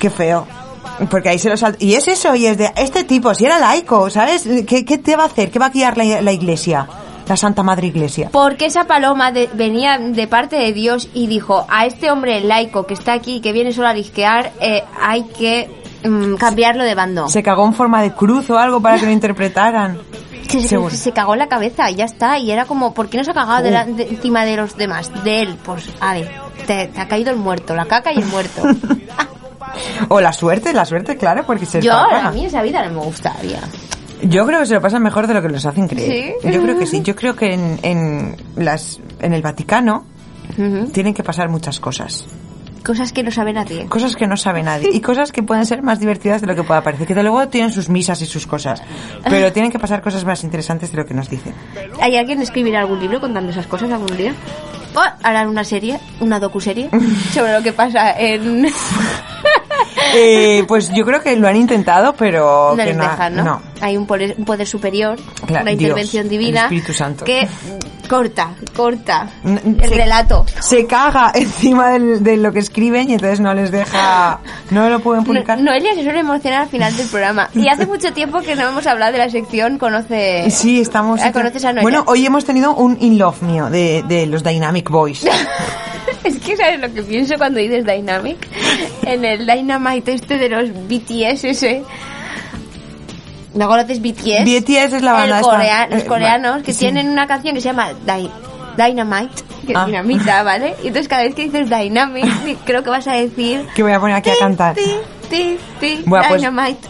Qué 0.00 0.10
feo. 0.10 0.46
Porque 1.10 1.28
ahí 1.28 1.38
se 1.38 1.48
lo 1.48 1.56
salta. 1.56 1.78
Y 1.84 1.94
es 1.94 2.08
eso, 2.08 2.34
y 2.34 2.46
es 2.46 2.58
de 2.58 2.72
este 2.76 3.04
tipo, 3.04 3.34
si 3.34 3.44
era 3.46 3.58
laico, 3.58 4.10
¿sabes? 4.10 4.48
¿Qué, 4.66 4.84
qué 4.84 4.98
te 4.98 5.14
va 5.16 5.24
a 5.24 5.26
hacer? 5.26 5.50
¿Qué 5.50 5.58
va 5.58 5.66
a 5.66 5.70
guiar 5.70 5.96
la, 5.96 6.22
la 6.22 6.32
iglesia? 6.32 6.88
La 7.28 7.36
Santa 7.36 7.62
Madre 7.62 7.86
Iglesia. 7.86 8.28
Porque 8.32 8.66
esa 8.66 8.84
paloma 8.84 9.32
de- 9.32 9.48
venía 9.54 9.98
de 9.98 10.26
parte 10.26 10.56
de 10.56 10.72
Dios 10.72 11.08
y 11.14 11.26
dijo, 11.26 11.66
a 11.68 11.86
este 11.86 12.10
hombre 12.10 12.40
laico 12.42 12.86
que 12.86 12.94
está 12.94 13.12
aquí, 13.14 13.40
que 13.40 13.52
viene 13.52 13.72
solo 13.72 13.88
a 13.88 13.92
risquear, 13.94 14.52
eh, 14.60 14.84
hay 15.00 15.22
que 15.24 15.70
mm, 16.04 16.34
cambiarlo 16.34 16.84
de 16.84 16.94
bando. 16.94 17.28
Se 17.28 17.42
cagó 17.42 17.64
en 17.66 17.72
forma 17.72 18.02
de 18.02 18.12
cruz 18.12 18.50
o 18.50 18.58
algo 18.58 18.80
para 18.80 18.98
que 18.98 19.06
lo 19.06 19.12
interpretaran. 19.20 19.98
Se, 20.48 20.60
se- 20.60 20.90
se 20.90 21.12
cagó 21.12 21.32
en 21.32 21.38
la 21.40 21.48
cabeza 21.48 21.90
y 21.90 21.94
ya 21.96 22.04
está. 22.04 22.38
Y 22.38 22.50
era 22.50 22.66
como, 22.66 22.92
¿por 22.94 23.08
qué 23.08 23.16
no 23.16 23.24
se 23.24 23.30
ha 23.30 23.34
cagado 23.34 23.62
de 23.62 23.70
la- 23.70 23.86
de- 23.86 24.08
encima 24.08 24.44
de 24.44 24.56
los 24.56 24.76
demás? 24.76 25.10
De 25.24 25.40
él, 25.40 25.56
pues, 25.64 25.88
a 26.00 26.12
ver, 26.12 26.30
te, 26.66 26.88
te 26.88 27.00
ha 27.00 27.08
caído 27.08 27.30
el 27.30 27.36
muerto, 27.38 27.74
la 27.74 27.86
caca 27.86 28.12
y 28.12 28.18
el 28.18 28.26
muerto. 28.26 28.62
O 30.08 30.20
la 30.20 30.32
suerte, 30.32 30.72
la 30.72 30.84
suerte, 30.84 31.16
claro, 31.16 31.44
porque 31.44 31.66
se 31.66 31.80
Yo, 31.80 31.92
a 31.94 32.30
mí 32.30 32.44
esa 32.44 32.62
vida 32.62 32.84
no 32.86 32.92
me 33.00 33.04
gustaría. 33.06 33.58
Yo 34.28 34.46
creo 34.46 34.60
que 34.60 34.66
se 34.66 34.74
lo 34.74 34.80
pasan 34.80 35.02
mejor 35.02 35.26
de 35.26 35.34
lo 35.34 35.42
que 35.42 35.48
los 35.48 35.64
hacen 35.66 35.88
creer. 35.88 36.34
¿Sí? 36.40 36.50
Yo 36.50 36.62
creo 36.62 36.78
que 36.78 36.86
sí. 36.86 37.02
Yo 37.02 37.14
creo 37.14 37.36
que 37.36 37.54
en, 37.54 37.78
en, 37.82 38.36
las, 38.56 39.00
en 39.20 39.32
el 39.32 39.42
Vaticano 39.42 40.04
tienen 40.92 41.14
que 41.14 41.22
pasar 41.22 41.48
muchas 41.48 41.80
cosas. 41.80 42.26
Cosas 42.84 43.12
que 43.12 43.22
no 43.22 43.30
sabe 43.30 43.54
nadie. 43.54 43.86
Cosas 43.86 44.14
que 44.14 44.26
no 44.26 44.36
sabe 44.36 44.62
nadie. 44.62 44.90
Y 44.92 45.00
cosas 45.00 45.32
que 45.32 45.42
pueden 45.42 45.64
ser 45.64 45.82
más 45.82 46.00
divertidas 46.00 46.42
de 46.42 46.46
lo 46.46 46.54
que 46.54 46.64
pueda 46.64 46.82
parecer. 46.82 47.06
Que 47.06 47.14
de 47.14 47.22
luego 47.22 47.48
tienen 47.48 47.72
sus 47.72 47.88
misas 47.88 48.20
y 48.20 48.26
sus 48.26 48.46
cosas. 48.46 48.82
Pero 49.28 49.50
tienen 49.52 49.72
que 49.72 49.78
pasar 49.78 50.02
cosas 50.02 50.24
más 50.26 50.44
interesantes 50.44 50.92
de 50.92 50.98
lo 50.98 51.06
que 51.06 51.14
nos 51.14 51.30
dicen. 51.30 51.54
¿Hay 52.00 52.16
alguien 52.16 52.38
que 52.38 52.44
escribirá 52.44 52.80
algún 52.80 53.00
libro 53.00 53.20
contando 53.20 53.52
esas 53.52 53.66
cosas 53.66 53.90
algún 53.90 54.14
día? 54.18 54.34
O 54.94 55.00
harán 55.22 55.48
una 55.48 55.64
serie, 55.64 55.98
una 56.20 56.38
docuserie, 56.38 56.90
sobre 57.32 57.52
lo 57.52 57.62
que 57.62 57.72
pasa 57.72 58.12
en... 58.18 58.66
Eh, 60.14 60.64
pues 60.68 60.90
yo 60.94 61.04
creo 61.04 61.20
que 61.22 61.36
lo 61.36 61.48
han 61.48 61.56
intentado, 61.56 62.14
pero 62.14 62.70
no 62.70 62.76
que 62.76 62.84
les 62.86 62.96
no, 62.96 63.02
dejan, 63.04 63.36
¿no? 63.36 63.44
no. 63.44 63.62
Hay 63.80 63.96
un 63.96 64.06
poder, 64.06 64.34
un 64.38 64.44
poder 64.44 64.66
superior, 64.66 65.18
Claro, 65.46 65.62
una 65.62 65.70
Dios, 65.72 65.82
intervención 65.82 66.24
el 66.24 66.30
divina 66.30 66.62
Espíritu 66.62 66.92
Santo. 66.92 67.24
que 67.24 67.46
corta, 68.08 68.50
corta 68.76 69.28
el 69.44 69.80
se- 69.88 69.94
relato. 69.94 70.46
Se 70.60 70.86
caga 70.86 71.32
encima 71.34 71.90
del- 71.90 72.22
de 72.22 72.36
lo 72.36 72.52
que 72.52 72.60
escriben 72.60 73.10
y 73.10 73.14
entonces 73.14 73.40
no 73.40 73.52
les 73.54 73.70
deja, 73.70 74.38
no 74.70 74.88
lo 74.88 75.00
pueden 75.00 75.24
publicar. 75.24 75.58
No- 75.58 75.64
Noelia 75.64 75.94
se 75.94 76.02
suele 76.04 76.20
emocionar 76.20 76.62
al 76.62 76.68
final 76.68 76.96
del 76.96 77.08
programa. 77.08 77.48
Y 77.54 77.68
hace 77.68 77.86
mucho 77.86 78.12
tiempo 78.12 78.40
que 78.40 78.54
no 78.56 78.68
hemos 78.68 78.86
hablado 78.86 79.12
de 79.12 79.18
la 79.18 79.28
sección 79.30 79.78
Conoce... 79.78 80.50
Sí, 80.50 80.80
estamos. 80.80 81.20
Ah, 81.22 81.32
¿Conoces 81.32 81.64
a 81.64 81.68
Noelia? 81.72 81.82
Bueno, 81.82 82.04
hoy 82.06 82.24
hemos 82.24 82.44
tenido 82.44 82.74
un 82.74 82.96
in 83.00 83.18
love 83.18 83.42
mío 83.42 83.68
de, 83.70 84.04
de 84.06 84.26
los 84.26 84.42
Dynamic 84.44 84.88
Boys. 84.90 85.26
Que 86.44 86.56
sabes 86.56 86.78
lo 86.80 86.92
que 86.92 87.02
pienso 87.02 87.36
cuando 87.38 87.58
dices 87.60 87.84
Dynamic. 87.86 88.36
En 89.04 89.24
el 89.24 89.46
Dynamite 89.46 90.12
este 90.12 90.36
de 90.38 90.48
los 90.48 90.70
BTS 90.70 91.44
ese. 91.44 91.82
¿No 93.54 93.68
conoces 93.68 94.00
BTS? 94.02 94.44
BTS 94.44 94.92
es 94.96 95.02
la 95.02 95.12
banda 95.12 95.38
El 95.38 95.44
corea- 95.44 95.86
los 95.88 96.02
Eh, 96.02 96.06
coreanos 96.06 96.62
que 96.62 96.72
sí. 96.72 96.80
tienen 96.80 97.08
una 97.08 97.26
canción 97.26 97.54
que 97.54 97.60
se 97.60 97.68
llama 97.68 97.92
Dy- 98.04 98.30
Dynamite, 98.76 99.34
que 99.64 99.72
es 99.72 99.78
Ah. 99.78 99.86
dinamita, 99.86 100.42
¿vale? 100.42 100.74
Y 100.82 100.88
entonces 100.88 101.06
cada 101.08 101.22
vez 101.22 101.34
que 101.36 101.44
dices 101.44 101.70
Dynamic, 101.70 102.24
creo 102.64 102.82
que 102.82 102.90
vas 102.90 103.06
a 103.06 103.12
decir... 103.12 103.64
Que 103.76 103.82
voy 103.84 103.92
a 103.92 104.00
poner 104.00 104.16
aquí 104.16 104.30
a 104.30 104.36
cantar. 104.38 104.74
ti, 104.74 104.82
Ti, 105.34 105.58
ti, 105.80 106.02
Bueno, 106.06 106.24
pues- 106.28 106.40
dynamite. 106.40 106.88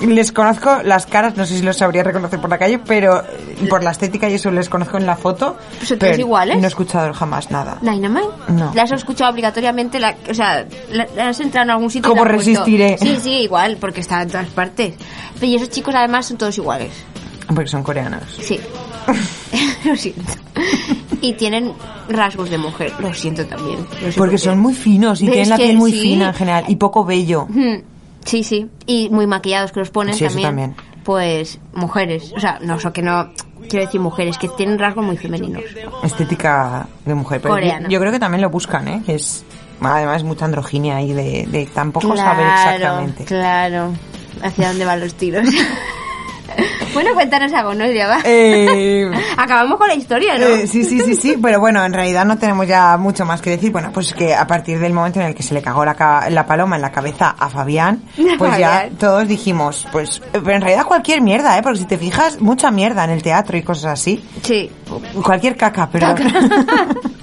Les 0.06 0.30
conozco 0.30 0.82
las 0.84 1.06
caras, 1.06 1.36
no 1.36 1.46
sé 1.46 1.56
si 1.56 1.62
los 1.62 1.78
sabría 1.78 2.02
reconocer 2.02 2.38
por 2.38 2.50
la 2.50 2.58
calle, 2.58 2.78
pero 2.78 3.20
eh, 3.22 3.66
por 3.70 3.82
la 3.82 3.92
estética 3.92 4.28
y 4.28 4.34
eso 4.34 4.50
les 4.50 4.68
conozco 4.68 4.98
en 4.98 5.06
la 5.06 5.16
foto. 5.16 5.56
Pues 5.78 5.88
son 5.88 5.98
pero 5.98 6.18
iguales. 6.18 6.58
No 6.58 6.64
he 6.64 6.66
escuchado 6.68 7.14
jamás 7.14 7.50
nada. 7.50 7.78
Dynamite. 7.80 8.28
No. 8.48 8.72
¿La 8.74 8.82
has 8.82 8.92
escuchado 8.92 9.30
obligatoriamente? 9.32 9.98
La, 9.98 10.14
o 10.28 10.34
sea, 10.34 10.66
la, 10.90 11.06
la 11.16 11.28
has 11.30 11.40
entrado 11.40 11.64
en 11.64 11.70
algún 11.70 11.90
sitio 11.90 12.10
y 12.10 12.14
¿Cómo 12.14 12.22
puesto? 12.24 12.36
resistiré? 12.38 12.98
Sí, 12.98 13.18
sí, 13.22 13.30
igual, 13.40 13.78
porque 13.80 14.00
está 14.00 14.20
en 14.20 14.28
todas 14.28 14.48
partes. 14.48 14.94
Pero 15.34 15.46
y 15.46 15.54
esos 15.56 15.70
chicos 15.70 15.94
además 15.94 16.26
son 16.26 16.36
todos 16.36 16.58
iguales. 16.58 16.90
Porque 17.46 17.68
son 17.68 17.82
coreanos. 17.82 18.22
Sí. 18.42 18.60
lo 19.84 19.96
siento. 19.96 20.32
Y 21.20 21.32
tienen 21.34 21.72
rasgos 22.08 22.50
de 22.50 22.58
mujer. 22.58 22.92
Lo 22.98 23.12
siento 23.14 23.44
también. 23.46 23.78
No 23.80 23.84
sé 23.90 23.96
Porque 23.98 24.16
por 24.16 24.30
qué. 24.30 24.38
son 24.38 24.58
muy 24.58 24.74
finos 24.74 25.20
y 25.22 25.26
tienen 25.26 25.48
la 25.48 25.56
piel 25.56 25.76
muy 25.76 25.92
sí. 25.92 26.00
fina 26.00 26.28
en 26.28 26.34
general 26.34 26.64
y 26.68 26.76
poco 26.76 27.04
bello. 27.04 27.46
Mm, 27.48 27.76
Sí, 28.24 28.42
sí. 28.42 28.68
Y 28.86 29.08
muy 29.10 29.26
maquillados 29.28 29.70
que 29.70 29.78
los 29.80 29.90
ponen 29.90 30.14
Sí, 30.14 30.24
eso 30.24 30.40
también. 30.40 30.74
Pues 31.04 31.60
mujeres. 31.74 32.32
O 32.36 32.40
sea, 32.40 32.58
no, 32.60 32.74
eso 32.74 32.92
que 32.92 33.00
no. 33.02 33.30
Quiero 33.68 33.84
decir 33.86 34.00
mujeres 34.00 34.36
que 34.36 34.48
tienen 34.48 34.78
rasgos 34.80 35.04
muy 35.04 35.16
femeninos. 35.16 35.62
Estética 36.02 36.88
de 37.04 37.14
mujer. 37.14 37.40
Pero 37.40 37.54
yo, 37.54 37.60
Coreana. 37.60 37.88
yo 37.88 38.00
creo 38.00 38.10
que 38.12 38.18
también 38.18 38.42
lo 38.42 38.50
buscan, 38.50 38.88
¿eh? 38.88 39.02
Que 39.06 39.14
es, 39.14 39.44
además, 39.80 40.24
mucha 40.24 40.44
androginia 40.44 40.96
ahí 40.96 41.12
de, 41.12 41.46
de 41.48 41.66
tampoco 41.66 42.10
claro, 42.12 42.30
saber 42.30 42.46
exactamente. 42.46 43.24
Claro. 43.24 43.92
¿Hacia 44.42 44.68
dónde 44.68 44.84
van 44.84 45.00
los 45.00 45.14
tiros? 45.14 45.46
bueno, 46.96 47.14
cuéntanos 47.14 47.52
algo, 47.52 47.74
¿no? 47.74 47.86
Ya 47.86 48.08
va. 48.08 48.20
Eh, 48.24 49.10
Acabamos 49.36 49.78
con 49.78 49.88
la 49.88 49.94
historia, 49.94 50.38
¿no? 50.38 50.46
Eh, 50.46 50.66
sí, 50.66 50.82
sí, 50.82 51.00
sí, 51.00 51.14
sí, 51.14 51.36
pero 51.40 51.60
bueno, 51.60 51.84
en 51.84 51.92
realidad 51.92 52.24
no 52.24 52.38
tenemos 52.38 52.66
ya 52.66 52.96
mucho 52.96 53.26
más 53.26 53.42
que 53.42 53.50
decir. 53.50 53.70
Bueno, 53.70 53.90
pues 53.92 54.14
que 54.14 54.34
a 54.34 54.46
partir 54.46 54.78
del 54.78 54.94
momento 54.94 55.20
en 55.20 55.26
el 55.26 55.34
que 55.34 55.42
se 55.42 55.52
le 55.52 55.60
cagó 55.60 55.84
la, 55.84 56.26
la 56.30 56.46
paloma 56.46 56.76
en 56.76 56.82
la 56.82 56.90
cabeza 56.90 57.36
a 57.38 57.50
Fabián, 57.50 58.02
pues 58.38 58.56
ya 58.56 58.88
todos 58.98 59.28
dijimos, 59.28 59.86
pues, 59.92 60.22
pero 60.32 60.52
en 60.52 60.62
realidad 60.62 60.86
cualquier 60.86 61.20
mierda, 61.20 61.58
¿eh? 61.58 61.62
Porque 61.62 61.80
si 61.80 61.84
te 61.84 61.98
fijas, 61.98 62.40
mucha 62.40 62.70
mierda 62.70 63.04
en 63.04 63.10
el 63.10 63.22
teatro 63.22 63.56
y 63.58 63.62
cosas 63.62 63.92
así. 63.92 64.24
Sí. 64.42 64.70
Cualquier 65.22 65.56
caca, 65.56 65.88
pero... 65.92 66.14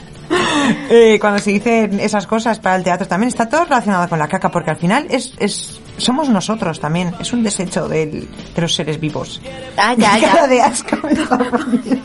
Eh, 0.89 1.18
cuando 1.20 1.39
se 1.39 1.49
dicen 1.51 1.99
esas 1.99 2.28
cosas 2.28 2.60
para 2.60 2.76
el 2.76 2.84
teatro 2.84 3.08
también 3.08 3.30
está 3.30 3.47
todo 3.49 3.64
relacionado 3.64 4.08
con 4.10 4.20
la 4.20 4.28
caca 4.28 4.49
porque 4.49 4.70
al 4.72 4.76
final 4.78 5.08
es, 5.10 5.34
es 5.39 5.80
somos 5.97 6.30
nosotros 6.30 6.80
también 6.80 7.14
es 7.20 7.34
un 7.34 7.41
desecho 7.43 7.88
del- 7.88 8.28
de 8.56 8.62
los 8.62 8.76
seres 8.76 8.99
vivos 8.99 9.41
Ah, 9.78 9.95
ya, 9.97 10.12
Cara 10.20 10.41
ya. 10.41 10.47
de 10.47 10.62
asco. 10.62 10.97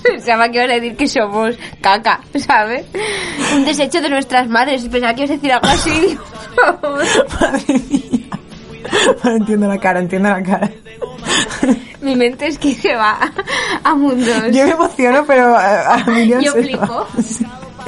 Pensaba 0.03 0.49
que 0.53 0.61
a 0.61 0.67
decir 0.67 0.97
que 0.97 1.07
somos 1.09 1.57
caca, 1.81 2.21
¿sabes? 2.47 2.87
Un 3.55 3.65
desecho 3.65 4.01
de 4.01 4.09
nuestras 4.11 4.49
madres. 4.49 4.87
Pensaba 4.89 5.13
que 5.15 5.23
ibas 5.25 5.31
a 5.31 5.35
decir 5.35 5.53
algo 5.53 5.69
así. 5.69 6.19
Madre 7.41 7.81
mía. 7.91 8.29
Bueno, 9.23 9.37
entiendo 9.39 9.69
la 9.69 9.79
cara, 9.79 10.01
entiendo 10.01 10.29
la 10.31 10.43
cara. 10.43 10.71
Mi 12.01 12.15
mente 12.17 12.47
es 12.47 12.59
que 12.59 12.75
se 12.75 12.95
va 12.95 13.19
a 13.85 13.95
mundos. 13.95 14.45
Yo 14.53 14.65
me 14.65 14.71
emociono, 14.71 15.25
pero 15.27 15.55
a 15.57 16.05
Yo 16.41 16.53
flipo. 16.53 17.07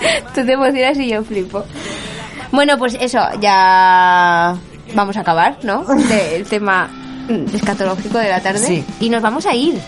Tú 0.35 0.45
te 0.45 0.53
emocionas 0.53 0.97
y 0.99 1.09
yo 1.09 1.23
flipo. 1.25 1.65
Bueno, 2.53 2.77
pues 2.79 2.97
eso, 3.01 3.21
ya 3.41 4.57
vamos 4.95 5.17
a 5.17 5.21
acabar, 5.21 5.59
¿no? 5.63 5.85
Del 5.85 6.45
tema 6.47 6.89
escatológico 7.53 8.19
de 8.19 8.29
la 8.29 8.41
tarde. 8.41 8.59
Sí. 8.59 8.85
Y 9.01 9.09
nos 9.11 9.23
vamos 9.23 9.47
a 9.47 9.55
ir. 9.55 9.81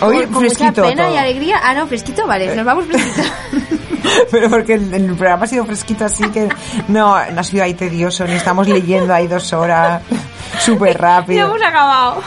Hoy 0.00 0.22
con, 0.24 0.32
con 0.34 0.40
fresquito 0.42 0.82
mucha 0.82 0.82
pena 0.90 1.04
todo. 1.06 1.14
y 1.14 1.18
alegría. 1.18 1.60
Ah, 1.62 1.74
no, 1.74 1.86
fresquito, 1.88 2.26
vale, 2.26 2.54
nos 2.54 2.64
vamos 2.64 2.86
fresquito. 2.86 3.28
Pero 4.30 4.48
porque 4.48 4.74
el, 4.74 4.94
el 4.94 5.06
programa 5.16 5.44
ha 5.44 5.48
sido 5.48 5.64
fresquito 5.66 6.04
así 6.04 6.22
que 6.30 6.48
no, 6.86 7.16
no 7.32 7.40
ha 7.40 7.44
sido 7.44 7.64
ahí 7.64 7.74
tedioso, 7.74 8.24
ni 8.24 8.34
estamos 8.34 8.68
leyendo 8.68 9.12
ahí 9.12 9.26
dos 9.26 9.52
horas 9.52 10.00
súper 10.60 10.92
ya 10.92 10.98
rápido. 10.98 11.46
hemos 11.48 11.60
acabado. 11.62 12.22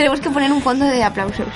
Tenemos 0.00 0.22
que 0.22 0.30
poner 0.30 0.50
un 0.50 0.62
fondo 0.62 0.86
de 0.86 1.04
aplausos 1.04 1.46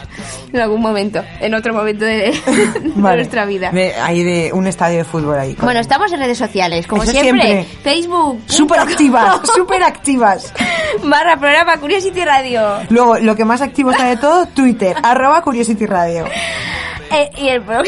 en 0.53 0.61
algún 0.61 0.83
momento, 0.83 1.25
en 1.41 1.55
otro 1.55 1.73
momento 1.73 2.05
de, 2.05 2.31
de 2.47 2.93
Vale. 2.95 3.17
nuestra 3.17 3.47
vida. 3.47 3.71
De, 3.71 3.95
ahí 3.95 4.23
de 4.23 4.53
un 4.53 4.67
estadio 4.67 4.99
de 4.99 5.05
fútbol 5.05 5.39
ahí. 5.39 5.57
Bueno, 5.63 5.81
estamos 5.81 6.13
en 6.13 6.21
redes 6.21 6.37
sociales, 6.37 6.87
como 6.87 7.07
siempre. 7.07 7.43
siempre. 7.43 7.65
Facebook. 7.83 8.43
Súper 8.45 8.81
activas, 8.81 9.41
súper 9.55 9.83
activas. 9.83 10.53
Barra 11.05 11.39
programa 11.39 11.79
Curiosity 11.79 12.23
Radio. 12.23 12.81
Luego, 12.91 13.17
lo 13.17 13.35
que 13.35 13.47
más 13.47 13.63
activo 13.63 13.93
está 13.93 14.09
de 14.09 14.19
todo, 14.19 14.45
Twitter, 14.49 14.95
arroba 15.03 15.41
Curiosity 15.41 15.87
Radio. 15.87 16.27
Eh, 17.13 17.31
y 17.39 17.49
el 17.49 17.61
blog. 17.61 17.85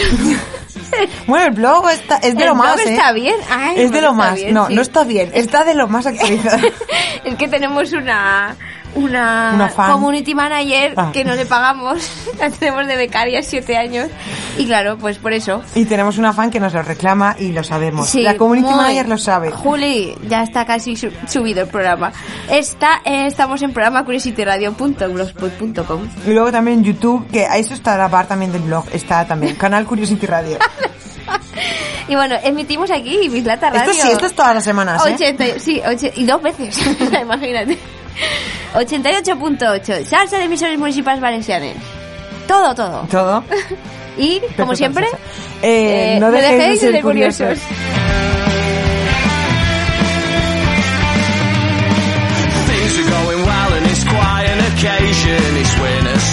Bueno, 1.27 1.47
el 1.49 1.53
blog 1.53 1.91
está, 1.91 2.17
es 2.17 2.35
de 2.35 2.45
El 2.45 2.49
lo 2.49 2.55
más, 2.55 2.77
blog 2.77 2.87
¿eh? 2.87 2.93
está 2.93 3.13
bien. 3.13 3.37
Ay, 3.51 3.75
es 3.77 3.93
de 3.93 4.01
lo 4.01 4.15
más. 4.15 4.37
bien, 4.37 4.55
no, 4.55 4.69
sí. 4.69 4.75
no 4.75 4.81
está 4.81 5.05
bien. 5.05 5.31
Está 5.35 5.65
de 5.65 5.75
lo 5.75 5.87
más 5.87 6.07
actualizado. 6.07 6.67
es 7.25 7.35
que 7.35 7.47
tenemos 7.47 7.93
una 7.93 8.57
una, 8.97 9.53
Una 9.55 9.69
fan. 9.69 9.93
community 9.93 10.35
manager 10.35 10.95
Ah. 10.97 11.11
que 11.13 11.25
no 11.25 11.35
le 11.35 11.45
pagamos. 11.47 12.11
La 12.41 12.51
tenemos 12.51 12.87
de 12.87 12.97
becaria 12.97 13.43
siete 13.43 13.77
años. 13.77 14.09
Y 14.59 14.67
claro, 14.67 14.97
pues 14.99 15.19
por 15.19 15.33
eso. 15.33 15.63
y 15.75 15.85
tenemos 15.85 16.19
una 16.19 16.33
fan 16.33 16.51
que 16.51 16.59
nos 16.61 16.73
lo 16.75 16.83
reclama 16.83 17.37
y 17.39 17.53
lo 17.53 17.63
sabemos. 17.63 18.09
Sí, 18.09 18.23
La 18.23 18.37
community 18.37 18.67
muy- 18.69 18.77
manager 18.77 19.09
lo 19.09 19.19
sabe. 19.19 19.51
Juli, 19.53 20.17
ya 20.29 20.43
está 20.43 20.65
casi 20.67 20.97
su- 20.97 21.13
subido 21.29 21.63
el 21.63 21.69
programa. 21.69 22.13
Está, 22.51 23.01
eh, 23.05 23.27
estamos 23.27 23.63
en 23.63 23.73
programa 23.73 24.05
curiosityradio.blogspot.com. 24.05 26.09
Y 26.27 26.31
luego 26.33 26.51
también 26.53 26.79
en 26.79 26.85
YouTube, 26.85 27.27
que 27.31 27.47
a 27.47 27.57
eso 27.59 27.75
está 27.75 27.97
la 27.97 28.09
par 28.09 28.27
también 28.27 28.51
del 28.53 28.63
blog, 28.63 28.85
está 28.93 29.25
también, 29.27 29.55
canal 29.57 29.85
Curiosity 29.87 30.27
Radio. 30.27 30.59
Y 32.09 32.15
bueno, 32.15 32.37
emitimos 32.45 32.89
aquí 32.93 33.29
Bislata 33.29 33.69
Radio. 33.71 33.91
Esto 33.91 34.07
sí, 34.07 34.13
esto 34.13 34.27
es 34.27 34.33
todas 34.35 34.55
las 34.55 34.63
semanas, 34.63 35.05
¿eh? 35.05 35.13
80, 35.15 35.45
sí, 35.59 35.83
oche- 35.85 36.13
y 36.15 36.25
dos 36.25 36.41
veces, 36.41 36.79
imagínate. 37.21 37.77
88.8, 38.75 40.05
salsa 40.05 40.39
de 40.39 40.45
emisores 40.45 40.79
municipales 40.79 41.21
valencianes. 41.21 41.77
Todo, 42.47 42.75
todo. 42.75 43.07
Todo. 43.11 43.45
Y, 44.19 44.41
como 44.57 44.75
siempre, 44.75 45.05
Sasa. 45.05 45.19
Eh, 45.61 46.17
no 46.19 46.31
dejéis 46.31 46.81
de 46.81 46.91
ser 46.91 47.03
curiosos. 47.03 47.59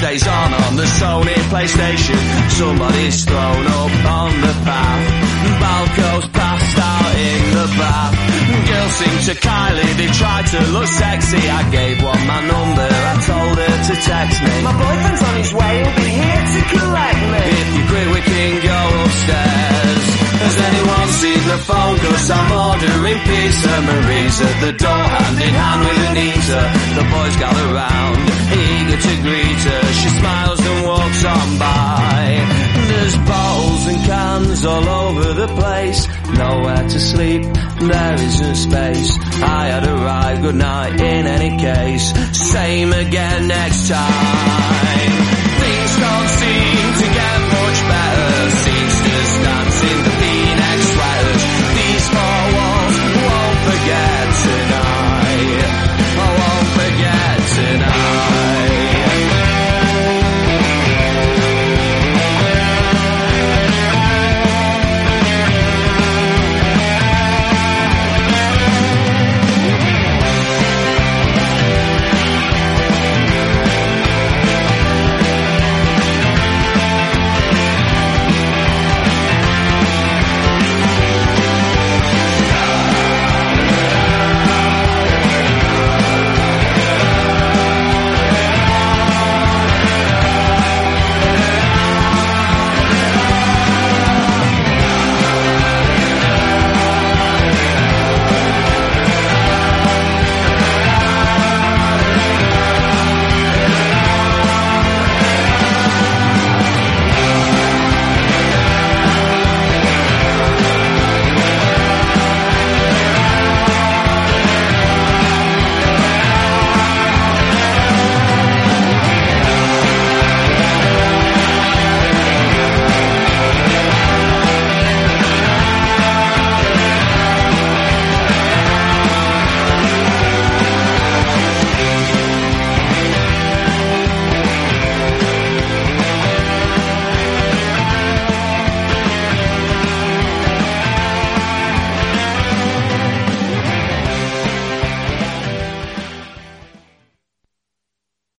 Stays 0.03 0.27
on 0.27 0.53
on 0.53 0.75
the 0.75 0.84
Sony 0.84 1.34
PlayStation. 1.49 2.17
Somebody's 2.49 3.23
thrown 3.23 3.67
up 3.67 4.05
on 4.05 4.41
the 4.41 4.53
path. 4.65 5.59
Balco's 5.61 6.27
passed 6.29 6.77
out 6.77 7.15
in 7.15 7.53
the 7.53 7.67
bath. 7.77 8.32
Girls 8.64 8.93
sing 8.95 9.18
to 9.28 9.36
Kylie, 9.41 9.93
they 9.97 10.07
try 10.07 10.41
to 10.41 10.59
look 10.72 10.88
sexy. 10.88 11.43
I 11.49 11.61
gave 11.70 12.01
one 12.03 12.24
my 12.28 12.41
number, 12.47 12.88
I 12.88 13.14
told 13.26 13.57
her 13.57 13.76
to 13.89 13.95
text 14.01 14.38
me. 14.43 14.53
My 14.64 14.74
boyfriend's 14.74 15.24
on 15.24 15.36
his 15.38 15.53
way, 15.53 15.74
he'll 15.84 15.95
be 15.95 16.09
here 16.09 16.43
to 16.55 16.61
collect 16.74 17.22
me. 17.34 17.41
If 17.61 17.70
you 17.76 17.84
quit, 17.91 18.07
we 18.16 18.22
can 18.22 18.51
go 18.64 18.80
upstairs. 19.03 20.03
Has 20.43 20.57
anyone 20.59 21.07
seen 21.24 21.41
the 21.47 21.59
phone? 21.64 21.95
Cause 22.03 22.32
I'm 22.32 22.51
ordering 22.51 23.20
pizza. 23.24 23.74
Marie's 23.88 24.41
at 24.41 24.57
the 24.59 24.74
door, 24.76 25.03
hand 25.16 25.39
in 25.39 25.53
hand 25.55 25.82
with 25.88 26.09
Anita. 26.11 26.61
The 26.99 27.05
boys 27.07 27.36
gather 27.39 27.68
round, 27.72 28.20
eager 28.51 28.99
to 29.07 29.14
greet 29.24 29.61
her. 29.72 29.84
She 29.93 30.09
smiles 30.20 30.59
and 30.59 30.80
walks 30.86 31.24
on 31.24 31.49
by. 31.57 32.43
There's 32.91 33.18
bottles 33.24 33.88
and 33.88 33.99
cans 34.03 34.66
all 34.66 34.88
over 34.88 35.34
the 35.34 35.47
place. 35.47 36.07
Nowhere 36.36 36.84
to 36.89 36.99
sleep, 36.99 37.43
there 37.88 38.15
isn't 38.15 38.55
space. 38.55 39.17
I 39.41 39.67
had 39.67 39.88
a 39.88 39.93
ride, 39.93 40.41
good 40.41 40.55
night 40.55 40.99
in 40.99 41.27
any 41.27 41.57
case. 41.57 42.13
Same 42.51 42.93
again 42.93 43.47
next 43.47 43.89
time. 43.89 45.42